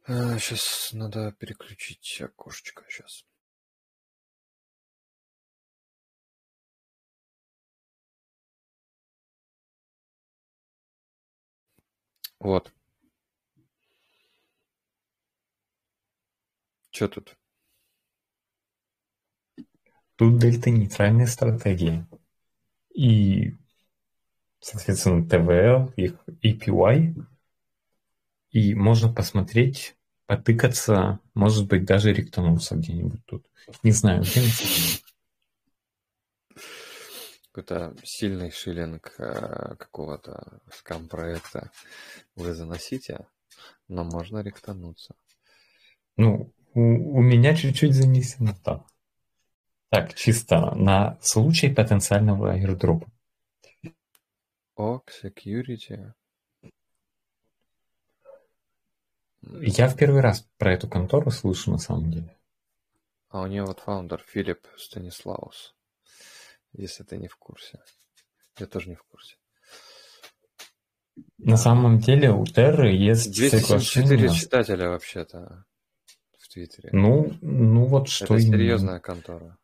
Сейчас 0.07 0.89
надо 0.93 1.31
переключить 1.33 2.19
окошечко. 2.21 2.83
Сейчас. 2.89 3.25
Вот. 12.41 12.73
Что 16.89 17.07
тут? 17.07 17.37
Тут 20.15 20.39
дельта-нейтральная 20.39 21.27
стратегия. 21.27 22.07
И, 22.95 23.55
соответственно, 24.59 25.23
TVL, 25.23 25.93
их 25.95 26.15
APY. 26.43 27.23
И 28.49 28.73
можно 28.73 29.13
посмотреть, 29.13 29.95
потыкаться, 30.25 31.19
может 31.35 31.67
быть, 31.67 31.85
даже 31.85 32.11
ректануться 32.11 32.75
где-нибудь 32.75 33.23
тут. 33.25 33.45
Не 33.83 33.91
знаю, 33.91 34.23
где 34.23 34.41
Какой-то 37.51 37.93
сильный 38.03 38.49
шиллинг 38.49 39.13
э, 39.17 39.75
какого-то 39.75 40.61
скам-проекта 40.71 41.69
вы 42.35 42.53
заносите, 42.53 43.27
но 43.89 44.05
можно 44.05 44.39
ректануться. 44.39 45.15
Ну, 46.15 46.53
у, 46.73 47.17
у 47.17 47.21
меня 47.21 47.53
чуть-чуть 47.53 47.93
занесено 47.93 48.53
так. 48.63 48.85
Так, 49.89 50.13
чисто 50.13 50.73
на 50.75 51.17
случай 51.21 51.67
потенциального 51.67 52.55
airdropа. 52.55 53.11
Ок, 54.75 55.11
security. 55.21 56.13
Я 59.41 59.89
в 59.89 59.97
первый 59.97 60.21
раз 60.21 60.47
про 60.57 60.73
эту 60.73 60.87
контору 60.87 61.31
слышу 61.31 61.71
на 61.71 61.77
самом 61.77 62.11
деле. 62.11 62.37
А 63.27 63.41
у 63.41 63.47
нее 63.47 63.65
вот 63.65 63.81
фаундер 63.81 64.23
Филипп 64.25 64.65
Станислаус. 64.77 65.75
Если 66.73 67.03
ты 67.03 67.17
не 67.17 67.27
в 67.27 67.35
курсе. 67.35 67.79
Я 68.59 68.67
тоже 68.67 68.89
не 68.89 68.95
в 68.95 69.03
курсе. 69.03 69.35
На 71.37 71.57
самом 71.57 71.99
деле 71.99 72.31
у 72.31 72.45
Терры 72.45 72.91
есть 72.93 73.33
274 73.33 74.05
соглашение. 74.05 74.29
читателя 74.29 74.89
вообще-то 74.89 75.65
в 76.39 76.47
Твиттере. 76.47 76.89
Ну, 76.91 77.33
ну 77.41 77.85
вот 77.85 78.07
что 78.07 78.35
Это 78.35 78.39
серьезная 78.39 78.99
контора. 78.99 79.57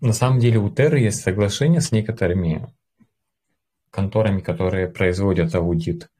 На 0.00 0.12
самом 0.12 0.38
деле 0.38 0.58
у 0.58 0.70
Терры 0.70 1.00
есть 1.00 1.22
соглашение 1.22 1.80
с 1.80 1.92
некоторыми 1.92 2.72
конторами, 3.90 4.40
которые 4.40 4.88
производят 4.88 5.54
аудит. 5.54 6.10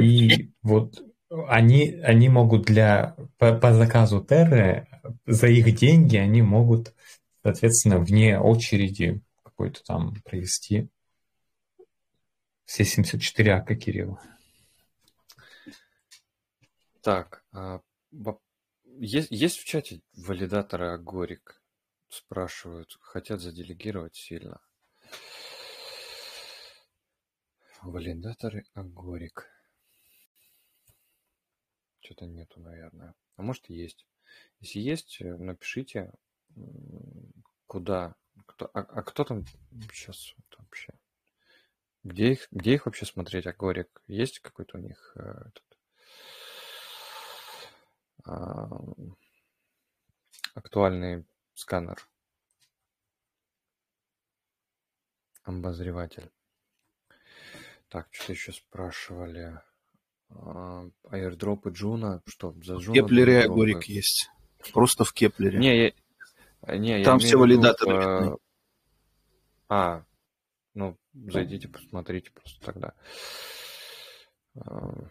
И 0.00 0.52
вот 0.62 1.02
они, 1.48 2.00
они 2.02 2.28
могут 2.28 2.66
для 2.66 3.16
по, 3.38 3.54
по 3.54 3.72
заказу 3.72 4.22
Терры 4.22 4.86
за 5.26 5.48
их 5.48 5.74
деньги 5.76 6.16
они 6.16 6.42
могут, 6.42 6.94
соответственно, 7.44 7.98
вне 7.98 8.40
очереди 8.40 9.20
какой-то 9.42 9.84
там 9.84 10.14
провести 10.22 10.88
все 12.64 12.84
74 12.86 13.52
ака 13.52 13.76
Кирилла. 13.76 14.18
Так, 17.02 17.44
а, 17.52 17.82
есть, 18.96 19.30
есть 19.30 19.58
в 19.58 19.64
чате 19.66 20.00
валидаторы 20.16 20.94
Агорик? 20.94 21.60
Спрашивают, 22.08 22.96
хотят 23.00 23.42
заделегировать 23.42 24.16
сильно. 24.16 24.62
Валидаторы 27.82 28.64
Агорик. 28.72 29.50
Что-то 32.00 32.24
нету, 32.24 32.60
наверное. 32.60 33.14
А 33.36 33.42
может 33.42 33.68
есть. 33.68 34.06
Если 34.60 34.78
есть, 34.78 35.20
э, 35.20 35.36
напишите, 35.36 36.12
куда, 37.66 38.14
кто, 38.46 38.70
а, 38.74 38.80
а 38.80 39.02
кто 39.02 39.24
там 39.24 39.44
сейчас 39.92 40.34
вообще? 40.58 40.92
Где 42.02 42.32
их, 42.32 42.48
где 42.50 42.74
их 42.74 42.86
вообще 42.86 43.06
смотреть, 43.06 43.46
Агорик? 43.46 44.02
Есть 44.06 44.40
какой-то 44.40 44.76
у 44.78 44.80
них 44.80 45.12
э, 45.16 45.20
этот, 45.48 45.78
а, 48.26 48.68
актуальный 50.54 51.26
сканер? 51.54 52.06
Обозреватель. 55.44 56.30
Так, 57.88 58.08
что 58.12 58.32
еще 58.32 58.52
спрашивали? 58.52 59.60
А, 60.30 60.88
Аирдропы 61.10 61.70
Джуна. 61.70 62.22
Что, 62.26 62.52
за 62.62 62.76
В 62.76 62.80
Джуна 62.80 62.94
Кеплере 62.94 63.40
было 63.42 63.48
бы- 63.48 63.52
Агорик 63.52 63.84
есть. 63.84 64.30
Просто 64.72 65.04
в 65.04 65.12
Кеплере. 65.12 65.58
Не, 65.58 65.84
я, 65.86 65.92
не, 66.66 66.98
я 67.00 67.04
Там 67.04 67.18
все 67.18 67.36
валидаторы 67.36 68.32
э. 68.32 68.36
А, 69.68 70.04
ну, 70.74 70.98
зайдите, 71.12 71.68
посмотрите 71.68 72.30
просто 72.30 72.64
тогда. 72.64 72.94
А, 74.56 75.08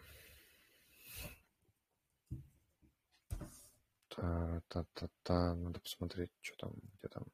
Та-та-та-та, 4.16 5.56
надо 5.56 5.80
посмотреть, 5.80 6.30
что 6.40 6.56
там, 6.56 6.72
где 6.98 7.08
там. 7.08 7.24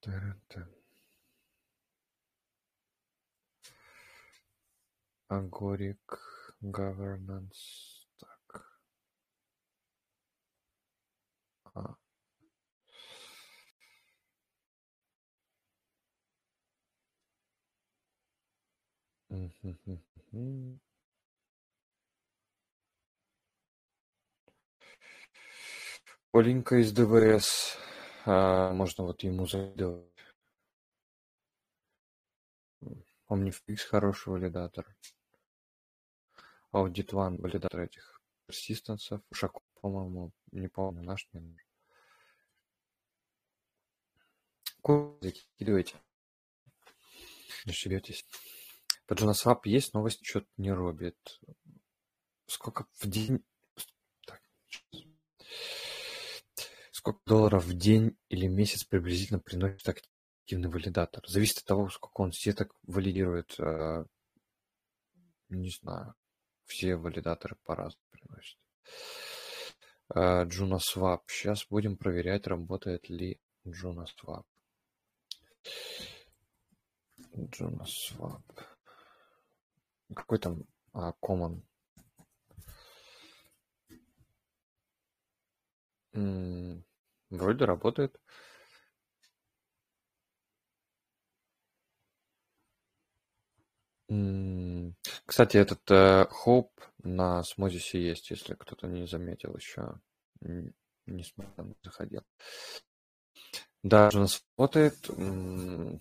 Та-ра-та. 0.00 0.68
Агорик 5.26 6.54
governance. 6.62 7.97
Мгм. 19.28 20.80
Оленька 26.32 26.76
из 26.76 26.92
ДВС. 26.92 27.76
А, 28.24 28.72
можно 28.72 29.04
вот 29.04 29.22
ему 29.22 29.46
задать. 29.46 30.04
Omnifix 33.28 33.76
хороший 33.88 34.32
валидатор. 34.32 34.96
Audit 36.72 37.10
One 37.12 37.40
валидатор 37.40 37.80
этих 37.80 38.22
персистенсов. 38.46 39.20
Шаку, 39.32 39.62
по-моему, 39.80 40.32
не 40.52 40.68
помню, 40.68 41.02
наш 41.02 41.28
не 41.32 41.40
нужен. 41.40 41.68
Закидывайте. 45.20 45.96
Ошибетесь. 47.66 48.24
По 49.08 49.14
JunaSwap 49.14 49.60
есть 49.64 49.94
новость, 49.94 50.20
что-то 50.22 50.46
не 50.58 50.70
робит. 50.70 51.16
Сколько 52.46 52.86
в 53.00 53.06
день... 53.06 53.42
Так. 54.26 54.42
Сколько 56.92 57.20
долларов 57.24 57.64
в 57.64 57.72
день 57.72 58.18
или 58.28 58.46
месяц 58.48 58.84
приблизительно 58.84 59.40
приносит 59.40 59.88
активный 59.88 60.68
валидатор? 60.68 61.26
Зависит 61.26 61.58
от 61.58 61.64
того, 61.64 61.88
сколько 61.88 62.20
он 62.20 62.32
сеток 62.32 62.76
валидирует. 62.82 63.58
э, 63.58 64.04
Не 65.48 65.70
знаю. 65.70 66.14
Все 66.66 66.96
валидаторы 66.96 67.56
по-разному 67.64 68.04
приносят. 68.10 68.58
Э, 70.14 70.44
JunaSwap. 70.44 71.22
Сейчас 71.28 71.66
будем 71.70 71.96
проверять, 71.96 72.46
работает 72.46 73.08
ли 73.08 73.40
JunaSwap. 73.64 74.44
JunaSwap. 77.32 78.67
Какой 80.14 80.38
там 80.38 80.64
а, 80.92 81.14
common? 81.22 81.62
М, 86.12 86.84
Вроде 87.30 87.64
работает. 87.64 88.20
М, 94.10 94.94
Кстати, 95.26 95.56
этот 95.58 95.80
э, 95.90 96.26
Hope 96.44 96.70
на 97.02 97.42
Смозисе 97.44 98.00
есть, 98.02 98.30
если 98.30 98.54
кто-то 98.54 98.86
не 98.86 99.06
заметил 99.06 99.54
еще. 99.56 99.98
Не 101.06 101.24
смотрел, 101.24 101.74
заходил. 101.82 102.22
Да, 103.82 104.10
у 104.14 104.18
нас 104.18 104.42
работает. 104.56 105.08
М, 105.16 106.00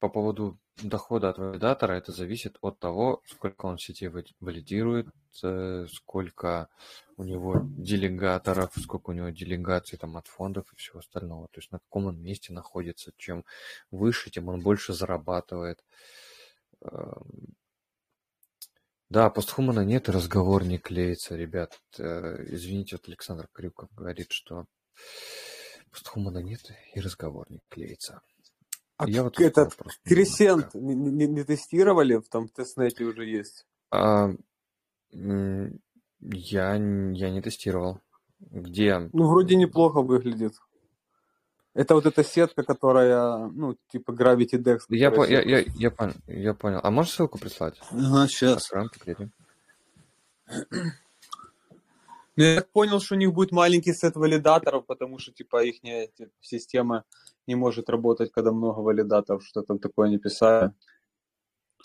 По 0.00 0.08
поводу 0.08 0.58
дохода 0.82 1.30
от 1.30 1.38
валидатора, 1.38 1.92
это 1.94 2.12
зависит 2.12 2.58
от 2.60 2.78
того, 2.78 3.22
сколько 3.26 3.66
он 3.66 3.76
в 3.76 3.82
сети 3.82 4.08
ва- 4.08 4.24
валидирует, 4.40 5.08
э, 5.42 5.86
сколько 5.92 6.68
у 7.16 7.24
него 7.24 7.60
делегаторов, 7.62 8.72
сколько 8.80 9.10
у 9.10 9.12
него 9.12 9.30
делегаций 9.30 9.98
там 9.98 10.16
от 10.16 10.26
фондов 10.28 10.72
и 10.72 10.76
всего 10.76 11.00
остального. 11.00 11.48
То 11.48 11.58
есть 11.60 11.72
на 11.72 11.78
каком 11.80 12.06
он 12.06 12.20
месте 12.22 12.52
находится. 12.52 13.12
Чем 13.16 13.44
выше, 13.90 14.30
тем 14.30 14.48
он 14.48 14.60
больше 14.60 14.92
зарабатывает. 14.94 15.84
Эм, 16.82 17.54
Да, 19.10 19.28
постхумана 19.28 19.84
нет, 19.84 20.08
и 20.08 20.12
разговор 20.12 20.64
не 20.64 20.78
клеится, 20.78 21.36
ребят. 21.36 21.78
Э, 21.98 22.42
Извините, 22.48 22.96
вот 22.96 23.06
Александр 23.06 23.46
Крюков 23.52 23.90
говорит, 23.94 24.32
что 24.32 24.64
постхумана 25.90 26.38
нет, 26.38 26.70
и 26.94 27.00
разговор 27.00 27.46
не 27.50 27.60
клеится. 27.68 28.20
А 28.98 29.08
Я 29.08 29.22
вот 29.22 29.38
этот 29.40 29.76
Кресент 30.04 30.74
не, 30.74 30.94
не- 30.94 31.26
не 31.28 31.44
тестировали? 31.44 32.20
Там 32.30 32.48
в 32.48 32.50
тестнете 32.50 33.04
уже 33.04 33.24
есть. 33.24 33.64
А, 33.90 34.30
я, 35.12 36.74
я 36.74 37.30
не 37.30 37.40
тестировал. 37.40 38.00
Где? 38.40 39.08
Ну, 39.12 39.28
вроде 39.28 39.54
неплохо 39.56 40.02
выглядит. 40.02 40.54
Это 41.74 41.94
вот 41.94 42.06
эта 42.06 42.24
сетка, 42.24 42.64
которая, 42.64 43.46
ну, 43.46 43.76
типа 43.92 44.10
Gravity 44.10 44.58
Dex. 44.60 44.78
Я, 44.88 45.12
по- 45.12 45.24
я, 45.28 45.42
я, 45.42 45.64
я, 45.76 45.90
понял, 45.92 46.14
я 46.26 46.54
понял. 46.54 46.80
А 46.82 46.90
можешь 46.90 47.12
ссылку 47.12 47.38
прислать? 47.38 47.80
Ага, 47.92 48.22
Так, 48.22 48.30
сейчас. 48.30 48.72
рамки 48.72 48.98
клеим. 48.98 49.30
Ну, 52.36 52.44
я 52.44 52.56
так 52.56 52.70
понял, 52.70 53.00
что 53.00 53.14
у 53.14 53.18
них 53.18 53.32
будет 53.32 53.52
маленький 53.52 53.92
сет 53.92 54.16
валидаторов, 54.16 54.86
потому 54.86 55.18
что, 55.18 55.32
типа, 55.32 55.64
их 55.64 55.76
система 56.40 57.04
не 57.48 57.56
может 57.56 57.90
работать, 57.90 58.30
когда 58.30 58.52
много 58.52 58.80
валидаторов, 58.80 59.44
что 59.44 59.62
там 59.62 59.78
такое 59.78 60.08
не 60.08 60.18
писали. 60.18 60.72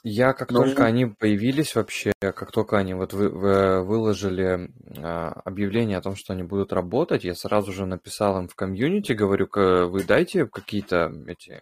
Я 0.06 0.34
как 0.34 0.52
Ну, 0.52 0.60
только 0.60 0.84
они 0.86 1.06
появились 1.06 1.76
вообще, 1.76 2.12
как 2.20 2.52
только 2.52 2.78
они 2.78 2.94
вот 2.94 3.14
вы, 3.14 3.30
вы- 3.30 3.84
выложили 3.84 4.70
а, 4.98 5.30
объявление 5.46 5.98
о 5.98 6.02
том, 6.02 6.18
что 6.18 6.34
они 6.34 6.44
будут 6.44 6.74
работать, 6.74 7.24
я 7.24 7.36
сразу 7.36 7.72
же 7.72 7.86
написал 7.86 8.38
им 8.38 8.50
в 8.50 8.56
комьюнити, 8.56 9.14
говорю, 9.14 9.48
«К- 9.48 9.86
вы 9.86 10.04
дайте 10.04 10.46
какие-то 10.46 11.10
эти, 11.28 11.62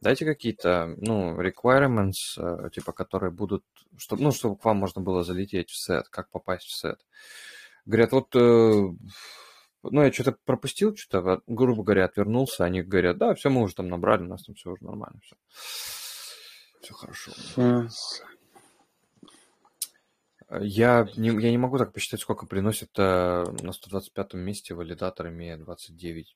дайте 0.00 0.24
какие-то, 0.24 0.94
ну, 0.98 1.36
requirements, 1.40 2.36
э, 2.38 2.70
типа, 2.70 2.92
которые 2.92 3.32
будут, 3.32 3.64
чтобы, 3.96 4.22
ну, 4.22 4.30
чтобы 4.30 4.56
к 4.56 4.64
вам 4.64 4.76
можно 4.76 5.02
было 5.02 5.24
залететь 5.24 5.70
в 5.70 5.76
сет, 5.76 6.08
как 6.10 6.30
попасть 6.30 6.66
в 6.66 6.76
сет. 6.76 7.00
Говорят, 7.86 8.12
вот 8.12 8.28
э, 8.36 8.88
ну, 9.82 10.02
я 10.02 10.12
что-то 10.12 10.36
пропустил, 10.44 10.96
что-то, 10.96 11.42
грубо 11.46 11.82
говоря, 11.82 12.04
отвернулся, 12.04 12.64
они 12.64 12.82
говорят, 12.82 13.18
да, 13.18 13.34
все, 13.34 13.50
мы 13.50 13.62
уже 13.62 13.74
там 13.74 13.88
набрали, 13.88 14.22
у 14.22 14.28
нас 14.28 14.44
там 14.44 14.54
все 14.54 14.70
уже 14.70 14.84
нормально, 14.84 15.20
все. 15.22 15.36
Все 16.82 16.94
хорошо. 16.94 17.32
Я 20.60 21.06
не, 21.16 21.28
я 21.28 21.50
не 21.50 21.58
могу 21.58 21.76
так 21.76 21.92
посчитать, 21.92 22.20
сколько 22.20 22.46
приносит 22.46 22.90
э, 22.96 23.44
на 23.60 23.72
125 23.72 24.32
месте 24.34 24.74
валидатор, 24.74 25.28
имея 25.28 25.58
29 25.58 26.34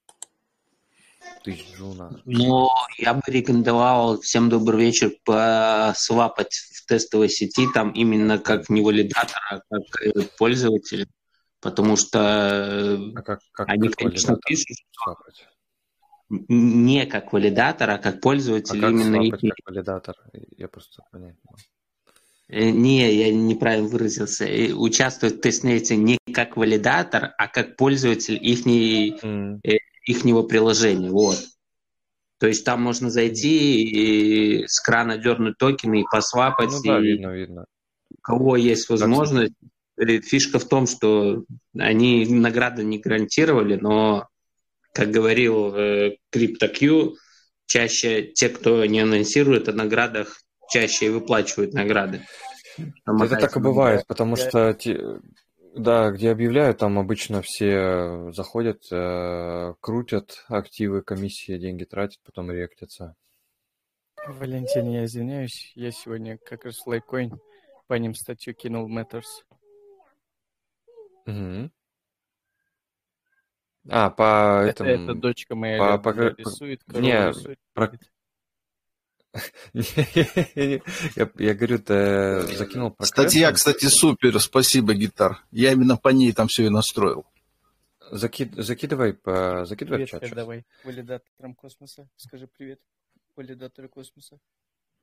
тысяч 1.43 1.66
джуна. 1.74 2.20
Ну, 2.26 2.68
я 2.99 3.14
бы 3.14 3.22
рекомендовал 3.26 4.20
всем 4.20 4.51
добрый 4.51 4.84
вечер 4.84 5.12
посвапать 5.24 6.55
в 6.55 6.86
тестовой 6.86 7.30
сети, 7.30 7.66
там 7.72 7.90
именно 7.93 8.38
как 8.38 8.68
не 8.68 8.82
валидатор, 8.82 9.40
а 9.51 9.61
как 9.61 10.03
э, 10.03 10.28
пользователь, 10.38 11.09
потому 11.63 11.97
что 11.97 12.95
а 13.15 13.23
как, 13.23 13.41
как, 13.53 13.69
они, 13.69 13.89
как 13.89 13.97
конечно, 13.97 14.37
пишут, 14.45 14.77
не 16.29 17.07
как 17.07 17.33
валидатор, 17.33 17.91
а 17.91 17.99
как 17.99 18.21
пользователь 18.21 18.85
а 18.85 18.91
именно 18.91 19.31
как 19.31 19.43
их... 19.43 19.51
как 19.51 19.67
валидатор? 19.67 20.17
Я 20.57 20.69
просто 20.69 21.03
понять 21.11 21.37
не. 22.53 23.05
Э, 23.05 23.15
я 23.15 23.33
неправильно 23.33 23.89
выразился. 23.89 24.47
Участвует 24.75 25.37
в 25.37 25.41
тестнете 25.41 25.97
не 25.97 26.19
как 26.33 26.57
валидатор, 26.57 27.35
а 27.39 27.49
как 27.49 27.77
пользователь 27.77 28.39
ихней, 28.41 29.17
mm. 29.17 29.61
ихнего 30.07 30.43
приложения. 30.43 31.11
Вот. 31.11 31.39
То 32.39 32.49
есть 32.49 32.65
там 32.65 32.83
можно 32.83 33.11
зайти 33.11 33.83
и 33.83 34.67
с 34.67 34.81
крана 34.81 35.17
дернуть 35.17 35.59
токены 35.59 36.01
и 36.01 36.05
посвапать. 36.11 36.71
Ну 36.71 36.83
да, 36.85 36.99
и 36.99 37.03
видно, 37.03 37.29
видно. 37.29 37.65
У 38.11 38.21
кого 38.21 38.57
есть 38.57 38.89
возможность. 38.89 39.55
Фишка 40.21 40.59
в 40.59 40.69
том, 40.69 40.87
что 40.87 41.45
они 41.79 42.27
награды 42.27 42.85
не 42.85 42.99
гарантировали, 42.99 43.77
но, 43.77 44.29
как 44.93 45.11
говорил 45.11 45.75
э, 45.75 46.17
CryptoQ, 46.35 47.15
чаще 47.67 48.23
те, 48.23 48.49
кто 48.49 48.85
не 48.85 49.01
анонсирует 49.01 49.69
о 49.69 49.73
наградах, 49.73 50.41
чаще 50.71 51.07
и 51.07 51.11
выплачивают 51.11 51.75
награды. 51.75 52.23
Это 52.77 53.37
так 53.37 53.57
и 53.57 53.61
бывает, 53.61 54.05
потому 54.07 54.37
что 54.37 54.77
да, 55.75 56.11
где 56.11 56.31
объявляют, 56.31 56.79
там 56.79 56.99
обычно 56.99 57.41
все 57.43 58.31
заходят, 58.33 58.83
э, 58.93 59.75
крутят 59.81 60.45
активы, 60.49 61.03
комиссии, 61.03 61.57
деньги 61.57 61.85
тратят, 61.85 62.21
потом 62.25 62.51
ректятся. 62.51 63.15
Валентин, 64.29 64.91
я 64.91 65.05
извиняюсь, 65.07 65.73
я 65.75 65.91
сегодня 65.91 66.39
как 66.39 66.67
раз 66.67 66.77
лайкоин 66.87 67.41
по 67.87 67.95
ним 67.95 68.15
статью 68.15 68.55
кинул 68.55 68.89
Matters. 68.89 69.23
Угу. 71.27 71.70
А, 73.89 74.11
по 74.11 74.64
это, 74.64 74.85
этому... 74.85 75.12
Это 75.12 75.14
дочка 75.20 75.55
моя 75.57 75.79
по, 75.79 75.99
по, 75.99 76.18
рисует, 76.18 76.81
не, 76.89 77.29
рисует. 77.29 77.59
Про... 77.75 77.93
я, 79.73 81.31
я 81.39 81.55
говорю, 81.55 81.79
ты 81.79 82.43
закинул 82.57 82.91
про 82.93 83.07
Статья, 83.07 83.51
кстати, 83.53 83.87
супер, 83.87 84.39
спасибо, 84.41 84.95
гитар. 84.95 85.43
Я 85.51 85.73
именно 85.73 85.97
по 85.97 86.11
ней 86.11 86.33
там 86.33 86.49
все 86.49 86.66
и 86.66 86.68
настроил. 86.68 87.27
Закид, 88.11 88.55
закидывай, 88.55 89.14
по, 89.14 89.64
закидывай 89.64 90.05
привет, 90.05 90.23
в 90.23 90.27
чат. 90.27 90.35
давай, 90.35 90.66
валидаторам 90.85 91.55
космоса. 91.55 92.09
Скажи 92.16 92.47
привет. 92.47 92.81
Валидаторы 93.35 93.89
космоса. 93.89 94.39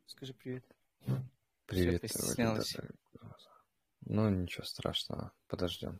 Скажи 0.06 0.34
привет. 0.34 0.64
Привет, 1.66 2.04
Ну, 4.06 4.30
ничего 4.30 4.64
страшного, 4.64 5.32
подождем. 5.48 6.00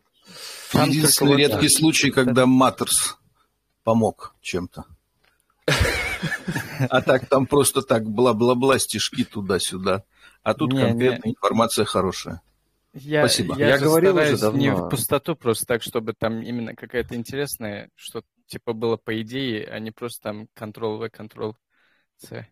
Единственный 0.72 1.36
редкий 1.36 1.68
случай, 1.68 2.10
когда 2.10 2.46
Матерс 2.46 3.18
помог 3.82 4.34
чем-то. 4.40 4.84
А 6.88 7.02
так 7.02 7.28
там 7.28 7.46
просто 7.46 7.82
так 7.82 8.04
бла-бла-бла, 8.08 8.78
стишки 8.78 9.24
туда-сюда. 9.24 10.04
А 10.42 10.54
тут 10.54 10.72
не, 10.72 10.80
конкретная 10.80 11.28
не. 11.28 11.32
информация 11.32 11.84
хорошая. 11.84 12.42
Я, 12.92 13.26
Спасибо. 13.26 13.56
Я, 13.56 13.68
я 13.68 13.78
говорил 13.78 14.16
уже 14.16 14.38
давно. 14.38 14.60
не 14.60 14.70
в 14.74 14.88
пустоту, 14.88 15.36
просто 15.36 15.64
так, 15.66 15.82
чтобы 15.82 16.12
там 16.12 16.42
именно 16.42 16.74
какая-то 16.74 17.14
интересная, 17.14 17.90
что 17.94 18.22
типа 18.46 18.72
было 18.72 18.96
по 18.96 19.20
идее, 19.22 19.66
а 19.66 19.78
не 19.78 19.92
просто 19.92 20.22
там 20.22 20.48
Ctrl-V, 20.56 21.08
Ctrl-C. 21.08 22.46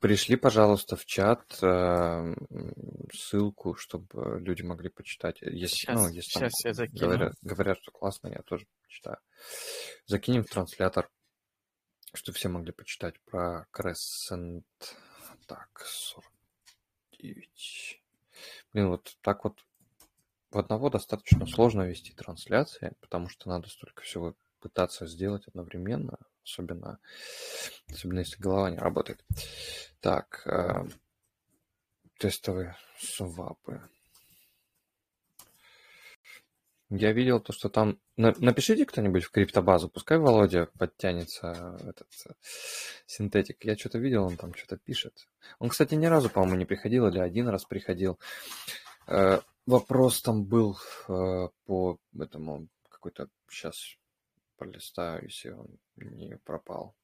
Пришли, 0.00 0.36
пожалуйста, 0.36 0.96
в 0.96 1.04
чат 1.04 1.58
э, 1.60 2.34
ссылку, 3.12 3.74
чтобы 3.74 4.38
люди 4.40 4.62
могли 4.62 4.90
почитать. 4.90 5.42
Если, 5.42 5.74
сейчас, 5.74 5.96
ну, 5.96 6.08
если 6.08 6.30
сейчас 6.30 6.52
я 6.64 6.72
закину. 6.72 7.00
Говорят, 7.00 7.34
говорят, 7.42 7.78
что 7.82 7.90
классно, 7.90 8.28
я 8.28 8.42
тоже 8.42 8.66
читаю. 8.88 9.18
Закинем 10.06 10.44
в 10.44 10.50
транслятор 10.50 11.10
что 12.14 12.32
все 12.32 12.48
могли 12.48 12.72
почитать 12.72 13.20
про 13.20 13.66
Crescent. 13.72 14.64
Так, 15.46 15.82
49. 15.84 18.02
Блин, 18.72 18.88
вот 18.88 19.16
так 19.22 19.44
вот 19.44 19.64
в 20.50 20.58
одного 20.58 20.90
достаточно 20.90 21.46
сложно 21.46 21.82
вести 21.82 22.12
трансляции, 22.12 22.94
потому 23.00 23.28
что 23.28 23.48
надо 23.48 23.68
столько 23.68 24.02
всего 24.02 24.34
пытаться 24.60 25.06
сделать 25.06 25.46
одновременно, 25.46 26.18
особенно, 26.48 26.98
особенно 27.90 28.20
если 28.20 28.40
голова 28.40 28.70
не 28.70 28.78
работает. 28.78 29.24
Так, 30.00 30.42
э, 30.46 30.88
тестовые 32.18 32.76
свапы. 32.98 33.80
Я 36.90 37.12
видел 37.12 37.38
то, 37.38 37.52
что 37.52 37.68
там... 37.68 38.00
Напишите 38.16 38.86
кто-нибудь 38.86 39.24
в 39.24 39.30
криптобазу, 39.30 39.90
пускай 39.90 40.16
Володя 40.16 40.70
подтянется 40.78 41.76
этот 41.80 42.08
э, 42.26 42.32
синтетик. 43.06 43.62
Я 43.62 43.76
что-то 43.76 43.98
видел, 43.98 44.24
он 44.24 44.38
там 44.38 44.54
что-то 44.54 44.78
пишет. 44.78 45.28
Он, 45.58 45.68
кстати, 45.68 45.94
ни 45.94 46.06
разу, 46.06 46.30
по-моему, 46.30 46.56
не 46.56 46.64
приходил 46.64 47.06
или 47.06 47.18
один 47.18 47.48
раз 47.48 47.66
приходил. 47.66 48.18
Э, 49.06 49.40
вопрос 49.66 50.22
там 50.22 50.46
был 50.46 50.78
э, 51.08 51.48
по 51.66 51.98
этому 52.18 52.68
какой-то... 52.88 53.28
Сейчас 53.50 53.96
пролистаю, 54.56 55.24
если 55.24 55.50
он 55.50 55.78
не 55.98 56.36
пропал. 56.38 56.94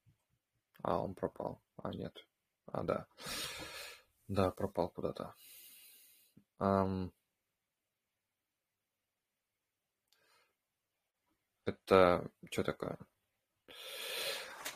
А, 0.82 1.00
он 1.00 1.14
пропал. 1.14 1.60
А, 1.76 1.90
нет. 1.90 2.26
А, 2.66 2.82
да. 2.82 3.06
Да, 4.28 4.50
пропал 4.50 4.88
куда-то. 4.90 5.34
Um, 6.58 7.12
Это 11.64 12.30
что 12.50 12.62
такое? 12.62 12.98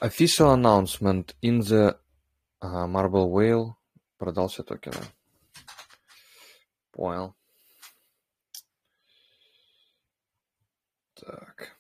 Official 0.01 0.55
announcement 0.55 1.35
in 1.43 1.61
the 1.61 1.99
uh, 2.63 2.87
Marble 2.87 3.29
Whale 3.31 3.75
продался 4.17 4.63
токена. 4.63 5.05
Понял. 6.93 7.35
Так. 11.15 11.78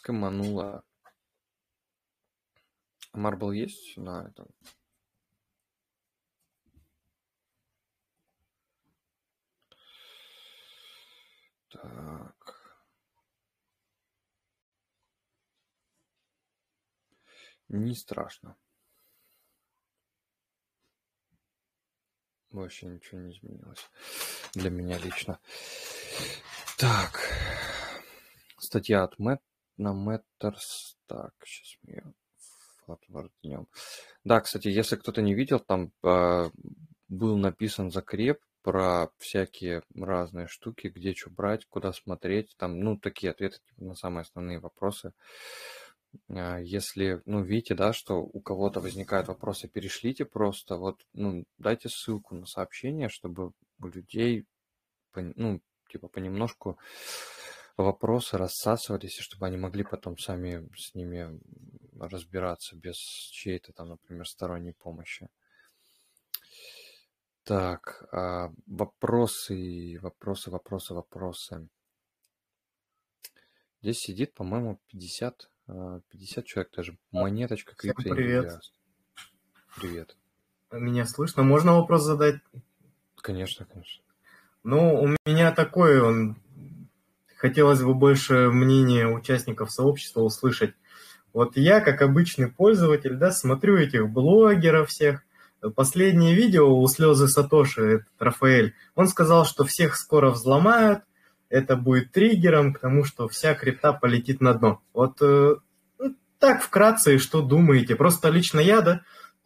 Скоманула. 0.00 0.82
Marble 3.12 3.54
есть 3.54 3.98
на 3.98 4.28
этом? 4.28 4.48
Так. 11.68 12.80
Не 17.68 17.94
страшно. 17.94 18.56
Вообще 22.50 22.86
ничего 22.86 23.20
не 23.20 23.32
изменилось. 23.32 23.90
Для 24.54 24.70
меня 24.70 24.96
лично. 24.96 25.38
Так. 26.78 27.20
Статья 28.56 29.04
от 29.04 29.18
Мэт 29.18 29.42
на 29.80 29.92
Matters. 29.92 30.96
Так, 31.06 31.32
сейчас 31.44 31.78
мы 31.82 31.92
ее 31.92 32.14
отвернем. 32.86 33.66
Да, 34.24 34.40
кстати, 34.40 34.68
если 34.68 34.96
кто-то 34.96 35.22
не 35.22 35.34
видел, 35.34 35.60
там 35.60 35.92
э, 36.02 36.50
был 37.08 37.36
написан 37.36 37.90
закреп 37.90 38.38
про 38.62 39.08
всякие 39.18 39.82
разные 39.94 40.46
штуки, 40.46 40.88
где 40.88 41.14
что 41.14 41.30
брать, 41.30 41.64
куда 41.66 41.92
смотреть, 41.92 42.54
там, 42.58 42.80
ну, 42.80 42.98
такие 42.98 43.30
ответы 43.30 43.58
типа, 43.66 43.84
на 43.84 43.94
самые 43.94 44.22
основные 44.22 44.60
вопросы. 44.60 45.12
А, 46.28 46.58
если, 46.58 47.22
ну, 47.24 47.42
видите, 47.42 47.74
да, 47.74 47.92
что 47.92 48.20
у 48.20 48.40
кого-то 48.40 48.80
возникают 48.80 49.28
вопросы, 49.28 49.68
перешлите 49.68 50.24
просто, 50.24 50.76
вот, 50.76 51.00
ну, 51.14 51.44
дайте 51.58 51.88
ссылку 51.88 52.34
на 52.34 52.46
сообщение, 52.46 53.08
чтобы 53.08 53.52
у 53.80 53.86
людей, 53.86 54.44
ну, 55.14 55.60
типа, 55.88 56.08
понемножку 56.08 56.78
вопросы 57.76 58.36
рассасывались, 58.36 59.18
и 59.18 59.22
чтобы 59.22 59.46
они 59.46 59.56
могли 59.56 59.84
потом 59.84 60.18
сами 60.18 60.68
с 60.76 60.94
ними 60.94 61.40
разбираться 61.98 62.76
без 62.76 62.96
чьей-то 62.96 63.72
там, 63.72 63.88
например, 63.88 64.26
сторонней 64.26 64.72
помощи. 64.72 65.28
Так, 67.44 68.04
а, 68.12 68.52
вопросы, 68.66 69.98
вопросы, 70.00 70.50
вопросы, 70.50 70.94
вопросы. 70.94 71.68
Здесь 73.82 73.98
сидит, 73.98 74.34
по-моему, 74.34 74.78
50, 74.88 75.50
50 75.66 76.38
а, 76.38 76.46
человек 76.46 76.72
даже. 76.72 76.98
Монеточка, 77.10 77.74
Всем 77.78 77.94
привет. 77.94 78.60
Привет. 79.76 80.16
Меня 80.70 81.06
слышно? 81.06 81.42
Можно 81.42 81.74
вопрос 81.74 82.02
задать? 82.02 82.36
Конечно, 83.16 83.64
конечно. 83.64 84.04
Ну, 84.62 85.02
у 85.02 85.16
меня 85.26 85.52
такой, 85.52 86.00
он... 86.00 86.36
Хотелось 87.40 87.80
бы 87.80 87.94
больше 87.94 88.50
мнения 88.50 89.06
участников 89.06 89.70
сообщества 89.70 90.20
услышать. 90.20 90.74
Вот 91.32 91.56
я, 91.56 91.80
как 91.80 92.02
обычный 92.02 92.48
пользователь, 92.48 93.14
да, 93.14 93.32
смотрю 93.32 93.78
этих 93.78 94.10
блогеров 94.10 94.90
всех. 94.90 95.22
Последнее 95.74 96.34
видео 96.34 96.78
у 96.78 96.86
слезы 96.86 97.28
Сатоши, 97.28 97.82
этот 97.82 98.08
Рафаэль, 98.18 98.74
он 98.94 99.08
сказал, 99.08 99.46
что 99.46 99.64
всех 99.64 99.96
скоро 99.96 100.28
взломают, 100.28 101.02
это 101.48 101.76
будет 101.76 102.12
триггером 102.12 102.74
к 102.74 102.78
тому, 102.78 103.04
что 103.04 103.26
вся 103.26 103.54
крипта 103.54 103.94
полетит 103.94 104.42
на 104.42 104.52
дно. 104.52 104.82
Вот 104.92 105.16
э, 105.22 105.56
ну, 105.98 106.16
так 106.38 106.62
вкратце, 106.62 107.16
что 107.16 107.40
думаете? 107.40 107.96
Просто 107.96 108.28
лично 108.28 108.60
я, 108.60 108.82
да, 108.82 109.00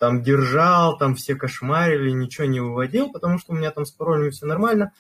там 0.05 0.23
держал, 0.23 0.99
там 0.99 1.15
все 1.15 1.35
кошмарили, 1.35 2.11
ничего 2.11 2.47
не 2.47 2.61
выводил, 2.61 3.11
потому 3.11 3.39
что 3.39 3.53
у 3.53 3.57
меня 3.57 3.71
там 3.71 3.87
с 3.87 3.91
паролями 3.91 4.29
все 4.29 4.45
нормально, 4.45 4.93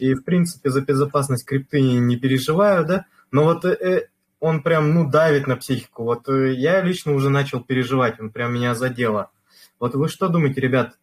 и, 0.00 0.14
в 0.14 0.24
принципе, 0.24 0.70
за 0.70 0.80
безопасность 0.80 1.46
крипты 1.46 1.80
не 1.80 2.16
переживаю, 2.16 2.84
да, 2.84 3.06
но 3.30 3.44
вот 3.44 3.64
э, 3.64 3.76
э 3.80 4.06
он 4.40 4.62
прям, 4.62 4.94
ну, 4.94 5.08
давит 5.08 5.46
на 5.46 5.56
психику, 5.56 6.02
вот 6.02 6.28
э, 6.28 6.54
я 6.54 6.80
лично 6.80 7.12
уже 7.12 7.28
начал 7.28 7.60
переживать, 7.60 8.18
он 8.18 8.30
прям 8.30 8.52
меня 8.52 8.74
задело. 8.74 9.30
Вот 9.78 9.94
вы 9.94 10.08
что 10.08 10.28
думаете, 10.28 10.60
ребят? 10.60 10.98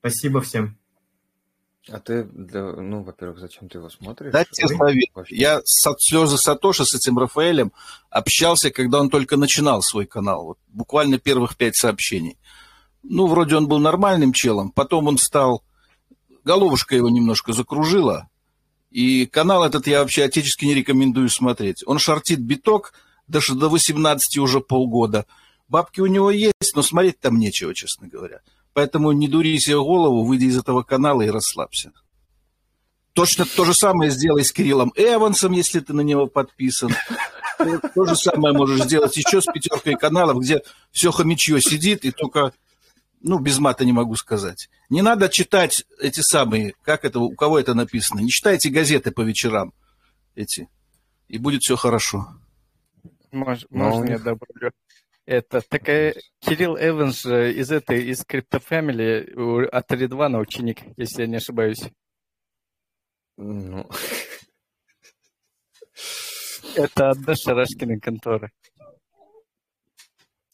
Спасибо 0.00 0.40
всем. 0.40 0.76
А 1.88 2.00
ты, 2.00 2.24
для, 2.24 2.72
ну, 2.72 3.04
во-первых, 3.04 3.38
зачем 3.38 3.68
ты 3.68 3.78
его 3.78 3.88
смотришь? 3.88 4.32
Да, 4.32 4.44
тебе 4.44 4.66
совет. 4.66 5.08
Я 5.28 5.60
с 5.64 5.88
слезы 6.00 6.38
Сатоши, 6.38 6.84
с 6.84 6.94
этим 6.94 7.18
Рафаэлем 7.18 7.72
общался, 8.10 8.70
когда 8.70 9.00
он 9.00 9.10
только 9.10 9.36
начинал 9.36 9.82
свой 9.82 10.06
канал. 10.06 10.44
Вот, 10.44 10.58
буквально 10.68 11.18
первых 11.18 11.56
пять 11.56 11.76
сообщений. 11.76 12.36
Ну, 13.08 13.26
вроде 13.26 13.56
он 13.56 13.68
был 13.68 13.78
нормальным 13.78 14.32
челом, 14.32 14.70
потом 14.70 15.06
он 15.08 15.18
стал... 15.18 15.62
Головушка 16.44 16.94
его 16.94 17.10
немножко 17.10 17.52
закружила, 17.52 18.28
и 18.90 19.26
канал 19.26 19.64
этот 19.64 19.88
я 19.88 20.00
вообще 20.00 20.22
отечески 20.22 20.64
не 20.64 20.74
рекомендую 20.74 21.28
смотреть. 21.28 21.82
Он 21.86 21.98
шортит 21.98 22.40
биток 22.40 22.92
даже 23.26 23.54
до 23.54 23.68
18 23.68 24.38
уже 24.38 24.60
полгода. 24.60 25.26
Бабки 25.68 26.00
у 26.00 26.06
него 26.06 26.30
есть, 26.30 26.74
но 26.76 26.82
смотреть 26.82 27.18
там 27.18 27.38
нечего, 27.38 27.74
честно 27.74 28.06
говоря. 28.06 28.42
Поэтому 28.72 29.10
не 29.10 29.26
дури 29.26 29.58
себе 29.58 29.78
голову, 29.78 30.24
выйди 30.24 30.44
из 30.44 30.58
этого 30.58 30.82
канала 30.82 31.22
и 31.22 31.30
расслабься. 31.30 31.92
Точно 33.12 33.44
то 33.44 33.64
же 33.64 33.74
самое 33.74 34.10
сделай 34.10 34.44
с 34.44 34.52
Кириллом 34.52 34.92
Эвансом, 34.94 35.52
если 35.52 35.80
ты 35.80 35.92
на 35.94 36.02
него 36.02 36.26
подписан. 36.26 36.94
То 37.94 38.04
же 38.04 38.14
самое 38.14 38.54
можешь 38.54 38.84
сделать 38.84 39.16
еще 39.16 39.40
с 39.40 39.46
пятеркой 39.46 39.96
каналов, 39.96 40.38
где 40.38 40.62
все 40.92 41.10
хомячье 41.10 41.60
сидит, 41.60 42.04
и 42.04 42.12
только 42.12 42.52
ну, 43.20 43.38
без 43.38 43.58
мата 43.58 43.84
не 43.84 43.92
могу 43.92 44.16
сказать. 44.16 44.68
Не 44.88 45.02
надо 45.02 45.28
читать 45.28 45.84
эти 46.00 46.20
самые, 46.20 46.74
как 46.82 47.04
это, 47.04 47.18
у 47.20 47.34
кого 47.34 47.58
это 47.58 47.74
написано. 47.74 48.20
Не 48.20 48.30
читайте 48.30 48.70
газеты 48.70 49.10
по 49.10 49.22
вечерам 49.22 49.72
эти, 50.34 50.68
и 51.28 51.38
будет 51.38 51.62
все 51.62 51.76
хорошо. 51.76 52.28
Мож, 53.32 53.66
можно 53.70 54.10
я 54.10 54.18
добавлю? 54.18 54.72
Это 55.24 55.60
такая 55.60 56.14
Кирилл 56.38 56.76
Эванс 56.76 57.26
из 57.26 57.72
этой, 57.72 58.04
из 58.04 58.22
Family 58.22 59.66
от 59.66 59.92
Редвана 59.92 60.38
ученик, 60.38 60.82
если 60.96 61.22
я 61.22 61.26
не 61.26 61.36
ошибаюсь. 61.36 61.82
Ну... 63.36 63.88
Это 66.76 67.10
одна 67.10 67.34
Шарашкина 67.34 67.98
контора. 67.98 68.50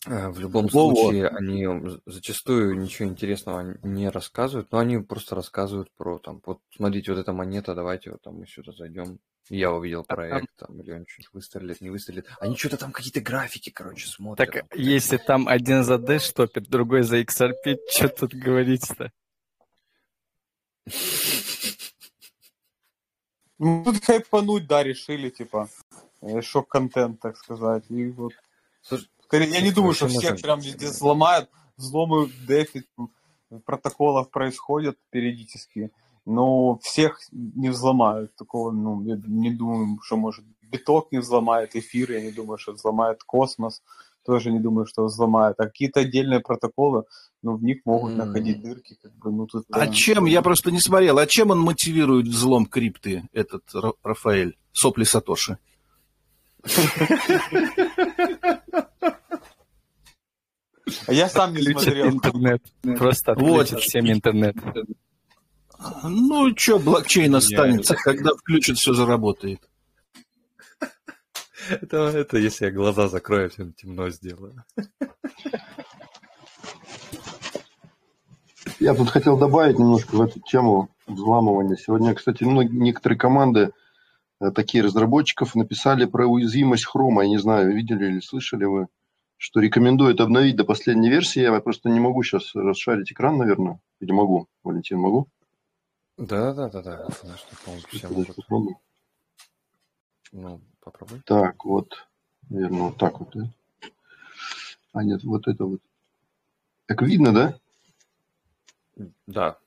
Э, 0.06 0.30
в 0.30 0.40
любом 0.40 0.68
случае, 0.68 1.28
они 1.28 1.66
зачастую 2.06 2.78
ничего 2.78 3.08
интересного 3.08 3.78
не 3.82 4.08
рассказывают, 4.08 4.72
но 4.72 4.78
они 4.78 4.98
просто 4.98 5.36
рассказывают 5.36 5.92
про 5.96 6.18
там, 6.18 6.40
вот 6.44 6.60
смотрите, 6.74 7.12
вот 7.12 7.20
эта 7.20 7.32
монета, 7.32 7.74
давайте 7.74 8.10
вот 8.10 8.22
там 8.22 8.36
мы 8.36 8.46
сюда 8.46 8.72
зайдем. 8.72 9.20
Я 9.48 9.72
увидел 9.72 10.04
а 10.06 10.14
проект, 10.14 10.48
там, 10.56 10.80
или 10.80 10.92
он 10.92 11.04
что-нибудь 11.06 11.32
выстрелит, 11.32 11.80
не 11.80 11.90
выстрелит. 11.90 12.26
Они 12.40 12.56
что-то 12.56 12.78
там 12.78 12.92
какие-то 12.92 13.20
графики, 13.20 13.70
короче, 13.70 14.08
смотрят. 14.08 14.50
Так 14.50 14.66
если 14.76 15.16
там 15.16 15.48
один 15.48 15.84
за 15.84 15.98
D 15.98 16.18
штопит, 16.18 16.68
другой 16.68 17.02
за 17.02 17.20
XRP, 17.20 17.78
что 17.90 18.08
тут 18.08 18.34
говорить-то? 18.34 19.12
Ну, 23.58 23.84
тут 23.84 24.04
хайпануть, 24.04 24.66
да, 24.66 24.82
решили, 24.82 25.30
типа, 25.30 25.68
э, 26.20 26.40
шок-контент, 26.40 27.20
так 27.20 27.36
сказать. 27.36 27.84
И 27.90 28.06
вот 28.10 28.32
Слушай, 28.82 29.08
я 29.32 29.60
не 29.60 29.72
думаю, 29.72 29.94
что 29.94 30.08
всех 30.08 30.40
прям 30.40 30.60
везде 30.60 30.86
взломают. 30.86 31.50
Взломы 31.76 32.30
дефи 32.46 32.84
протоколов 33.64 34.30
происходят 34.30 34.96
периодически. 35.10 35.90
Но 36.24 36.78
всех 36.82 37.20
не 37.32 37.70
взломают. 37.70 38.34
Такого, 38.36 38.70
ну, 38.70 39.02
я 39.04 39.18
не 39.26 39.50
думаю, 39.50 39.98
что 40.02 40.16
может 40.16 40.44
биток 40.62 41.10
не 41.12 41.18
взломает, 41.18 41.76
эфир, 41.76 42.12
я 42.12 42.22
не 42.22 42.30
думаю, 42.30 42.56
что 42.58 42.72
взломает 42.72 43.22
космос. 43.24 43.82
Тоже 44.24 44.52
не 44.52 44.60
думаю, 44.60 44.86
что 44.86 45.04
взломает. 45.04 45.56
А 45.58 45.64
какие-то 45.64 46.00
отдельные 46.00 46.38
протоколы, 46.38 47.04
ну, 47.42 47.56
в 47.56 47.64
них 47.64 47.78
могут 47.84 48.16
находить 48.16 48.62
дырки. 48.62 48.96
Как 49.02 49.12
бы, 49.16 49.32
ну, 49.32 49.48
тут, 49.48 49.66
а 49.70 49.88
чем, 49.88 50.26
я 50.26 50.42
просто 50.42 50.70
не 50.70 50.78
смотрел, 50.78 51.18
а 51.18 51.26
чем 51.26 51.50
он 51.50 51.58
мотивирует 51.58 52.28
взлом 52.28 52.66
крипты, 52.66 53.24
этот 53.32 53.64
Рафаэль, 54.04 54.56
сопли 54.72 55.02
Сатоши? 55.02 55.58
А 61.06 61.12
я 61.12 61.28
сам 61.28 61.54
не 61.54 61.62
смотрел. 61.62 62.08
интернет. 62.08 62.62
Просто 62.98 63.32
отключит 63.32 63.80
всем 63.80 64.10
интернет. 64.10 64.56
Ну, 66.04 66.56
что, 66.56 66.78
блокчейн 66.78 67.34
останется, 67.34 67.96
когда 67.96 68.30
включат, 68.34 68.78
все 68.78 68.94
заработает. 68.94 69.60
Это, 71.68 71.96
это 71.96 72.38
если 72.38 72.66
я 72.66 72.70
глаза 72.70 73.08
закрою, 73.08 73.50
всем 73.50 73.72
темно 73.72 74.10
сделаю. 74.10 74.64
Я 78.80 78.94
тут 78.94 79.10
хотел 79.10 79.38
добавить 79.38 79.78
немножко 79.78 80.16
в 80.16 80.22
эту 80.22 80.40
тему 80.40 80.88
взламывания. 81.06 81.76
Сегодня, 81.76 82.14
кстати, 82.14 82.42
ну, 82.42 82.62
некоторые 82.62 83.18
команды 83.18 83.70
э, 84.40 84.50
такие 84.50 84.82
разработчиков 84.82 85.54
написали 85.54 86.04
про 86.04 86.26
уязвимость 86.26 86.86
хрома. 86.86 87.22
Я 87.22 87.28
не 87.28 87.38
знаю, 87.38 87.72
видели 87.72 88.06
или 88.06 88.20
слышали 88.20 88.64
вы 88.64 88.88
что 89.42 89.58
рекомендует 89.58 90.20
обновить 90.20 90.54
до 90.54 90.62
последней 90.62 91.10
версии. 91.10 91.40
Я 91.40 91.60
просто 91.60 91.88
не 91.88 91.98
могу 91.98 92.22
сейчас 92.22 92.54
расшарить 92.54 93.10
экран, 93.10 93.38
наверное. 93.38 93.80
Или 93.98 94.12
могу? 94.12 94.46
Валентин, 94.62 94.98
могу? 94.98 95.26
Да, 96.16 96.54
да, 96.54 96.68
да, 96.68 96.80
да. 96.80 97.08
Все 97.88 98.08
могут. 98.48 98.76
Ну, 100.30 100.60
попробуй. 100.80 101.22
Так, 101.26 101.64
вот. 101.64 102.06
Наверное, 102.50 102.82
вот 102.82 102.98
так 102.98 103.18
вот, 103.18 103.30
да? 103.34 103.50
А, 104.92 105.02
нет, 105.02 105.24
вот 105.24 105.48
это 105.48 105.64
вот. 105.64 105.80
Так 106.86 107.02
видно, 107.02 107.34
да? 107.34 107.58
Да. 109.26 109.58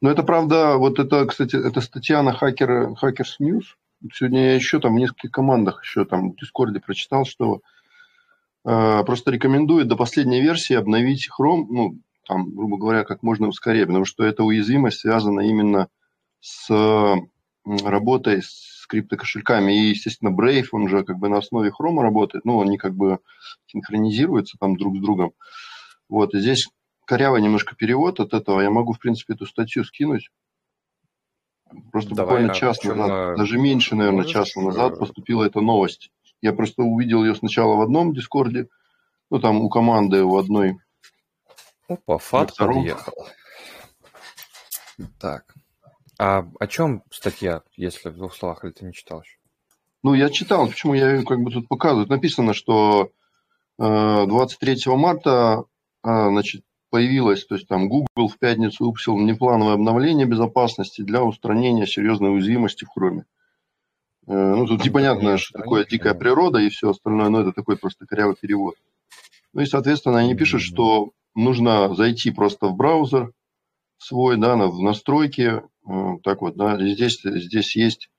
Но 0.00 0.10
это 0.10 0.22
правда, 0.22 0.78
вот 0.78 0.98
это, 0.98 1.26
кстати, 1.26 1.56
это 1.56 1.82
статья 1.82 2.22
на 2.22 2.30
Hacker, 2.30 2.94
Hackers 2.94 3.36
News. 3.38 3.64
Сегодня 4.14 4.46
я 4.46 4.54
еще 4.54 4.80
там 4.80 4.94
в 4.94 4.98
нескольких 4.98 5.30
командах 5.30 5.82
еще 5.84 6.06
там 6.06 6.32
в 6.32 6.36
Дискорде 6.36 6.80
прочитал, 6.80 7.26
что 7.26 7.60
просто 8.62 9.30
рекомендует 9.30 9.88
до 9.88 9.96
последней 9.96 10.40
версии 10.40 10.74
обновить 10.74 11.28
Chrome, 11.28 11.66
ну, 11.68 11.98
там, 12.26 12.54
грубо 12.54 12.76
говоря, 12.76 13.04
как 13.04 13.22
можно 13.22 13.50
скорее, 13.52 13.86
потому 13.86 14.04
что 14.04 14.24
эта 14.24 14.44
уязвимость 14.44 15.00
связана 15.00 15.40
именно 15.40 15.88
с 16.40 16.70
работой 17.64 18.42
с 18.42 18.86
криптокошельками. 18.86 19.72
И, 19.72 19.90
естественно, 19.90 20.30
Brave, 20.30 20.66
он 20.72 20.88
же 20.88 21.04
как 21.04 21.18
бы 21.18 21.28
на 21.28 21.38
основе 21.38 21.70
Chrome 21.70 22.00
работает, 22.00 22.44
ну, 22.44 22.60
они 22.60 22.78
как 22.78 22.94
бы 22.94 23.18
синхронизируются 23.66 24.56
там 24.58 24.76
друг 24.76 24.96
с 24.96 25.00
другом. 25.00 25.32
Вот, 26.08 26.34
и 26.34 26.40
здесь 26.40 26.68
корявый 27.06 27.42
немножко 27.42 27.74
перевод 27.74 28.20
от 28.20 28.34
этого. 28.34 28.60
Я 28.60 28.70
могу, 28.70 28.92
в 28.92 28.98
принципе, 28.98 29.34
эту 29.34 29.46
статью 29.46 29.84
скинуть. 29.84 30.30
Просто 31.92 32.14
Давай, 32.14 32.42
буквально 32.42 32.54
час 32.54 32.82
назад, 32.82 33.10
э, 33.10 33.36
даже 33.36 33.58
меньше, 33.58 33.94
наверное, 33.94 34.24
часа 34.24 34.60
назад 34.60 34.98
поступила 34.98 35.44
эта 35.44 35.60
новость. 35.60 36.10
Я 36.42 36.52
просто 36.52 36.82
увидел 36.82 37.24
ее 37.24 37.34
сначала 37.34 37.76
в 37.76 37.80
одном 37.82 38.14
Дискорде, 38.14 38.68
ну, 39.30 39.38
там 39.38 39.60
у 39.60 39.68
команды 39.68 40.22
у 40.22 40.36
одной. 40.36 40.76
Опа, 41.88 42.18
фат 42.18 42.56
подъехал. 42.56 43.26
Так. 45.18 45.54
А 46.18 46.44
о 46.58 46.66
чем 46.66 47.02
статья, 47.10 47.62
если 47.76 48.10
в 48.10 48.16
двух 48.16 48.34
словах, 48.34 48.64
или 48.64 48.72
ты 48.72 48.84
не 48.84 48.92
читал 48.92 49.22
еще? 49.22 49.38
Ну, 50.02 50.14
я 50.14 50.30
читал, 50.30 50.66
почему 50.66 50.94
я 50.94 51.10
ее 51.10 51.24
как 51.24 51.40
бы 51.40 51.50
тут 51.50 51.68
показываю. 51.68 52.08
Написано, 52.08 52.54
что 52.54 53.10
23 53.78 54.74
э, 54.86 54.96
марта, 54.96 55.64
э, 56.04 56.28
значит, 56.28 56.62
появилось, 56.90 57.46
то 57.46 57.54
есть 57.54 57.68
там 57.68 57.88
Google 57.88 58.28
в 58.28 58.38
пятницу 58.38 58.84
выпустил 58.84 59.16
внеплановое 59.16 59.74
обновление 59.74 60.26
безопасности 60.26 61.02
для 61.02 61.22
устранения 61.22 61.86
серьезной 61.86 62.34
уязвимости 62.34 62.84
в 62.84 62.98
Chrome. 62.98 63.22
Ну, 64.26 64.66
тут 64.66 64.84
непонятно, 64.84 65.38
что 65.38 65.58
такое 65.58 65.84
дикая 65.84 66.14
природа 66.14 66.58
и 66.58 66.68
все 66.68 66.90
остальное, 66.90 67.30
но 67.30 67.40
это 67.40 67.52
такой 67.52 67.76
просто 67.76 68.06
корявый 68.06 68.36
перевод. 68.40 68.76
Ну 69.52 69.62
и, 69.62 69.66
соответственно, 69.66 70.18
они 70.18 70.36
пишут, 70.36 70.62
что 70.62 71.10
нужно 71.34 71.92
зайти 71.94 72.30
просто 72.30 72.68
в 72.68 72.76
браузер 72.76 73.32
свой, 73.98 74.36
да, 74.36 74.56
в 74.56 74.80
настройки, 74.80 75.62
так 76.22 76.42
вот, 76.42 76.56
да, 76.56 76.78
здесь, 76.78 77.20
здесь 77.22 77.74
есть, 77.76 78.10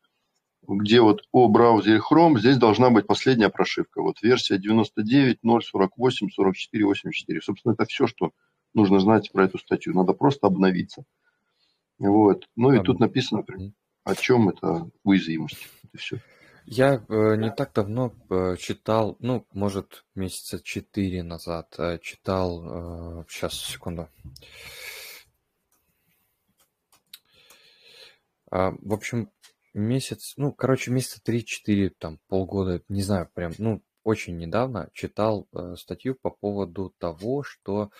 где 0.67 1.01
вот 1.01 1.21
о 1.31 1.47
браузере 1.47 1.99
Chrome, 1.99 2.39
здесь 2.39 2.57
должна 2.57 2.89
быть 2.89 3.07
последняя 3.07 3.49
прошивка, 3.49 4.01
вот 4.01 4.21
версия 4.21 4.57
99.048.44.84. 4.57 7.41
Собственно, 7.41 7.73
это 7.73 7.85
все, 7.85 8.07
что 8.07 8.31
нужно 8.73 8.99
знать 8.99 9.31
про 9.31 9.45
эту 9.45 9.57
статью. 9.57 9.93
Надо 9.93 10.13
просто 10.13 10.47
обновиться. 10.47 11.03
Вот. 11.97 12.47
Ну 12.55 12.73
и 12.73 12.83
тут 12.83 12.99
написано, 12.99 13.43
о 14.03 14.15
чем 14.15 14.49
это 14.49 14.89
уязвимость. 15.03 15.67
Это 15.83 15.97
все. 15.97 16.21
Я 16.65 17.03
э, 17.07 17.35
не 17.37 17.51
так 17.51 17.73
давно 17.73 18.13
э, 18.29 18.55
читал, 18.57 19.17
ну, 19.19 19.45
может, 19.51 20.05
месяца 20.15 20.61
четыре 20.61 21.23
назад 21.23 21.73
э, 21.77 21.97
читал, 22.01 23.21
э, 23.21 23.25
сейчас, 23.27 23.55
секунду. 23.55 24.09
А, 28.51 28.73
в 28.79 28.93
общем, 28.93 29.31
месяц, 29.73 30.33
ну, 30.37 30.53
короче, 30.53 30.91
месяца 30.91 31.21
три-четыре, 31.23 31.89
там, 31.89 32.19
полгода, 32.27 32.81
не 32.89 33.01
знаю, 33.01 33.29
прям, 33.33 33.53
ну, 33.57 33.81
очень 34.03 34.37
недавно 34.37 34.89
читал 34.93 35.47
э, 35.53 35.75
статью 35.77 36.15
по 36.15 36.29
поводу 36.29 36.93
того, 36.99 37.43
что 37.43 37.91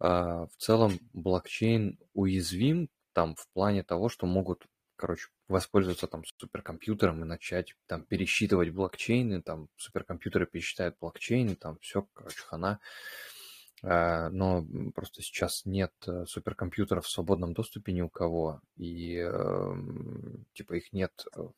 э, 0.00 0.06
в 0.06 0.52
целом 0.58 0.98
блокчейн 1.12 1.98
уязвим 2.14 2.88
там 3.14 3.34
в 3.36 3.48
плане 3.52 3.82
того, 3.82 4.08
что 4.08 4.26
могут 4.26 4.66
короче, 5.02 5.30
воспользоваться 5.52 6.06
там 6.06 6.24
суперкомпьютером 6.38 7.22
и 7.22 7.26
начать 7.26 7.76
там 7.86 8.02
пересчитывать 8.04 8.70
блокчейны, 8.70 9.42
там 9.42 9.68
суперкомпьютеры 9.76 10.46
пересчитают 10.46 10.96
блокчейны, 11.00 11.54
там 11.54 11.78
все, 11.80 12.08
короче, 12.14 12.42
хана. 12.42 12.80
А, 13.84 14.28
но 14.30 14.64
просто 14.94 15.22
сейчас 15.22 15.62
нет 15.64 15.92
э, 16.06 16.24
суперкомпьютеров 16.26 17.04
в 17.04 17.10
свободном 17.10 17.52
доступе 17.52 17.92
ни 17.92 18.00
у 18.00 18.08
кого, 18.08 18.60
и 18.76 19.16
эм, 19.16 20.46
типа 20.52 20.74
их 20.74 20.92
нет 20.92 21.12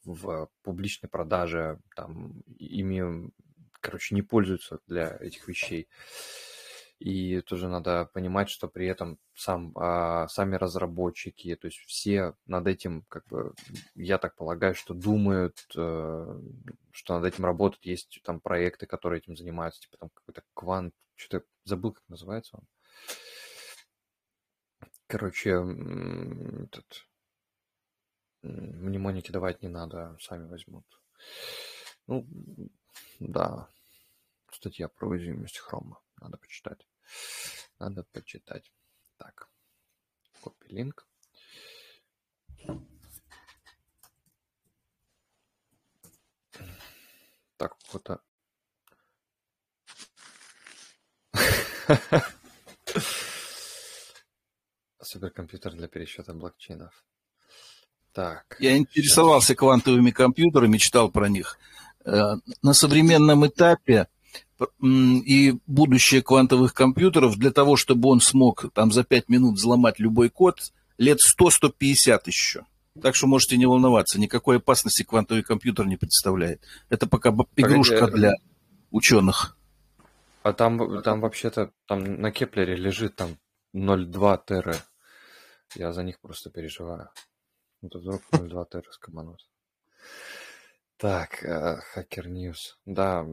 в 0.05 0.49
публичной 0.63 1.11
продаже, 1.11 1.81
там 1.95 2.43
ими, 2.59 3.31
короче, 3.81 4.15
не 4.15 4.23
пользуются 4.23 4.79
для 4.87 5.19
этих 5.21 5.49
вещей. 5.49 5.87
И 7.05 7.43
тоже 7.43 7.69
надо 7.69 8.07
понимать, 8.15 8.49
что 8.49 8.67
при 8.67 8.87
этом 8.87 9.19
сам, 9.35 9.73
а, 9.77 10.27
сами 10.29 10.57
разработчики, 10.57 11.55
то 11.55 11.67
есть 11.67 11.81
все 11.81 12.35
над 12.47 12.67
этим, 12.67 13.03
как 13.11 13.27
бы, 13.27 13.53
я 13.95 14.17
так 14.17 14.35
полагаю, 14.37 14.75
что 14.75 14.95
думают, 14.95 15.67
э, 15.77 16.41
что 16.93 17.15
над 17.21 17.27
этим 17.27 17.45
работают. 17.45 17.85
Есть 17.85 18.23
там 18.25 18.41
проекты, 18.41 18.87
которые 18.87 19.19
этим 19.19 19.37
занимаются, 19.37 19.83
типа 19.83 19.99
там 19.99 20.09
какой-то 20.15 20.43
квант, 20.55 20.95
что-то 21.15 21.45
забыл, 21.65 21.93
как 21.93 22.09
называется 22.09 22.57
он. 22.57 22.67
Короче, 25.07 25.51
этот, 25.51 27.07
мнемоники 28.41 29.31
давать 29.31 29.61
не 29.61 29.69
надо, 29.69 30.17
сами 30.23 30.49
возьмут. 30.49 30.87
Ну, 32.07 32.27
да, 33.21 33.69
статья 34.51 34.89
про 34.89 35.09
уязвимость 35.09 35.59
хрома. 35.59 36.01
Надо 36.19 36.39
почитать. 36.39 36.87
Надо 37.79 38.05
почитать. 38.13 38.73
Так. 39.17 39.49
Копи 40.41 40.69
линк. 40.69 41.07
Так, 47.57 47.77
фото. 47.85 48.21
Суперкомпьютер 55.01 55.73
для 55.73 55.89
пересчета 55.89 56.33
блокчейнов. 56.35 57.05
Так. 58.13 58.57
Я 58.59 58.77
интересовался 58.77 59.55
квантовыми 59.55 60.11
компьютерами, 60.11 60.79
читал 60.79 61.11
про 61.11 61.29
них. 61.29 61.59
Э, 62.05 62.37
на 62.63 62.75
современном 62.75 63.47
этапе 63.47 64.09
и 64.81 65.55
будущее 65.67 66.23
квантовых 66.23 66.75
компьютеров 66.75 67.37
для 67.37 67.51
того, 67.51 67.77
чтобы 67.77 68.09
он 68.09 68.21
смог 68.21 68.73
там 68.73 68.93
за 68.93 69.05
5 69.05 69.29
минут 69.29 69.57
взломать 69.57 69.99
любой 69.99 70.31
код, 70.31 70.73
лет 70.99 71.19
100-150 71.19 72.21
еще. 72.27 72.65
Так 73.03 73.17
что 73.17 73.27
можете 73.27 73.57
не 73.57 73.67
волноваться, 73.67 74.21
никакой 74.21 74.59
опасности 74.59 75.03
квантовый 75.03 75.43
компьютер 75.43 75.87
не 75.87 75.97
представляет. 75.97 76.63
Это 76.89 77.09
пока 77.09 77.31
игрушка 77.57 77.99
Погоди, 77.99 78.17
для 78.17 78.33
ученых. 78.91 79.57
А 80.43 80.53
там, 80.53 81.03
там 81.03 81.21
вообще-то 81.21 81.73
там 81.87 82.21
на 82.21 82.31
Кеплере 82.31 82.77
лежит 82.77 83.17
там 83.17 83.37
0,2 83.75 84.41
теры. 84.47 84.77
Я 85.75 85.93
за 85.93 86.05
них 86.05 86.21
просто 86.21 86.51
переживаю. 86.51 87.11
Вот 87.83 87.97
вдруг 87.97 88.23
0,2 88.31 88.67
теры 88.71 88.93
скоманут. 88.93 89.41
Так, 90.97 91.35
Хакер 91.95 92.27
uh, 92.27 92.31
Ньюс. 92.31 92.79
Да, 92.87 93.27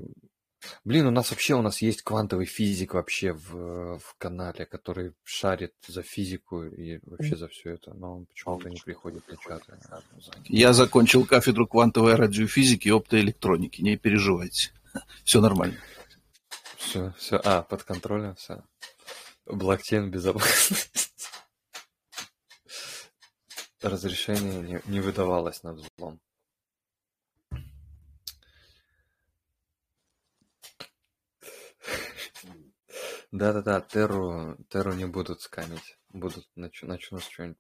Блин, 0.83 1.07
у 1.07 1.11
нас 1.11 1.31
вообще 1.31 1.55
у 1.55 1.61
нас 1.61 1.81
есть 1.81 2.01
квантовый 2.03 2.45
физик 2.45 2.93
вообще 2.93 3.33
в, 3.33 3.97
в 3.99 4.15
канале, 4.17 4.65
который 4.65 5.13
шарит 5.23 5.73
за 5.87 6.03
физику 6.03 6.63
и 6.63 6.99
вообще 7.03 7.35
за 7.35 7.47
все 7.47 7.71
это, 7.71 7.93
но 7.93 8.17
он 8.17 8.25
почему-то 8.25 8.69
не 8.69 8.79
приходит 8.79 9.27
на 9.27 9.37
чаты. 9.37 9.77
Я 10.45 10.73
закончил 10.73 11.25
кафедру 11.25 11.67
квантовой 11.67 12.15
радиофизики 12.15 12.87
и 12.87 12.91
оптоэлектроники, 12.91 13.81
не 13.81 13.97
переживайте. 13.97 14.71
Все 15.23 15.41
нормально. 15.41 15.77
Все, 16.77 17.13
все, 17.17 17.39
а, 17.45 17.61
под 17.61 17.83
контролем, 17.83 18.35
все. 18.35 18.63
Блокчейн 19.45 20.09
безопасность. 20.09 21.07
Разрешение 23.81 24.61
не, 24.61 24.81
не 24.85 24.99
выдавалось 24.99 25.63
на 25.63 25.73
взлом. 25.73 26.19
Да-да-да, 33.31 33.79
Терру, 33.81 34.57
Терру 34.69 34.93
не 34.93 35.05
будут 35.05 35.41
скамить. 35.41 35.97
Будут, 36.09 36.49
нач, 36.55 36.81
начнут 36.83 37.23
с 37.23 37.27
чего-нибудь 37.27 37.59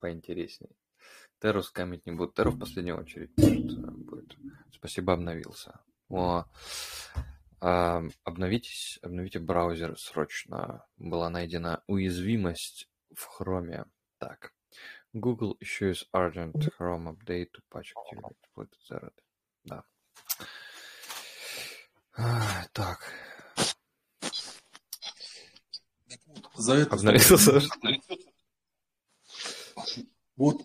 поинтереснее. 0.00 0.74
Терру 1.38 1.62
скамить 1.62 2.06
не 2.06 2.12
будут. 2.12 2.34
Терру 2.34 2.50
в 2.50 2.58
последнюю 2.58 2.98
очередь 2.98 3.30
э, 3.38 3.90
будет. 3.90 4.36
Спасибо, 4.72 5.12
обновился. 5.12 5.80
О, 6.08 6.44
а, 7.60 8.02
обновитесь, 8.24 8.98
обновите 9.02 9.38
браузер 9.38 9.98
срочно. 9.98 10.84
Была 10.96 11.30
найдена 11.30 11.82
уязвимость 11.86 12.88
в 13.14 13.28
Chrome. 13.40 13.86
Так. 14.18 14.52
Google 15.12 15.56
issues 15.60 16.04
urgent 16.12 16.68
Chrome 16.78 17.16
update 17.16 17.50
to 17.52 17.62
patch 17.72 17.92
activity. 17.94 19.12
Да. 19.64 19.84
Так. 22.72 23.12
За 26.56 26.74
это... 26.74 26.96
Вот, 30.36 30.62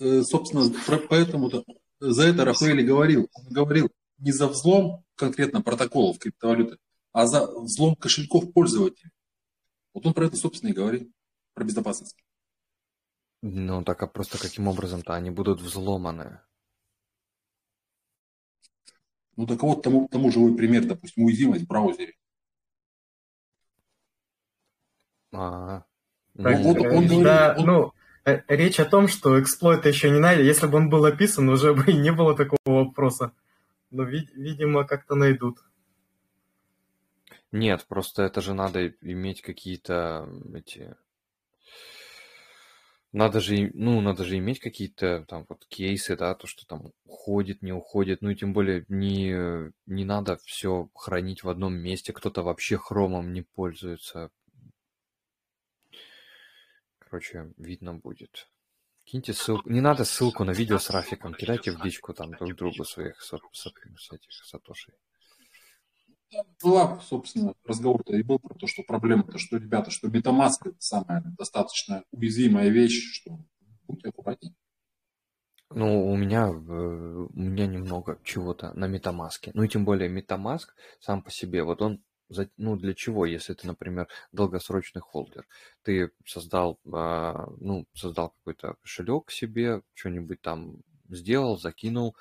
э, 0.00 0.22
собственно, 0.22 0.70
поэтому-то 1.08 1.64
за 2.00 2.24
это 2.24 2.44
Рафаэль 2.44 2.84
говорил. 2.84 3.28
Он 3.32 3.48
говорил 3.48 3.90
не 4.18 4.32
за 4.32 4.48
взлом 4.48 5.04
конкретно 5.14 5.62
протоколов 5.62 6.18
криптовалюты, 6.18 6.78
а 7.12 7.26
за 7.26 7.46
взлом 7.46 7.96
кошельков 7.96 8.52
пользователей. 8.52 9.10
Вот 9.94 10.06
он 10.06 10.12
про 10.12 10.26
это, 10.26 10.36
собственно, 10.36 10.70
и 10.70 10.74
говорит, 10.74 11.10
про 11.54 11.64
безопасность. 11.64 12.16
Ну, 13.42 13.84
так 13.84 14.02
а 14.02 14.06
просто 14.06 14.38
каким 14.38 14.68
образом-то 14.68 15.14
они 15.14 15.30
будут 15.30 15.60
взломаны? 15.60 16.40
Ну, 19.36 19.46
так 19.46 19.62
вот, 19.62 19.82
тому, 19.82 20.08
тому 20.08 20.30
живой 20.30 20.56
пример, 20.56 20.86
допустим, 20.86 21.24
уязвимость 21.24 21.64
в 21.64 21.68
браузере. 21.68 22.14
А, 25.36 25.84
так, 26.42 26.58
ну, 26.60 26.68
он 26.70 26.74
говорит, 26.74 27.22
да, 27.22 27.54
он... 27.58 27.66
ну, 27.66 27.92
э, 28.24 28.42
речь 28.48 28.80
о 28.80 28.84
том, 28.84 29.08
что 29.08 29.40
эксплойт 29.40 29.86
еще 29.86 30.10
не 30.10 30.18
найден. 30.18 30.44
Если 30.44 30.66
бы 30.66 30.78
он 30.78 30.88
был 30.88 31.04
описан, 31.04 31.48
уже 31.48 31.74
бы 31.74 31.92
не 31.92 32.12
было 32.12 32.36
такого 32.36 32.84
вопроса. 32.84 33.32
Но, 33.90 34.02
видимо, 34.02 34.84
как-то 34.84 35.14
найдут. 35.14 35.58
Нет, 37.52 37.86
просто 37.88 38.22
это 38.22 38.40
же 38.40 38.54
надо 38.54 38.88
иметь 39.00 39.42
какие-то 39.42 40.28
эти... 40.54 40.96
Надо 43.12 43.40
же, 43.40 43.70
ну, 43.72 44.02
надо 44.02 44.24
же 44.24 44.36
иметь 44.36 44.60
какие-то 44.60 45.24
там 45.26 45.46
вот 45.48 45.64
кейсы, 45.68 46.16
да, 46.16 46.34
то, 46.34 46.46
что 46.46 46.66
там 46.66 46.92
уходит, 47.06 47.62
не 47.62 47.72
уходит, 47.72 48.20
ну 48.20 48.28
и 48.28 48.34
тем 48.34 48.52
более 48.52 48.84
не, 48.88 49.72
не 49.86 50.04
надо 50.04 50.36
все 50.44 50.90
хранить 50.94 51.42
в 51.42 51.48
одном 51.48 51.74
месте, 51.74 52.12
кто-то 52.12 52.42
вообще 52.42 52.76
хромом 52.76 53.32
не 53.32 53.40
пользуется, 53.40 54.30
Короче, 57.08 57.52
видно 57.56 57.94
будет. 57.94 58.48
Киньте 59.04 59.32
ссылку. 59.32 59.70
Не 59.70 59.80
надо 59.80 60.04
ссылку 60.04 60.42
на 60.44 60.50
видео 60.50 60.78
с 60.78 60.90
Рафиком. 60.90 61.34
Кидайте 61.34 61.70
в 61.70 61.80
дичку 61.80 62.12
там 62.12 62.32
друг 62.32 62.56
другу 62.56 62.84
своих 62.84 63.22
с, 63.22 63.30
с, 63.52 63.62
с 63.62 64.12
этих 64.12 64.32
сатошей. 64.32 64.94
Была, 66.60 66.98
собственно, 67.00 67.54
разговор-то 67.64 68.16
и 68.16 68.22
был 68.24 68.40
про 68.40 68.54
то, 68.54 68.66
что 68.66 68.82
проблема-то, 68.82 69.38
что, 69.38 69.58
ребята, 69.58 69.92
что 69.92 70.08
MetaMask 70.08 70.58
это 70.64 70.76
самая 70.80 71.22
достаточно 71.38 72.02
уязвимая 72.10 72.68
вещь, 72.68 73.12
что 73.12 73.38
будьте 73.86 74.08
аккуратнее. 74.08 74.54
Ну, 75.70 76.10
у 76.10 76.16
меня, 76.16 76.48
у 76.50 77.28
меня 77.32 77.66
немного 77.66 78.20
чего-то 78.24 78.72
на 78.74 78.86
метамаске. 78.86 79.52
Ну 79.54 79.62
и 79.62 79.68
тем 79.68 79.84
более 79.84 80.08
метамаск 80.08 80.74
сам 81.00 81.22
по 81.22 81.30
себе, 81.30 81.62
вот 81.62 81.80
он 81.80 82.02
ну, 82.56 82.76
для 82.76 82.94
чего, 82.94 83.26
если 83.26 83.54
ты, 83.54 83.66
например, 83.66 84.08
долгосрочный 84.32 85.02
холдер, 85.02 85.46
ты 85.82 86.10
создал, 86.24 86.78
а, 86.92 87.48
ну, 87.58 87.86
создал 87.94 88.30
какой-то 88.30 88.74
кошелек 88.82 89.30
себе, 89.30 89.82
что-нибудь 89.94 90.40
там 90.40 90.78
сделал, 91.08 91.58
закинул, 91.58 92.16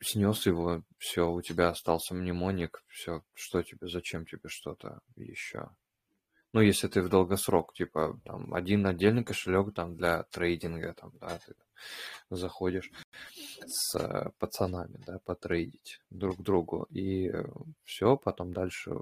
снес 0.00 0.46
его, 0.46 0.84
все, 0.98 1.30
у 1.30 1.42
тебя 1.42 1.68
остался 1.70 2.14
мнемоник, 2.14 2.84
все, 2.88 3.24
что 3.34 3.62
тебе, 3.62 3.88
зачем 3.88 4.24
тебе 4.26 4.48
что-то 4.48 5.00
еще? 5.16 5.70
Ну, 6.54 6.60
если 6.60 6.86
ты 6.86 7.02
в 7.02 7.08
долгосрок, 7.08 7.74
типа, 7.74 8.16
там, 8.24 8.54
один 8.54 8.86
отдельный 8.86 9.24
кошелек 9.24 9.74
там 9.74 9.96
для 9.96 10.22
трейдинга, 10.30 10.94
там, 10.94 11.10
да, 11.20 11.36
ты 11.44 11.54
заходишь 12.30 12.92
с 13.66 14.32
пацанами, 14.38 15.02
да, 15.04 15.18
потрейдить 15.24 16.00
друг 16.10 16.40
другу. 16.40 16.86
И 16.90 17.32
все, 17.82 18.16
потом 18.16 18.52
дальше 18.52 18.92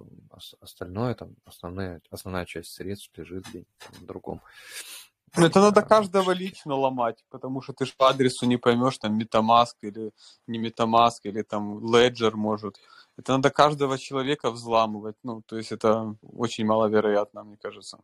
остальное, 0.60 1.14
там, 1.14 1.34
основная, 1.44 2.00
основная 2.10 2.46
часть 2.46 2.72
средств 2.72 3.10
лежит 3.18 3.46
где-нибудь 3.46 4.00
в 4.00 4.06
другом. 4.06 4.40
Ну, 5.36 5.46
это 5.46 5.60
надо 5.60 5.82
каждого 5.82 6.32
лично 6.32 6.74
ломать, 6.74 7.24
потому 7.30 7.62
что 7.62 7.72
ты 7.74 7.84
же 7.84 7.92
по 7.96 8.08
адресу 8.08 8.46
не 8.46 8.56
поймешь, 8.56 8.96
там, 8.96 9.18
Metamask 9.18 9.76
или 9.82 10.12
не 10.46 10.58
Metamask, 10.58 11.20
или 11.24 11.42
там 11.42 11.78
Ledger 11.78 12.32
может. 12.32 12.80
Это 13.16 13.32
надо 13.32 13.50
каждого 13.50 13.98
человека 13.98 14.50
взламывать. 14.50 15.16
Ну, 15.22 15.42
то 15.42 15.56
есть 15.56 15.72
это 15.72 16.16
очень 16.22 16.64
маловероятно, 16.66 17.44
мне 17.44 17.56
кажется. 17.56 17.98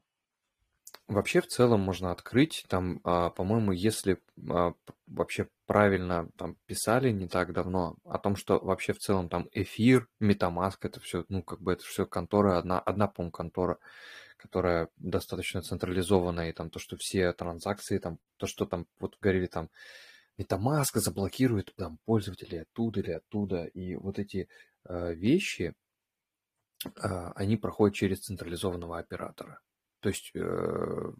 Вообще, 1.06 1.40
в 1.40 1.46
целом 1.46 1.80
можно 1.80 2.12
открыть, 2.12 2.66
там, 2.68 3.00
а, 3.02 3.30
по-моему, 3.30 3.72
если 3.72 4.20
а, 4.50 4.74
вообще 5.06 5.48
правильно 5.66 6.28
там 6.36 6.56
писали 6.66 7.10
не 7.10 7.28
так 7.28 7.54
давно 7.54 7.96
о 8.04 8.18
том, 8.18 8.36
что 8.36 8.58
вообще 8.58 8.92
в 8.92 8.98
целом 8.98 9.30
там 9.30 9.48
эфир, 9.52 10.06
метамаск, 10.20 10.84
это 10.84 11.00
все, 11.00 11.24
ну, 11.30 11.42
как 11.42 11.62
бы 11.62 11.72
это 11.72 11.82
все 11.82 12.04
контора, 12.04 12.58
одна, 12.58 12.78
одна, 12.78 13.08
по 13.08 13.30
контора, 13.30 13.78
которая 14.36 14.90
достаточно 14.98 15.62
централизованная, 15.62 16.50
и 16.50 16.52
там 16.52 16.68
то, 16.68 16.78
что 16.78 16.98
все 16.98 17.32
транзакции, 17.32 17.98
там, 17.98 18.18
то, 18.36 18.46
что 18.46 18.66
там, 18.66 18.86
вот 19.00 19.16
говорили 19.18 19.46
там, 19.46 19.70
Metamask 20.38 20.98
заблокирует 21.00 21.74
там 21.74 21.98
пользователей 22.04 22.62
оттуда 22.62 23.00
или 23.00 23.10
оттуда, 23.12 23.64
и 23.64 23.96
вот 23.96 24.18
эти 24.18 24.48
вещи, 24.88 25.74
э, 26.84 27.30
они 27.34 27.56
проходят 27.56 27.96
через 27.96 28.20
централизованного 28.20 28.98
оператора. 28.98 29.60
То 30.00 30.08
есть, 30.08 30.30
э, 30.34 31.12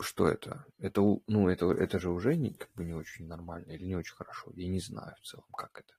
что 0.00 0.28
это? 0.28 0.64
Это, 0.78 1.00
ну, 1.26 1.48
это, 1.48 1.70
это 1.72 1.98
же 1.98 2.10
уже 2.10 2.36
не, 2.36 2.54
как 2.54 2.72
бы 2.74 2.84
не 2.84 2.94
очень 2.94 3.26
нормально 3.26 3.72
или 3.72 3.84
не 3.84 3.96
очень 3.96 4.14
хорошо. 4.14 4.50
Я 4.54 4.68
не 4.68 4.80
знаю 4.80 5.14
в 5.20 5.26
целом, 5.26 5.46
как 5.56 5.78
это. 5.80 5.94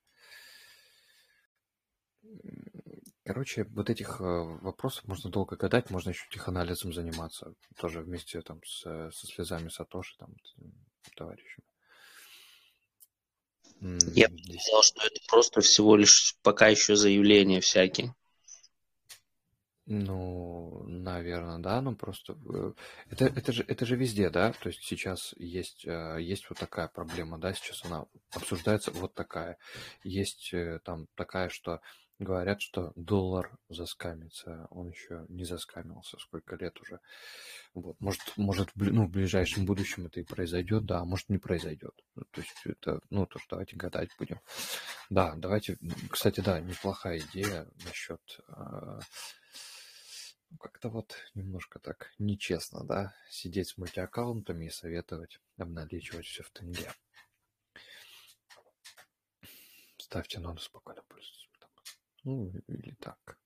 Короче, 3.24 3.64
вот 3.64 3.90
этих 3.90 4.20
э, 4.20 4.24
вопросов 4.24 5.06
можно 5.06 5.30
долго 5.30 5.56
гадать, 5.56 5.90
можно 5.90 6.10
еще 6.10 6.28
теханализом 6.30 6.92
заниматься, 6.92 7.54
тоже 7.76 8.00
вместе 8.00 8.40
там 8.42 8.62
с, 8.64 8.80
со 8.82 9.26
слезами 9.26 9.68
Сатоши, 9.68 10.16
там, 10.18 10.34
товарищами. 11.16 11.71
Я 14.14 14.28
бы 14.28 14.38
сказал, 14.38 14.82
что 14.84 15.02
это 15.02 15.20
просто 15.28 15.60
всего 15.60 15.96
лишь 15.96 16.36
пока 16.42 16.68
еще 16.68 16.94
заявления 16.94 17.60
всякие. 17.60 18.14
Ну, 19.86 20.84
наверное, 20.86 21.58
да, 21.58 21.80
ну 21.80 21.96
просто 21.96 22.38
э, 22.48 22.72
это, 23.10 23.24
это, 23.24 23.52
же, 23.52 23.64
это 23.66 23.84
же 23.84 23.96
везде, 23.96 24.30
да, 24.30 24.52
то 24.52 24.68
есть 24.68 24.84
сейчас 24.84 25.34
есть, 25.36 25.84
э, 25.84 26.18
есть 26.20 26.48
вот 26.48 26.58
такая 26.60 26.86
проблема, 26.86 27.36
да, 27.38 27.52
сейчас 27.52 27.84
она 27.84 28.06
обсуждается 28.30 28.92
вот 28.92 29.14
такая. 29.14 29.58
Есть 30.04 30.54
э, 30.54 30.78
там 30.84 31.08
такая, 31.16 31.48
что 31.48 31.80
говорят, 32.22 32.60
что 32.60 32.92
доллар 32.96 33.56
заскамится, 33.68 34.66
он 34.70 34.90
еще 34.90 35.24
не 35.28 35.44
заскамился, 35.44 36.18
сколько 36.18 36.56
лет 36.56 36.80
уже. 36.80 37.00
Вот, 37.74 38.00
может, 38.00 38.20
может 38.36 38.70
ну, 38.74 39.06
в 39.06 39.10
ближайшем 39.10 39.66
будущем 39.66 40.06
это 40.06 40.20
и 40.20 40.24
произойдет, 40.24 40.84
да, 40.84 41.00
а 41.00 41.04
может 41.04 41.28
не 41.28 41.38
произойдет. 41.38 41.94
Ну, 42.14 42.24
то 42.30 42.40
есть 42.40 42.54
это, 42.64 43.00
ну, 43.10 43.26
то, 43.26 43.38
что 43.38 43.50
давайте 43.50 43.76
гадать 43.76 44.10
будем. 44.18 44.40
Да, 45.10 45.34
давайте, 45.36 45.78
кстати, 46.10 46.40
да, 46.40 46.60
неплохая 46.60 47.18
идея 47.18 47.68
насчет 47.84 48.20
ну, 50.52 50.58
как-то 50.58 50.90
вот 50.90 51.14
немножко 51.34 51.78
так 51.78 52.12
нечестно, 52.18 52.84
да, 52.84 53.14
сидеть 53.30 53.68
с 53.68 53.78
мультиаккаунтами 53.78 54.66
и 54.66 54.70
советовать 54.70 55.40
обналичивать 55.56 56.26
все 56.26 56.42
в 56.42 56.50
тенге. 56.50 56.92
Ставьте 59.96 60.40
ноду 60.40 60.60
спокойно 60.60 61.02
пользуйтесь. 61.08 61.41
Ну, 62.24 62.52
или 62.68 62.94
так. 63.00 63.38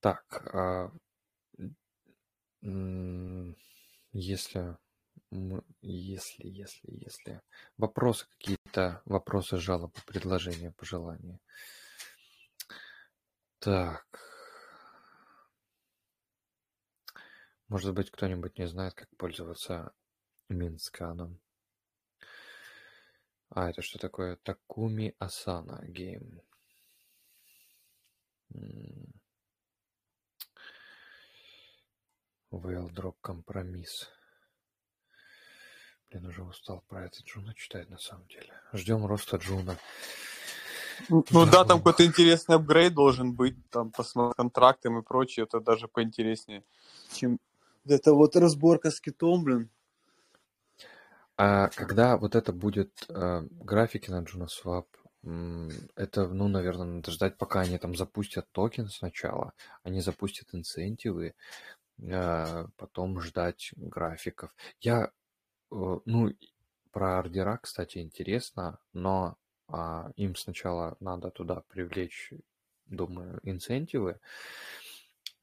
Так, 0.00 0.24
а, 0.54 0.90
если, 4.12 4.76
если, 5.82 6.46
если, 6.48 6.90
если 6.90 7.42
вопросы 7.76 8.26
какие-то, 8.38 9.02
вопросы, 9.04 9.56
жалобы, 9.58 9.94
предложения, 10.06 10.72
пожелания. 10.72 11.40
Так, 13.58 14.06
Может 17.68 17.94
быть, 17.94 18.10
кто-нибудь 18.10 18.58
не 18.58 18.66
знает, 18.68 18.94
как 18.94 19.08
пользоваться 19.16 19.92
Минсканом. 20.48 21.40
А, 23.54 23.70
это 23.70 23.82
что 23.82 23.98
такое? 23.98 24.34
Такуми 24.36 25.14
Асана 25.20 25.80
гейм. 25.86 26.42
Вейлдроп 32.50 33.20
компромисс. 33.20 34.08
Блин, 36.10 36.26
уже 36.26 36.42
устал 36.42 36.82
про 36.88 37.04
это 37.04 37.22
Джуна 37.22 37.54
читать 37.54 37.88
на 37.90 37.98
самом 37.98 38.26
деле. 38.26 38.52
Ждем 38.72 39.06
роста 39.06 39.36
Джуна. 39.36 39.78
Ну 41.08 41.24
да, 41.30 41.46
да 41.46 41.64
там 41.64 41.78
какой-то 41.78 42.04
интересный 42.04 42.56
апгрейд 42.56 42.94
должен 42.94 43.34
быть, 43.34 43.56
там 43.70 43.92
по 43.92 44.32
контрактам 44.32 44.98
и 44.98 45.02
прочее, 45.02 45.44
это 45.44 45.60
даже 45.60 45.88
поинтереснее, 45.88 46.64
чем 47.12 47.38
это 47.84 48.14
вот 48.14 48.36
разборка 48.36 48.90
с 48.90 49.00
китом, 49.00 49.44
блин. 49.44 49.70
А 51.36 51.68
когда 51.68 52.16
вот 52.16 52.36
это 52.36 52.52
будет 52.52 53.06
э, 53.08 53.42
графики 53.50 54.10
на 54.10 54.22
JunoSwap, 54.22 54.86
это, 55.96 56.28
ну, 56.28 56.48
наверное, 56.48 56.86
надо 56.86 57.10
ждать, 57.10 57.38
пока 57.38 57.60
они 57.60 57.78
там 57.78 57.96
запустят 57.96 58.46
токен 58.52 58.88
сначала, 58.88 59.54
они 59.82 60.00
запустят 60.00 60.48
инцентивы, 60.52 61.34
э, 61.98 62.66
потом 62.76 63.20
ждать 63.20 63.70
графиков. 63.76 64.54
Я, 64.80 65.06
э, 65.06 65.10
ну, 65.70 66.30
про 66.92 67.18
ордера, 67.18 67.58
кстати, 67.62 67.98
интересно, 67.98 68.78
но 68.92 69.36
э, 69.68 70.12
им 70.16 70.36
сначала 70.36 70.96
надо 71.00 71.30
туда 71.30 71.62
привлечь, 71.68 72.32
думаю, 72.86 73.40
инцентивы, 73.42 74.20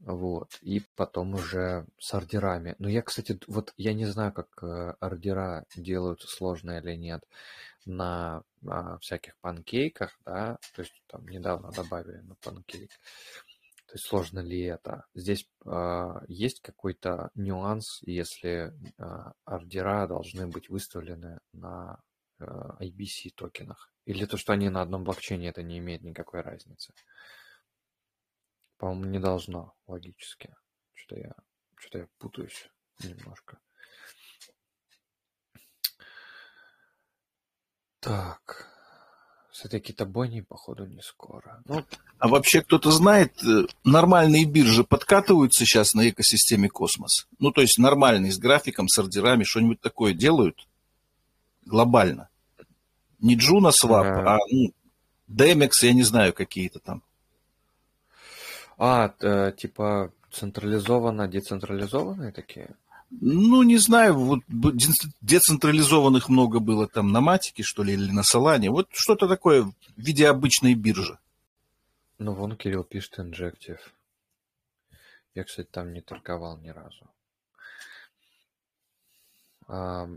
вот, 0.05 0.57
и 0.61 0.81
потом 0.95 1.35
уже 1.35 1.85
с 1.99 2.13
ордерами. 2.13 2.75
Но 2.79 2.89
я, 2.89 3.01
кстати, 3.01 3.39
вот 3.47 3.73
я 3.77 3.93
не 3.93 4.05
знаю, 4.05 4.33
как 4.33 4.47
э, 4.63 4.95
ордера 4.99 5.65
делают 5.75 6.21
сложно 6.21 6.79
или 6.79 6.95
нет 6.95 7.23
на 7.85 8.43
а, 8.67 8.97
всяких 8.99 9.35
панкейках, 9.37 10.19
да, 10.25 10.57
то 10.75 10.81
есть 10.81 10.93
там 11.07 11.27
недавно 11.27 11.71
добавили 11.71 12.19
на 12.19 12.35
панкейк. 12.35 12.91
То 13.87 13.95
есть 13.95 14.05
сложно 14.05 14.39
ли 14.39 14.61
это? 14.61 15.05
Здесь 15.13 15.47
а, 15.65 16.23
есть 16.27 16.61
какой-то 16.61 17.29
нюанс, 17.35 17.99
если 18.03 18.73
а, 18.97 19.33
ордера 19.45 20.07
должны 20.07 20.47
быть 20.47 20.69
выставлены 20.69 21.39
на 21.53 21.99
а, 22.39 22.77
IBC 22.81 23.31
токенах? 23.35 23.91
Или 24.05 24.25
то, 24.25 24.37
что 24.37 24.53
они 24.53 24.69
на 24.69 24.81
одном 24.81 25.03
блокчейне, 25.03 25.49
это 25.49 25.61
не 25.61 25.77
имеет 25.79 26.03
никакой 26.03 26.41
разницы? 26.41 26.93
По-моему, 28.81 29.05
не 29.11 29.19
должно 29.19 29.75
логически. 29.85 30.55
Что-то 30.95 31.21
я, 31.21 31.33
что-то 31.77 31.99
я 31.99 32.07
путаюсь 32.17 32.67
немножко. 33.03 33.59
Так. 37.99 38.67
С 39.51 39.65
этой 39.65 39.81
китобойней, 39.81 40.41
походу, 40.41 40.87
не 40.87 40.99
скоро. 41.03 41.61
Ну, 41.65 41.85
А 42.17 42.27
вообще 42.27 42.63
кто-то 42.63 42.89
знает, 42.89 43.31
э, 43.43 43.67
нормальные 43.83 44.45
биржи 44.45 44.83
подкатываются 44.83 45.63
сейчас 45.63 45.93
на 45.93 46.09
экосистеме 46.09 46.67
Космос? 46.67 47.27
Ну, 47.37 47.51
то 47.51 47.61
есть 47.61 47.77
нормальные, 47.77 48.31
с 48.31 48.39
графиком, 48.39 48.87
с 48.87 48.97
ордерами, 48.97 49.43
что-нибудь 49.43 49.79
такое 49.79 50.15
делают 50.15 50.67
глобально? 51.67 52.29
Не 53.19 53.35
JunoSwap, 53.35 54.07
а 54.07 54.39
ну, 54.49 54.73
Demix, 55.29 55.73
я 55.83 55.93
не 55.93 56.01
знаю, 56.01 56.33
какие-то 56.33 56.79
там. 56.79 57.03
А, 58.83 59.13
э, 59.19 59.51
типа 59.51 60.11
централизованно, 60.31 61.27
децентрализованные 61.27 62.31
такие? 62.31 62.75
Ну, 63.11 63.61
не 63.61 63.77
знаю, 63.77 64.15
вот 64.15 64.39
децентрализованных 65.21 66.29
много 66.29 66.59
было 66.59 66.87
там 66.87 67.11
на 67.11 67.21
Матике, 67.21 67.61
что 67.61 67.83
ли, 67.83 67.93
или 67.93 68.11
на 68.11 68.23
Солане. 68.23 68.71
Вот 68.71 68.87
что-то 68.89 69.27
такое 69.27 69.65
в 69.65 69.73
виде 69.97 70.27
обычной 70.27 70.73
биржи. 70.73 71.19
Ну, 72.17 72.33
вон 72.33 72.57
Кирилл 72.57 72.83
пишет 72.83 73.19
Injective. 73.19 73.81
Я, 75.35 75.43
кстати, 75.43 75.67
там 75.69 75.93
не 75.93 76.01
торговал 76.01 76.57
ни 76.57 76.69
разу. 76.69 77.07
А, 79.67 80.09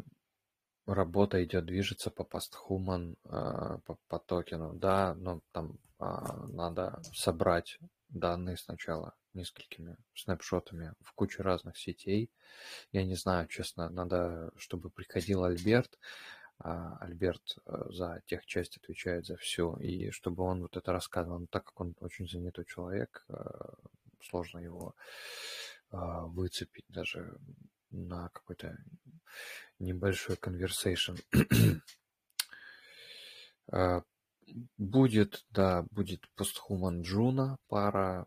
работа 0.87 1.45
идет, 1.45 1.67
движется 1.67 2.11
по 2.11 2.25
постхуман, 2.25 3.17
а, 3.25 3.77
по, 3.85 3.99
по 4.09 4.19
токену. 4.19 4.73
Да, 4.73 5.15
но 5.17 5.43
там 5.53 5.77
а, 5.99 6.47
надо 6.47 7.03
собрать 7.13 7.79
данные 8.15 8.57
сначала 8.57 9.15
несколькими 9.35 9.97
снапшотами 10.15 10.95
в 11.01 11.13
кучу 11.13 11.43
разных 11.43 11.77
сетей. 11.77 12.31
Я 12.93 13.05
не 13.05 13.17
знаю, 13.17 13.49
честно, 13.49 13.91
надо, 13.91 14.53
чтобы 14.57 14.91
приходил 14.91 15.45
Альберт, 15.45 15.99
а 16.59 16.97
Альберт 16.99 17.59
э, 17.67 17.85
за 17.91 18.23
тех 18.27 18.47
часть 18.47 18.77
отвечает 18.77 19.27
за 19.27 19.37
все, 19.37 19.77
и 19.77 20.11
чтобы 20.11 20.45
он 20.45 20.63
вот 20.63 20.77
это 20.77 20.93
рассказывал, 20.93 21.41
но 21.41 21.47
так 21.47 21.65
как 21.65 21.81
он 21.81 21.97
очень 22.01 22.29
занятой 22.29 22.65
человек, 22.65 23.25
э, 23.29 23.35
сложно 24.23 24.59
его 24.59 24.95
а, 25.91 26.27
выцепить 26.27 26.87
даже 26.89 27.39
на 27.91 28.29
какой-то 28.31 28.77
небольшой 29.79 30.37
conversation. 30.37 31.21
А, 34.47 34.53
будет, 34.79 35.45
да, 35.51 35.85
будет 35.91 36.29
постхуман 36.37 37.03
Джуна 37.03 37.59
пара, 37.69 38.27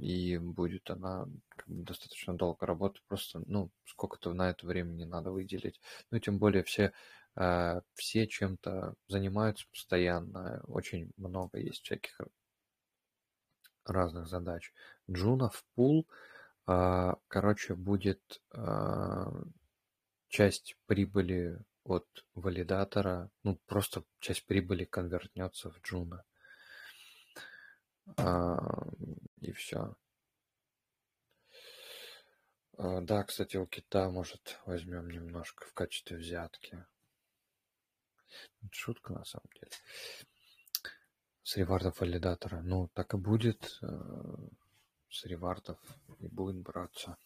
и 0.00 0.38
будет 0.38 0.90
она 0.90 1.28
достаточно 1.66 2.34
долго 2.36 2.66
работать, 2.66 3.02
просто, 3.06 3.42
ну, 3.46 3.70
сколько-то 3.84 4.32
на 4.32 4.50
это 4.50 4.66
времени 4.66 5.04
надо 5.04 5.30
выделить. 5.30 5.80
Ну, 6.10 6.18
тем 6.18 6.38
более 6.38 6.64
все, 6.64 6.92
э, 7.36 7.80
все 7.94 8.26
чем-то 8.26 8.94
занимаются 9.06 9.66
постоянно, 9.70 10.62
очень 10.66 11.12
много 11.16 11.58
есть 11.58 11.84
всяких 11.84 12.20
разных 13.84 14.26
задач. 14.28 14.72
Juno 15.10 15.50
в 15.50 15.64
пул, 15.74 16.08
э, 16.66 17.14
короче, 17.28 17.74
будет 17.74 18.42
э, 18.52 19.24
часть 20.28 20.76
прибыли 20.86 21.60
от 21.88 22.24
валидатора, 22.34 23.30
ну, 23.42 23.56
просто 23.66 24.04
часть 24.20 24.46
прибыли 24.46 24.84
конвертнется 24.84 25.70
в 25.70 25.80
Juno. 25.80 26.24
И 29.40 29.52
все. 29.52 29.96
Да, 32.78 33.24
кстати, 33.24 33.56
у 33.56 33.66
кита, 33.66 34.08
может, 34.10 34.60
возьмем 34.66 35.10
немножко 35.10 35.64
в 35.66 35.72
качестве 35.74 36.16
взятки. 36.16 36.84
Шутка, 38.70 39.12
на 39.12 39.24
самом 39.24 39.50
деле. 39.54 39.72
С 41.42 41.56
ревардов 41.56 42.00
валидатора. 42.00 42.60
Ну, 42.60 42.88
так 42.88 43.14
и 43.14 43.16
будет. 43.16 43.78
Э, 43.82 43.86
с 45.10 45.24
ревардов 45.24 45.78
и 46.18 46.28
будет 46.28 46.56
браться. 46.56 47.16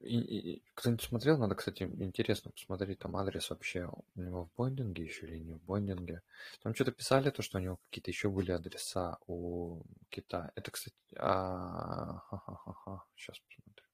И, 0.00 0.18
и, 0.18 0.62
кто-нибудь 0.74 1.02
смотрел? 1.02 1.38
Надо, 1.38 1.54
кстати, 1.54 1.84
интересно 1.84 2.50
посмотреть 2.50 2.98
там 2.98 3.16
адрес 3.16 3.50
вообще 3.50 3.90
у 4.14 4.20
него 4.20 4.44
в 4.46 4.56
Бондинге 4.56 5.04
еще 5.04 5.26
или 5.26 5.38
не 5.38 5.54
в 5.54 5.62
Бондинге. 5.62 6.22
Там 6.62 6.74
что-то 6.74 6.92
писали, 6.92 7.30
то, 7.30 7.42
что 7.42 7.58
у 7.58 7.60
него 7.60 7.78
какие-то 7.84 8.10
еще 8.10 8.28
были 8.30 8.52
адреса 8.52 9.18
у 9.26 9.82
Китая. 10.10 10.52
Это, 10.54 10.70
кстати... 10.70 10.96
А... 11.16 12.18
Ха-ха-ха. 12.28 13.04
Сейчас 13.16 13.38
посмотрю. 13.38 13.84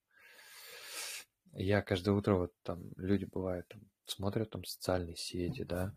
Я 1.52 1.82
каждое 1.82 2.12
утро 2.12 2.34
вот 2.34 2.52
там 2.62 2.92
люди 2.96 3.24
бывают 3.24 3.66
там 3.68 3.80
смотрят 4.10 4.50
там 4.50 4.64
социальные 4.64 5.16
сети, 5.16 5.62
да, 5.62 5.94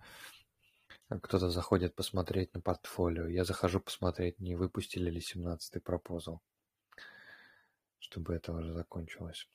кто-то 1.22 1.50
заходит 1.50 1.96
посмотреть 1.96 2.54
на 2.54 2.62
портфолио. 2.62 3.28
Я 3.28 3.44
захожу 3.44 3.80
посмотреть, 3.80 4.40
не 4.40 4.56
выпустили 4.56 5.10
ли 5.10 5.20
17-й 5.20 5.82
пропозал 5.82 6.42
чтобы 8.04 8.36
это 8.36 8.52
уже 8.52 8.74
закончилось. 8.74 9.48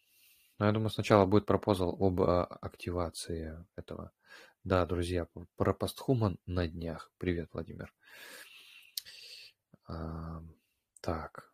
Но 0.59 0.67
я 0.67 0.73
думаю, 0.73 0.91
сначала 0.91 1.27
будет 1.27 1.47
пропозал 1.47 1.97
об 2.01 2.21
а, 2.23 2.45
активации 2.45 3.65
этого. 3.77 4.13
Да, 4.65 4.85
друзья, 4.87 5.29
про 5.57 5.75
постхуман 5.75 6.39
на 6.47 6.67
днях. 6.67 7.13
Привет, 7.19 7.51
Владимир. 7.53 7.95
А, 9.87 10.43
так, 11.01 11.53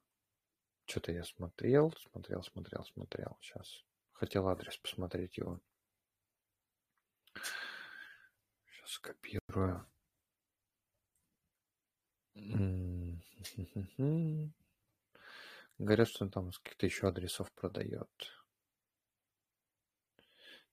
что-то 0.87 1.13
я 1.13 1.25
смотрел, 1.25 1.93
смотрел, 2.11 2.43
смотрел, 2.43 2.85
смотрел. 2.85 3.37
Сейчас 3.41 3.85
хотел 4.13 4.49
адрес 4.49 4.77
посмотреть 4.77 5.37
его. 5.37 5.61
Сейчас 8.67 8.99
копирую. 8.99 9.87
Говорят, 15.79 16.09
что 16.09 16.25
он 16.25 16.31
там 16.31 16.53
с 16.53 16.59
каких-то 16.59 16.87
еще 16.87 17.09
адресов 17.09 17.53
продает. 17.53 18.09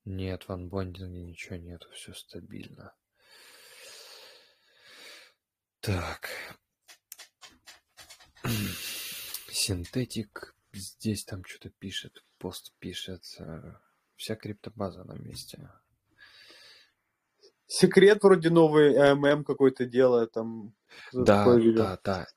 Нет, 0.05 0.47
в 0.47 0.51
анбондинге 0.51 1.21
ничего 1.21 1.57
нету, 1.57 1.89
все 1.91 2.13
стабильно. 2.13 2.93
Так. 5.79 6.29
Синтетик 9.49 10.55
здесь 10.73 11.25
там 11.25 11.43
что-то 11.45 11.69
пишет, 11.69 12.23
пост 12.37 12.73
пишет. 12.79 13.23
Вся 14.15 14.35
криптобаза 14.35 15.03
на 15.03 15.13
месте. 15.13 15.69
Секрет 17.65 18.21
вроде 18.23 18.49
новый 18.49 19.15
ММ 19.15 19.43
какой-то 19.43 19.85
делает 19.85 20.33
там. 20.33 20.75
Да, 21.13 21.45
да, 21.45 21.99
да. 22.03 22.27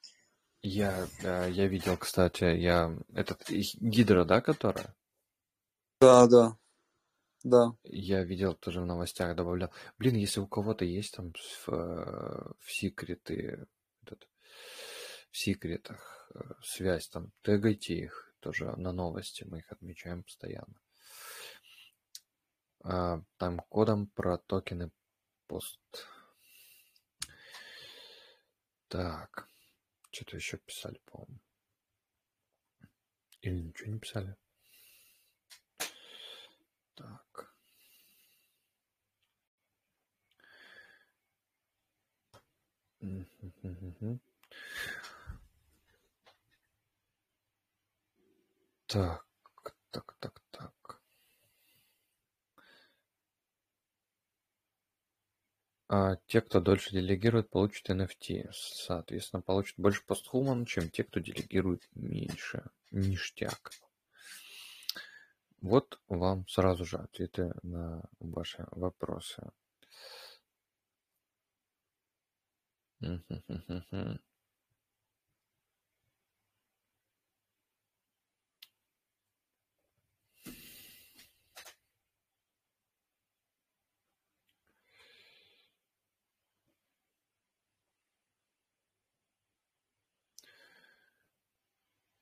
Я, 0.66 1.06
э, 1.22 1.50
я 1.50 1.68
видел, 1.68 1.98
кстати, 1.98 2.44
я 2.44 2.96
этот 3.12 3.50
Гидра, 3.50 4.24
да, 4.24 4.40
которая? 4.40 4.96
Да, 6.00 6.26
да. 6.26 6.56
Да. 7.42 7.76
Я 7.82 8.24
видел 8.24 8.54
тоже 8.54 8.80
в 8.80 8.86
новостях 8.86 9.36
добавлял. 9.36 9.70
Блин, 9.98 10.14
если 10.14 10.40
у 10.40 10.46
кого-то 10.46 10.86
есть 10.86 11.16
там 11.16 11.34
в, 11.34 11.68
э, 11.68 12.52
в 12.58 12.72
секреты, 12.72 13.66
этот, 14.04 14.26
в 15.30 15.36
секретах 15.36 16.30
э, 16.34 16.40
связь, 16.62 17.08
там, 17.08 17.30
тегайте 17.42 17.96
их 17.96 18.34
тоже 18.40 18.74
на 18.78 18.92
новости, 18.92 19.44
мы 19.44 19.58
их 19.58 19.70
отмечаем 19.70 20.22
постоянно. 20.22 20.80
А, 22.84 23.20
там 23.36 23.60
кодом 23.68 24.06
про 24.06 24.38
токены 24.38 24.90
пост. 25.46 25.78
Так. 28.88 29.46
Что-то 30.14 30.36
еще 30.36 30.58
писали, 30.58 31.00
по-моему. 31.06 31.40
Или 33.40 33.62
ничего 33.62 33.90
не 33.90 33.98
писали. 33.98 34.36
Так. 36.94 37.52
Так, 48.86 49.26
так, 49.90 50.16
так. 50.20 50.43
А 55.96 56.16
те, 56.26 56.40
кто 56.40 56.60
дольше 56.60 56.90
делегирует, 56.90 57.50
получат 57.50 57.88
NFT. 57.88 58.50
Соответственно, 58.52 59.42
получат 59.42 59.78
больше 59.78 60.04
постхуман, 60.04 60.64
чем 60.64 60.90
те, 60.90 61.04
кто 61.04 61.20
делегирует 61.20 61.88
меньше. 61.94 62.64
Ништяк. 62.90 63.70
Вот 65.60 66.00
вам 66.08 66.48
сразу 66.48 66.84
же 66.84 66.96
ответы 66.96 67.54
на 67.62 68.02
ваши 68.18 68.66
вопросы. 68.72 69.52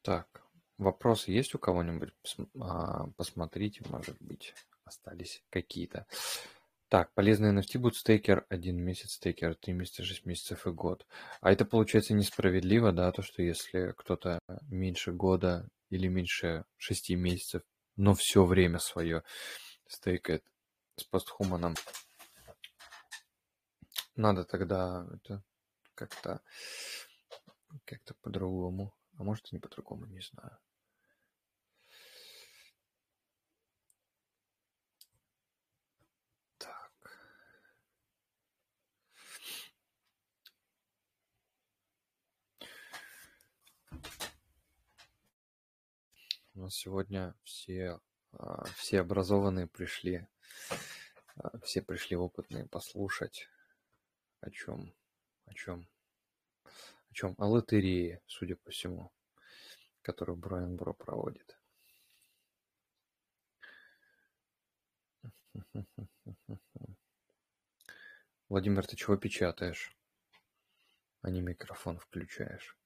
Так, 0.03 0.43
вопросы 0.79 1.31
есть 1.31 1.55
у 1.55 1.59
кого-нибудь? 1.59 2.13
А, 2.61 3.07
посмотрите, 3.17 3.83
может 3.89 4.17
быть, 4.21 4.55
остались 4.85 5.45
какие-то. 5.49 6.07
Так, 6.89 7.13
полезный 7.15 7.55
NFT 7.55 7.79
будет 7.79 7.95
стейкер 7.95 8.45
один 8.49 8.79
месяц, 8.79 9.13
стейкер 9.13 9.55
три 9.55 9.73
месяца, 9.73 10.03
шесть 10.03 10.27
месяцев 10.27 10.67
и 10.67 10.71
год. 10.71 11.07
А 11.41 11.53
это 11.53 11.65
получается 11.65 12.15
несправедливо, 12.15 12.93
да, 12.93 13.11
то, 13.13 13.23
что 13.23 13.43
если 13.43 13.95
кто-то 13.97 14.41
меньше 14.69 15.13
года 15.13 15.69
или 15.89 16.09
меньше 16.09 16.65
шести 16.77 17.15
месяцев, 17.15 17.63
но 17.97 18.15
все 18.15 18.45
время 18.45 18.79
свое 18.79 19.23
стейкает 19.87 20.45
с 20.97 21.05
постхуманом, 21.05 21.77
надо 24.17 24.45
тогда 24.45 25.07
это 25.15 25.43
как-то 25.95 26.43
как-то 27.85 28.15
по-другому. 28.21 28.93
А 29.23 29.25
может 29.25 29.53
и 29.53 29.55
не 29.55 29.61
по-другому, 29.61 30.05
не 30.07 30.21
знаю. 30.21 30.59
Так. 36.59 36.93
У 46.55 46.59
нас 46.63 46.75
сегодня 46.75 47.37
все, 47.45 48.01
а, 48.33 48.65
все 48.75 49.03
образованные 49.03 49.69
пришли, 49.69 50.27
а, 51.37 51.61
все 51.61 51.81
пришли 51.81 52.17
опытные 52.17 52.67
послушать, 52.67 53.49
о 54.41 54.51
чем, 54.51 54.93
о 55.47 55.55
чем 55.55 55.89
о 57.13 57.15
чем? 57.15 57.35
О 57.39 57.47
лотерее, 57.47 58.23
судя 58.27 58.57
по 58.57 58.71
всему, 58.71 59.13
которую 60.01 60.37
Брайан 60.37 60.77
Бро 60.77 60.95
проводит. 60.95 61.59
Владимир, 68.49 68.87
ты 68.87 68.97
чего 68.97 69.17
печатаешь? 69.17 69.95
А 71.21 71.29
не 71.31 71.43
микрофон 71.43 71.99
включаешь. 71.99 72.77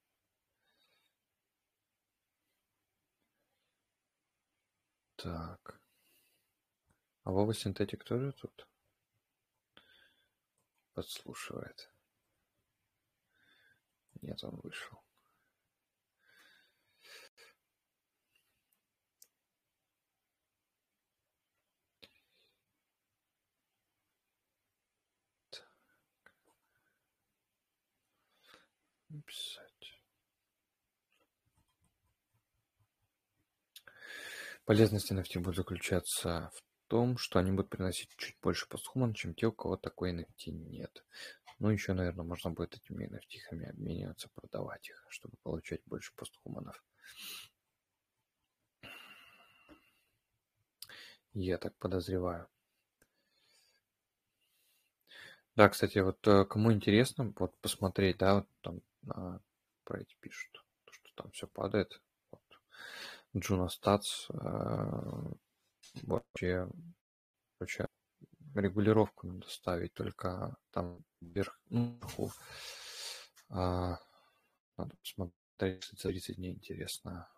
Так. 5.15 5.81
А 7.23 7.31
Вова 7.31 7.55
Синтетик 7.55 8.03
тоже 8.05 8.33
тут? 8.33 8.69
Подслушивает. 10.95 11.91
Нет, 14.23 14.43
он 14.45 14.61
вышел. 14.63 14.99
Писать. 29.25 29.67
Полезность 34.67 35.11
NFT 35.13 35.39
будет 35.39 35.57
заключаться 35.57 36.51
в 36.55 36.89
том, 36.89 37.17
что 37.17 37.39
они 37.39 37.53
будут 37.53 37.71
приносить 37.71 38.11
чуть 38.17 38.37
больше 38.43 38.69
постхуман, 38.69 39.15
чем 39.15 39.35
те, 39.35 39.47
у 39.47 39.53
кого 39.53 39.77
такой 39.77 40.13
NFT 40.13 40.51
нет. 40.51 41.05
Ну, 41.59 41.71
еще, 41.71 41.95
наверное, 41.95 42.25
можно 42.25 42.51
будет 42.51 42.77
этими 42.77 43.07
nft 43.07 43.69
обмениваться, 43.71 44.29
продавать 44.35 44.89
их, 44.91 45.07
чтобы 45.09 45.37
получать 45.43 45.81
больше 45.87 46.13
постхуманов. 46.15 46.83
Я 51.33 51.59
так 51.59 51.75
подозреваю. 51.77 52.49
Да, 55.55 55.71
кстати, 55.71 55.99
вот 55.99 56.27
э, 56.29 56.45
кому 56.45 56.71
интересно, 56.73 57.33
вот 57.39 57.59
посмотреть, 57.61 58.19
да, 58.19 58.35
вот 58.37 58.49
там 58.61 58.81
а, 59.09 59.39
про 59.85 60.01
эти 60.01 60.15
пишут, 60.21 60.63
что 60.91 61.11
там 61.15 61.31
все 61.31 61.47
падает. 61.47 62.03
Вот. 62.31 62.43
Juno 63.37 63.69
Stats 63.69 64.29
э, 64.31 65.33
вообще, 66.03 66.69
вообще 67.59 67.86
регулировку 68.59 69.27
надо 69.27 69.49
ставить 69.49 69.95
только 69.95 70.57
там 70.71 71.05
вверх, 71.21 71.61
ну, 71.69 71.99
вверху. 71.99 72.31
А, 73.49 73.99
надо 74.77 74.97
посмотреть 74.97 75.85
за 75.93 76.09
30 76.09 76.37
дней, 76.37 76.55
интересно. 76.55 77.29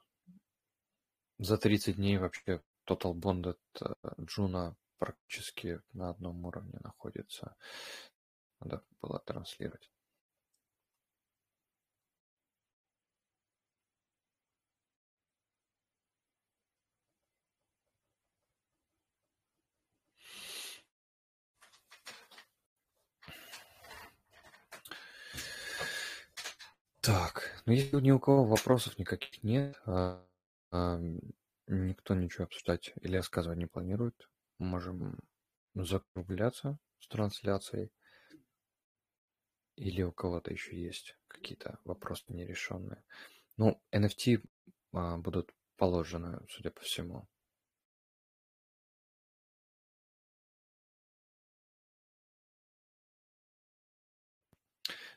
За 1.39 1.57
30 1.57 1.97
дней 1.97 2.19
вообще 2.19 2.62
Total 2.89 3.15
Bond 3.15 3.51
от 3.51 3.82
э, 3.82 4.23
Juno 4.23 4.77
практически 4.99 5.81
на 5.93 6.11
одном 6.11 6.45
уровне 6.45 6.78
находится. 6.81 7.57
Надо 8.61 8.82
было 9.01 9.20
транслировать. 9.20 9.90
Так, 27.09 27.62
ну 27.64 27.72
если 27.72 27.98
ни 28.02 28.10
у 28.10 28.20
кого 28.20 28.44
вопросов 28.44 28.98
никаких 28.98 29.43
нет, 29.43 29.80
а, 29.86 30.22
а, 30.70 31.01
никто 31.66 32.14
ничего 32.14 32.44
обсуждать 32.44 32.93
или 33.01 33.16
рассказывать 33.16 33.56
не 33.56 33.64
планирует, 33.64 34.28
можем 34.59 35.18
закругляться 35.74 36.78
с 36.98 37.09
трансляцией. 37.09 37.90
Или 39.76 40.02
у 40.02 40.12
кого-то 40.12 40.52
еще 40.52 40.78
есть 40.78 41.16
какие-то 41.28 41.78
вопросы 41.85 42.24
нерешенные. 42.28 43.02
Ну, 43.56 43.80
NFT 43.90 44.44
а, 44.93 45.16
будут 45.16 45.55
положены, 45.78 46.44
судя 46.51 46.70
по 46.72 46.82
всему. 46.82 47.26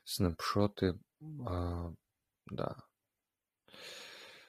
Снапшоты 0.06 0.98
а, 1.46 1.94
да. 2.48 2.76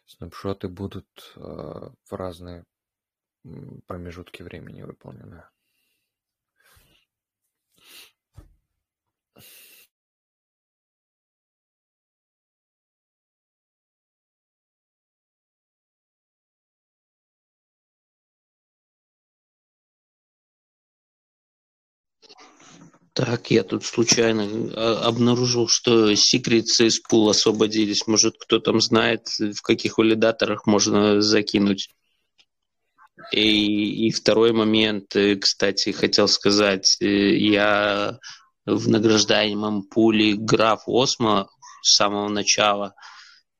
Снапшоты 0.06 0.68
будут 0.68 1.08
э, 1.36 1.40
в 1.40 2.12
разные 2.12 2.64
промежутки 3.86 4.42
времени 4.42 4.82
выполнены. 4.82 5.44
Так, 23.14 23.50
я 23.50 23.62
тут 23.62 23.84
случайно 23.84 24.48
а, 24.74 25.06
обнаружил, 25.06 25.68
что 25.68 26.14
секреты 26.14 26.86
из 26.86 26.98
пул 27.00 27.28
освободились. 27.28 28.06
Может, 28.06 28.36
кто 28.38 28.58
там 28.58 28.80
знает, 28.80 29.26
в 29.38 29.60
каких 29.60 29.98
валидаторах 29.98 30.66
можно 30.66 31.20
закинуть. 31.20 31.90
И, 33.32 34.06
и 34.06 34.10
второй 34.10 34.52
момент, 34.52 35.14
э, 35.14 35.36
кстати, 35.36 35.90
хотел 35.90 36.26
сказать, 36.26 36.96
э, 37.00 37.36
я 37.36 38.18
в 38.64 38.88
награждаемом 38.88 39.82
пуле 39.84 40.34
граф 40.34 40.82
Осмо 40.86 41.48
с 41.82 41.96
самого 41.96 42.28
начала, 42.28 42.94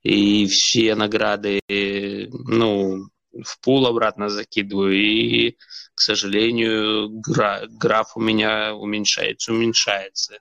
и 0.03 0.47
все 0.47 0.95
награды, 0.95 1.61
э, 1.69 2.27
ну, 2.31 3.09
в 3.33 3.61
пул 3.61 3.87
обратно 3.87 4.29
закидываю, 4.29 4.95
и 4.95 5.57
к 5.95 6.01
сожалению, 6.01 7.09
гра- 7.09 7.67
граф 7.69 8.17
у 8.17 8.21
меня 8.21 8.75
уменьшается, 8.75 9.53
уменьшается. 9.53 10.39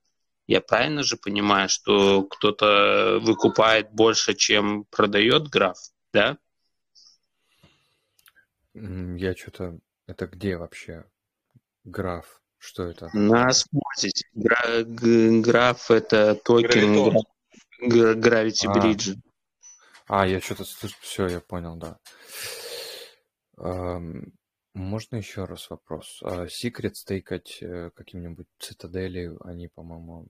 Я 0.48 0.62
правильно 0.62 1.04
же 1.04 1.18
понимаю, 1.18 1.70
что 1.70 2.24
кто-то 2.24 3.20
выкупает 3.22 3.92
больше, 3.92 4.34
чем 4.34 4.86
продает 4.86 5.48
граф, 5.48 5.78
да? 6.14 6.38
Я 8.74 9.36
что-то... 9.36 9.80
Это 10.08 10.28
где 10.28 10.58
вообще 10.58 11.06
граф? 11.84 12.42
Что 12.58 12.84
это? 12.84 13.10
На 13.14 13.52
смотрите. 13.52 14.28
Гра- 14.34 14.84
граф 14.84 15.90
это 15.90 16.36
токен 16.36 17.24
Gravity 17.82 18.68
Bridge. 18.68 19.18
А, 20.08 20.28
я 20.28 20.42
что-то... 20.42 20.66
Все, 21.00 21.28
я 21.28 21.40
понял, 21.40 21.76
да. 21.76 21.98
Можно 24.74 25.18
еще 25.18 25.46
раз 25.46 25.70
вопрос? 25.70 26.20
А 26.24 26.48
секрет 26.48 26.96
стейкать 26.96 27.58
э, 27.62 27.92
каким-нибудь 27.94 28.48
цитадели, 28.58 29.32
они, 29.42 29.68
по-моему, 29.68 30.28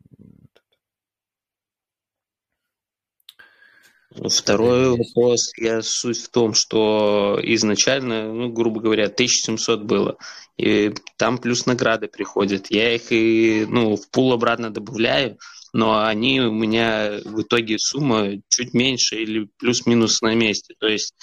Второй 4.13 4.89
вопрос, 4.89 5.53
я 5.55 5.81
суть 5.81 6.17
в 6.17 6.29
том, 6.29 6.53
что 6.53 7.39
изначально, 7.43 8.33
ну, 8.33 8.49
грубо 8.49 8.81
говоря, 8.81 9.05
1700 9.05 9.83
было, 9.83 10.17
и 10.57 10.93
там 11.17 11.37
плюс 11.37 11.65
награды 11.65 12.09
приходят. 12.09 12.67
Я 12.69 12.93
их 12.93 13.09
и, 13.13 13.65
ну, 13.69 13.95
в 13.95 14.09
пул 14.09 14.33
обратно 14.33 14.69
добавляю, 14.69 15.37
но 15.71 16.03
они 16.03 16.41
у 16.41 16.51
меня 16.51 17.21
в 17.23 17.41
итоге 17.41 17.77
сумма 17.79 18.41
чуть 18.49 18.73
меньше 18.73 19.15
или 19.15 19.47
плюс-минус 19.57 20.21
на 20.21 20.35
месте. 20.35 20.75
То 20.77 20.87
есть 20.87 21.15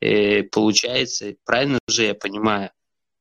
э, 0.00 0.42
получается, 0.44 1.34
правильно 1.44 1.78
же 1.88 2.04
я 2.04 2.14
понимаю, 2.14 2.70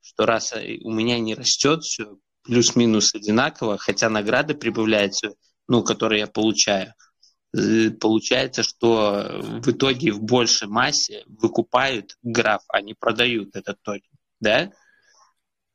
что 0.02 0.26
раз 0.26 0.54
э, 0.54 0.78
у 0.84 0.92
меня 0.92 1.20
не 1.20 1.36
растет 1.36 1.84
все 1.84 2.18
плюс-минус 2.44 3.14
одинаково, 3.14 3.78
хотя 3.78 4.10
награды 4.10 4.56
прибавляются, 4.56 5.36
ну, 5.68 5.84
которые 5.84 6.22
я 6.22 6.28
получаю– 6.28 6.94
Э, 7.58 7.92
получается, 7.92 8.64
что 8.64 9.42
в 9.42 9.72
итоге 9.72 10.12
в 10.12 10.22
большей 10.22 10.68
массе 10.68 11.24
выкупают 11.28 12.18
граф, 12.22 12.64
а 12.68 12.82
не 12.82 12.94
продают 12.94 13.56
этот 13.56 13.82
токен, 13.82 14.12
да? 14.40 14.72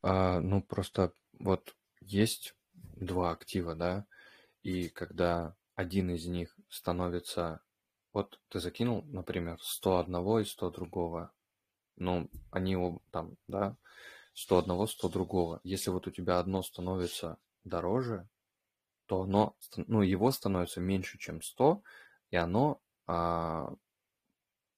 А, 0.03 0.41
ну, 0.41 0.62
просто 0.62 1.12
вот 1.39 1.74
есть 2.01 2.55
два 2.74 3.31
актива, 3.33 3.74
да, 3.74 4.07
и 4.62 4.89
когда 4.89 5.57
один 5.74 6.11
из 6.11 6.27
них 6.27 6.55
становится... 6.69 7.61
Вот 8.12 8.40
ты 8.48 8.60
закинул, 8.60 9.05
например, 9.06 9.59
100 9.60 9.98
одного 9.98 10.40
и 10.40 10.44
100 10.44 10.70
другого. 10.70 11.32
Ну, 11.97 12.28
они 12.51 12.76
оба 12.76 13.01
там, 13.10 13.36
да, 13.48 13.76
100 14.34 14.59
одного, 14.59 14.86
100 14.86 15.09
другого. 15.09 15.60
Если 15.64 15.90
вот 15.90 16.06
у 16.06 16.10
тебя 16.10 16.39
одно 16.39 16.62
становится 16.62 17.39
дороже, 17.64 18.28
то 19.06 19.22
оно, 19.22 19.56
ну, 19.76 20.02
его 20.02 20.30
становится 20.30 20.80
меньше, 20.80 21.18
чем 21.18 21.43
100, 21.43 21.82
и 22.30 22.36
оно, 22.36 22.80
а, 23.06 23.74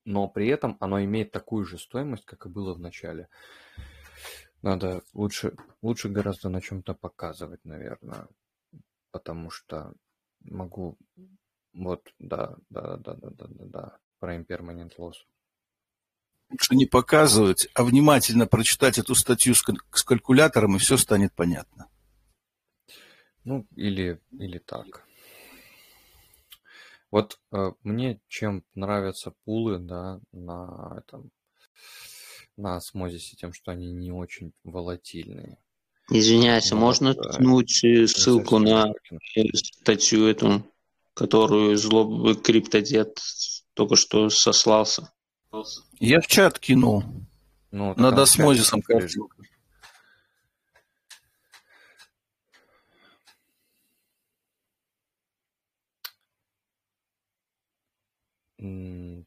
но 0.05 0.29
при 0.29 0.49
этом 0.49 0.77
оно 0.81 1.03
имеет 1.05 1.31
такую 1.31 1.65
же 1.65 1.79
стоимость, 1.79 2.25
как 2.25 2.47
и 2.47 2.49
было 2.49 2.75
в 2.75 2.81
начале. 2.81 3.29
Надо 4.63 5.03
лучше, 5.13 5.57
лучше 5.83 6.09
гораздо 6.09 6.49
на 6.49 6.61
чем-то 6.61 6.95
показывать, 6.95 7.65
наверное, 7.65 8.29
потому 9.11 9.51
что 9.51 9.93
могу, 10.41 10.99
вот, 11.75 12.13
да, 12.19 12.57
да, 12.71 12.97
да, 12.97 13.15
да, 13.15 13.31
да, 13.31 13.47
да, 13.49 13.65
да, 13.67 13.99
про 14.19 14.37
impermanent 14.37 14.93
loss. 14.99 15.15
Лучше 16.51 16.75
не 16.75 16.87
показывать, 16.87 17.69
а 17.75 17.85
внимательно 17.85 18.47
прочитать 18.47 18.99
эту 18.99 19.15
статью 19.15 19.55
с, 19.55 19.65
с 19.93 20.05
калькулятором, 20.05 20.77
и 20.77 20.79
все 20.79 20.97
станет 20.97 21.33
понятно. 21.35 21.89
Ну, 23.45 23.67
или, 23.75 24.21
или 24.33 24.59
так. 24.59 25.05
Вот 27.11 27.39
э, 27.53 27.73
мне 27.83 28.21
чем 28.29 28.65
нравятся 28.75 29.33
пулы, 29.45 29.79
да, 29.79 30.21
на 30.33 30.97
этом, 30.99 31.31
на 32.57 32.77
осмозисе, 32.77 33.37
тем, 33.37 33.53
что 33.53 33.73
они 33.73 33.93
не 33.93 34.11
очень 34.11 34.53
волатильные. 34.65 35.59
Извиняюсь, 36.11 36.71
а 36.73 36.77
можно 36.77 37.15
да, 37.15 37.23
ткнуть 37.23 37.85
э, 37.85 38.07
ссылку 38.07 38.59
на 38.59 38.93
э, 39.37 39.43
статью 39.55 40.27
эту, 40.27 40.65
которую 41.15 41.77
злобный 41.77 42.35
криптодед 42.35 43.19
только 43.75 43.97
что 43.97 44.29
сослался? 44.29 45.13
Я 46.01 46.21
в 46.21 46.27
чат 46.27 46.59
кинул. 46.59 47.05
Ну, 47.71 47.95
Над 47.97 48.19
осмозисом 48.19 48.83
картинку. 48.83 49.35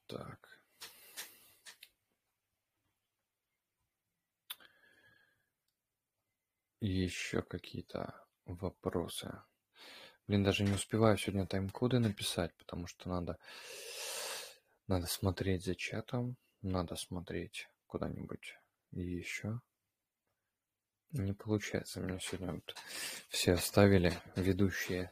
Так. 0.07 0.61
Еще 6.80 7.41
какие-то 7.41 8.26
вопросы. 8.45 9.41
Блин, 10.28 10.44
даже 10.44 10.64
не 10.64 10.72
успеваю 10.72 11.18
сегодня 11.18 11.45
тайм-коды 11.45 11.99
написать, 11.99 12.54
потому 12.58 12.88
что 12.88 13.10
надо, 13.10 13.38
надо 14.88 15.08
смотреть 15.08 15.64
за 15.64 15.76
чатом, 15.76 16.36
надо 16.62 16.95
смотреть 16.95 17.70
куда-нибудь 17.88 18.58
еще. 18.91 19.62
Не 21.12 21.34
получается. 21.34 22.02
Меня 22.02 22.20
сегодня 22.20 22.54
вот 22.54 22.76
все 23.30 23.54
оставили, 23.54 24.14
ведущие. 24.36 25.12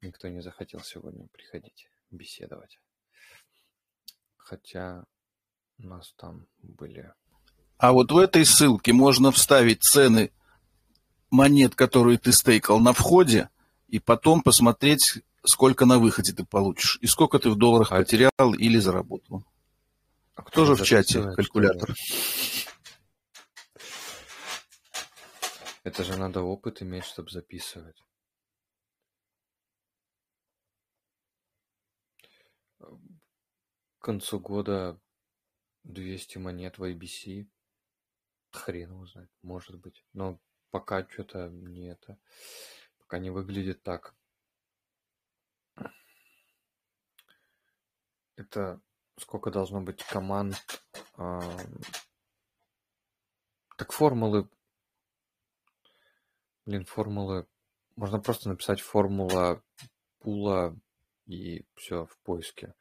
Никто 0.00 0.28
не 0.28 0.40
захотел 0.40 0.80
сегодня 0.80 1.26
приходить, 1.28 1.88
беседовать 2.10 2.78
хотя 4.46 5.04
у 5.78 5.82
нас 5.82 6.14
там 6.16 6.46
были... 6.62 7.12
А 7.78 7.92
вот 7.92 8.10
в 8.12 8.16
этой 8.16 8.46
ссылке 8.46 8.92
можно 8.92 9.32
вставить 9.32 9.82
цены 9.82 10.32
монет, 11.30 11.74
которые 11.74 12.16
ты 12.16 12.32
стейкал 12.32 12.80
на 12.80 12.92
входе, 12.92 13.50
и 13.88 13.98
потом 13.98 14.42
посмотреть, 14.42 15.22
сколько 15.44 15.86
на 15.86 15.98
выходе 15.98 16.32
ты 16.32 16.44
получишь, 16.44 16.98
и 17.02 17.06
сколько 17.06 17.38
ты 17.38 17.50
в 17.50 17.56
долларах 17.56 17.92
а 17.92 17.96
потерял 17.96 18.30
это... 18.36 18.56
или 18.58 18.78
заработал. 18.78 19.44
А 20.34 20.42
кто 20.42 20.64
же 20.64 20.74
в 20.74 20.82
чате 20.82 21.22
калькулятор? 21.32 21.94
Это 25.82 26.02
же 26.02 26.16
надо 26.16 26.42
опыт 26.42 26.82
иметь, 26.82 27.04
чтобы 27.04 27.30
записывать. 27.30 27.96
концу 34.06 34.38
года 34.38 35.00
200 35.82 36.38
монет 36.38 36.78
в 36.78 36.84
IBC. 36.84 37.48
Хрен 38.52 38.92
его 38.92 39.04
знает, 39.06 39.30
может 39.42 39.80
быть. 39.80 40.04
Но 40.12 40.40
пока 40.70 41.04
что-то 41.08 41.48
не 41.48 41.90
это. 41.90 42.16
Пока 43.06 43.18
не 43.18 43.30
выглядит 43.30 43.82
так. 43.82 44.14
Это 48.34 48.80
сколько 49.18 49.50
должно 49.50 49.80
быть 49.80 50.02
команд. 50.02 50.56
Так 53.76 53.92
формулы. 53.92 54.48
Блин, 56.64 56.84
формулы. 56.84 57.46
Можно 57.94 58.18
просто 58.18 58.48
написать 58.48 58.80
формула 58.80 59.62
пула 60.18 60.76
и 61.26 61.64
все 61.76 62.06
в 62.06 62.18
поиске 62.18 62.74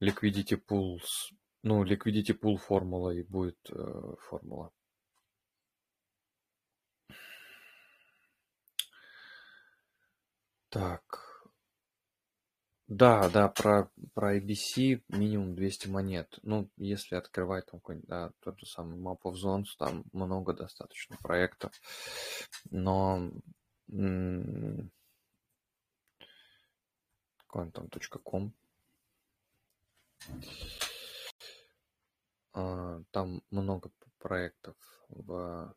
liquidity 0.00 0.60
pools, 0.60 1.32
ну, 1.62 1.84
liquidity 1.84 2.36
pool 2.36 2.56
формула 2.56 3.10
и 3.10 3.22
будет 3.22 3.58
э, 3.70 4.14
формула. 4.28 4.72
Так. 10.70 11.30
Да, 12.86 13.28
да, 13.28 13.48
про, 13.48 13.90
про 14.14 14.38
IBC 14.38 15.02
минимум 15.08 15.54
200 15.54 15.88
монет. 15.88 16.38
Ну, 16.42 16.68
если 16.76 17.14
открывать 17.14 17.66
там 17.66 17.78
какой-нибудь, 17.80 18.08
да, 18.08 18.32
тот 18.40 18.58
же 18.58 18.66
самый 18.66 18.98
Map 18.98 19.20
of 19.24 19.34
Zones, 19.34 19.76
там 19.78 20.04
много 20.12 20.54
достаточно 20.54 21.16
проектов. 21.18 21.72
Но 22.70 23.30
какой 27.36 27.62
он 27.62 27.72
там, 27.72 27.88
.com, 28.24 28.54
а, 32.52 33.02
там 33.10 33.42
много 33.50 33.90
проектов 34.18 34.76
в 35.08 35.74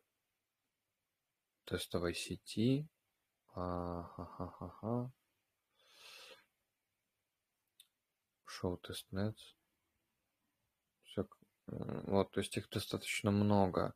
тестовой 1.64 2.14
сети. 2.14 2.88
Ха-ха-ха-ха. 3.54 5.12
Шоу 8.44 8.76
тестнет. 8.78 9.38
Все. 11.04 11.28
Вот, 11.66 12.30
то 12.32 12.40
есть 12.40 12.56
их 12.56 12.68
достаточно 12.68 13.30
много. 13.30 13.94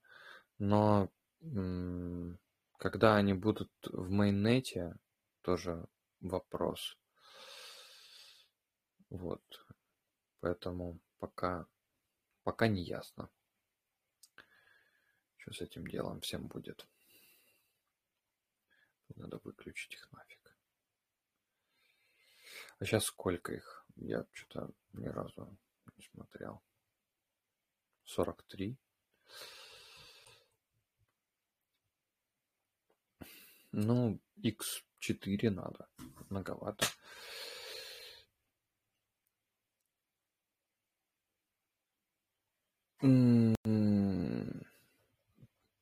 Но 0.59 1.10
когда 2.78 3.16
они 3.16 3.35
будут 3.35 3.70
в 3.82 4.10
мейннете, 4.10 4.97
тоже 5.43 5.86
вопрос. 6.20 6.97
Вот. 9.10 9.43
Поэтому 10.40 11.01
пока, 11.18 11.66
пока 12.44 12.68
не 12.68 12.82
ясно, 12.82 13.28
что 15.36 15.52
с 15.52 15.60
этим 15.60 15.86
делом 15.86 16.20
всем 16.20 16.47
будет. 16.47 16.86
Надо 19.16 19.39
выключить 19.44 19.94
их 19.94 20.10
нафиг. 20.12 20.56
А 22.78 22.85
сейчас 22.85 23.05
сколько 23.05 23.52
их? 23.52 23.86
Я 23.97 24.26
что-то 24.32 24.70
ни 24.93 25.06
разу 25.06 25.59
не 25.97 26.05
смотрел. 26.05 26.62
43. 28.05 28.78
Ну, 33.72 34.20
x4 34.43 35.51
надо. 35.51 35.89
Многовато. 36.30 36.86
М-м-м. 43.01 44.66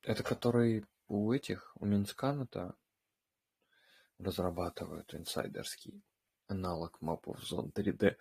Это 0.03 0.23
который 0.23 0.85
у 1.07 1.31
этих, 1.31 1.75
у 1.75 1.85
Минскана-то 1.85 2.75
разрабатывают 4.19 5.13
инсайдерский 5.13 6.03
аналог 6.47 7.01
мапов 7.01 7.39
зон 7.43 7.71
3D. 7.75 8.17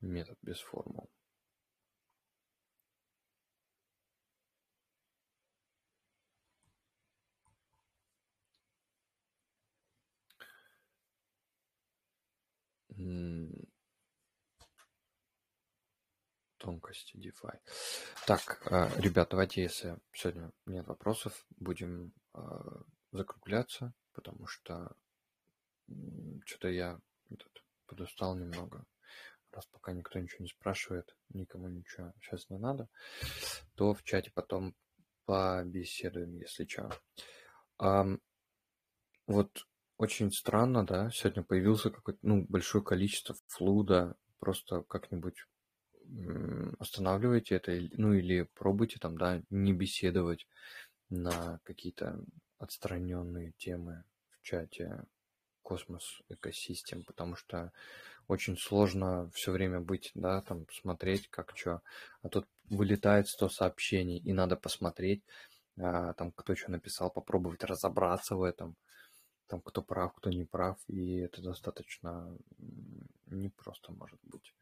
Метод 0.00 0.38
без 0.42 0.60
формул. 0.60 1.10
Тонкости 16.68 17.16
DeFi. 17.16 17.58
Так, 18.26 18.60
а, 18.70 18.90
ребят, 18.98 19.28
давайте, 19.30 19.62
если 19.62 19.96
сегодня 20.12 20.52
нет 20.66 20.86
вопросов, 20.86 21.46
будем 21.56 22.12
а, 22.34 22.82
закругляться, 23.10 23.94
потому 24.12 24.46
что 24.46 24.94
что-то 26.44 26.68
я 26.68 27.00
этот, 27.30 27.64
подустал 27.86 28.36
немного. 28.36 28.84
Раз 29.50 29.64
пока 29.64 29.94
никто 29.94 30.18
ничего 30.18 30.42
не 30.42 30.50
спрашивает, 30.50 31.16
никому 31.30 31.68
ничего 31.68 32.12
сейчас 32.20 32.50
не 32.50 32.58
надо, 32.58 32.90
то 33.74 33.94
в 33.94 34.02
чате 34.02 34.30
потом 34.34 34.76
побеседуем, 35.24 36.34
если 36.34 36.66
что. 36.66 36.90
вот 39.26 39.66
очень 39.96 40.30
странно, 40.32 40.84
да, 40.84 41.10
сегодня 41.12 41.42
появился 41.42 41.88
какое-то, 41.88 42.20
ну, 42.20 42.44
большое 42.46 42.84
количество 42.84 43.34
флуда, 43.46 44.16
просто 44.38 44.82
как-нибудь 44.82 45.46
останавливайте 46.78 47.56
это, 47.56 47.72
ну, 47.96 48.12
или 48.12 48.42
пробуйте 48.54 48.98
там, 48.98 49.16
да, 49.18 49.42
не 49.50 49.72
беседовать 49.72 50.46
на 51.10 51.60
какие-то 51.64 52.20
отстраненные 52.58 53.52
темы 53.58 54.04
в 54.30 54.42
чате 54.42 55.04
космос 55.62 56.22
экосистем, 56.28 57.04
потому 57.04 57.36
что 57.36 57.72
очень 58.26 58.56
сложно 58.56 59.30
все 59.34 59.52
время 59.52 59.80
быть, 59.80 60.10
да, 60.14 60.42
там 60.42 60.66
смотреть, 60.70 61.28
как 61.28 61.56
что, 61.56 61.82
а 62.22 62.28
тут 62.28 62.46
вылетает 62.70 63.28
100 63.28 63.48
сообщений, 63.48 64.18
и 64.18 64.32
надо 64.32 64.56
посмотреть, 64.56 65.22
а, 65.78 66.12
там 66.14 66.32
кто 66.32 66.54
что 66.54 66.70
написал, 66.70 67.10
попробовать 67.10 67.64
разобраться 67.64 68.36
в 68.36 68.42
этом, 68.42 68.76
там 69.46 69.60
кто 69.60 69.82
прав, 69.82 70.14
кто 70.14 70.30
не 70.30 70.44
прав, 70.44 70.78
и 70.88 71.16
это 71.16 71.42
достаточно 71.42 72.36
непросто 73.26 73.92
может 73.92 74.20
быть. 74.22 74.54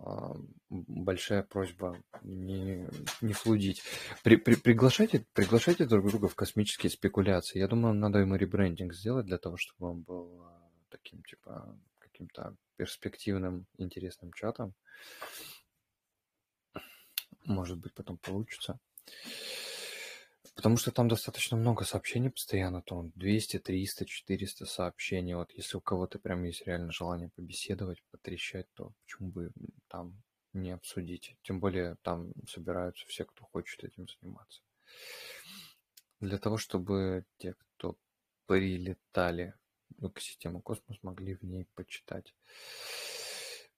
А, 0.00 0.34
большая 0.70 1.42
просьба 1.42 2.00
не, 2.22 2.88
не 3.20 3.32
флудить. 3.32 3.82
При, 4.22 4.36
при, 4.36 4.54
приглашайте, 4.54 5.26
приглашайте 5.32 5.86
друг 5.86 6.06
друга 6.06 6.28
в 6.28 6.34
космические 6.34 6.90
спекуляции. 6.90 7.58
Я 7.58 7.68
думаю, 7.68 7.94
надо 7.94 8.20
ему 8.20 8.36
ребрендинг 8.36 8.94
сделать 8.94 9.26
для 9.26 9.38
того, 9.38 9.56
чтобы 9.56 9.90
он 9.90 10.02
был 10.02 10.42
а, 10.42 10.70
таким, 10.90 11.22
типа, 11.22 11.76
каким-то 11.98 12.56
перспективным, 12.76 13.66
интересным 13.76 14.32
чатом. 14.32 14.74
Может 17.44 17.78
быть, 17.78 17.94
потом 17.94 18.18
получится. 18.18 18.78
Потому 20.58 20.76
что 20.76 20.90
там 20.90 21.06
достаточно 21.06 21.56
много 21.56 21.84
сообщений 21.84 22.30
постоянно, 22.30 22.82
то 22.82 23.12
200, 23.14 23.60
300, 23.60 24.06
400 24.06 24.66
сообщений. 24.66 25.34
Вот 25.34 25.52
если 25.52 25.76
у 25.76 25.80
кого-то 25.80 26.18
прям 26.18 26.42
есть 26.42 26.66
реально 26.66 26.90
желание 26.90 27.28
побеседовать, 27.28 28.02
потрещать, 28.10 28.66
то 28.74 28.92
почему 29.04 29.30
бы 29.30 29.52
там 29.86 30.20
не 30.52 30.72
обсудить? 30.72 31.36
Тем 31.42 31.60
более 31.60 31.94
там 32.02 32.32
собираются 32.48 33.06
все, 33.06 33.24
кто 33.24 33.44
хочет 33.44 33.84
этим 33.84 34.08
заниматься. 34.08 34.60
Для 36.18 36.38
того, 36.38 36.56
чтобы 36.56 37.24
те, 37.36 37.54
кто 37.54 37.96
прилетали 38.46 39.54
в 39.96 40.08
экосистему 40.08 40.60
Космос, 40.60 40.98
могли 41.02 41.36
в 41.36 41.44
ней 41.44 41.68
почитать 41.76 42.34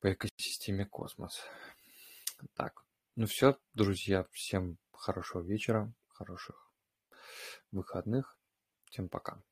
по 0.01 0.11
экосистеме 0.11 0.87
Космос. 0.87 1.43
Так, 2.55 2.87
ну 3.17 3.27
все, 3.27 3.59
друзья, 3.75 4.27
всем 4.33 4.79
хорошего 4.93 5.43
вечера, 5.43 5.93
хороших 6.09 6.70
выходных. 7.73 8.39
Всем 8.87 9.09
пока. 9.09 9.43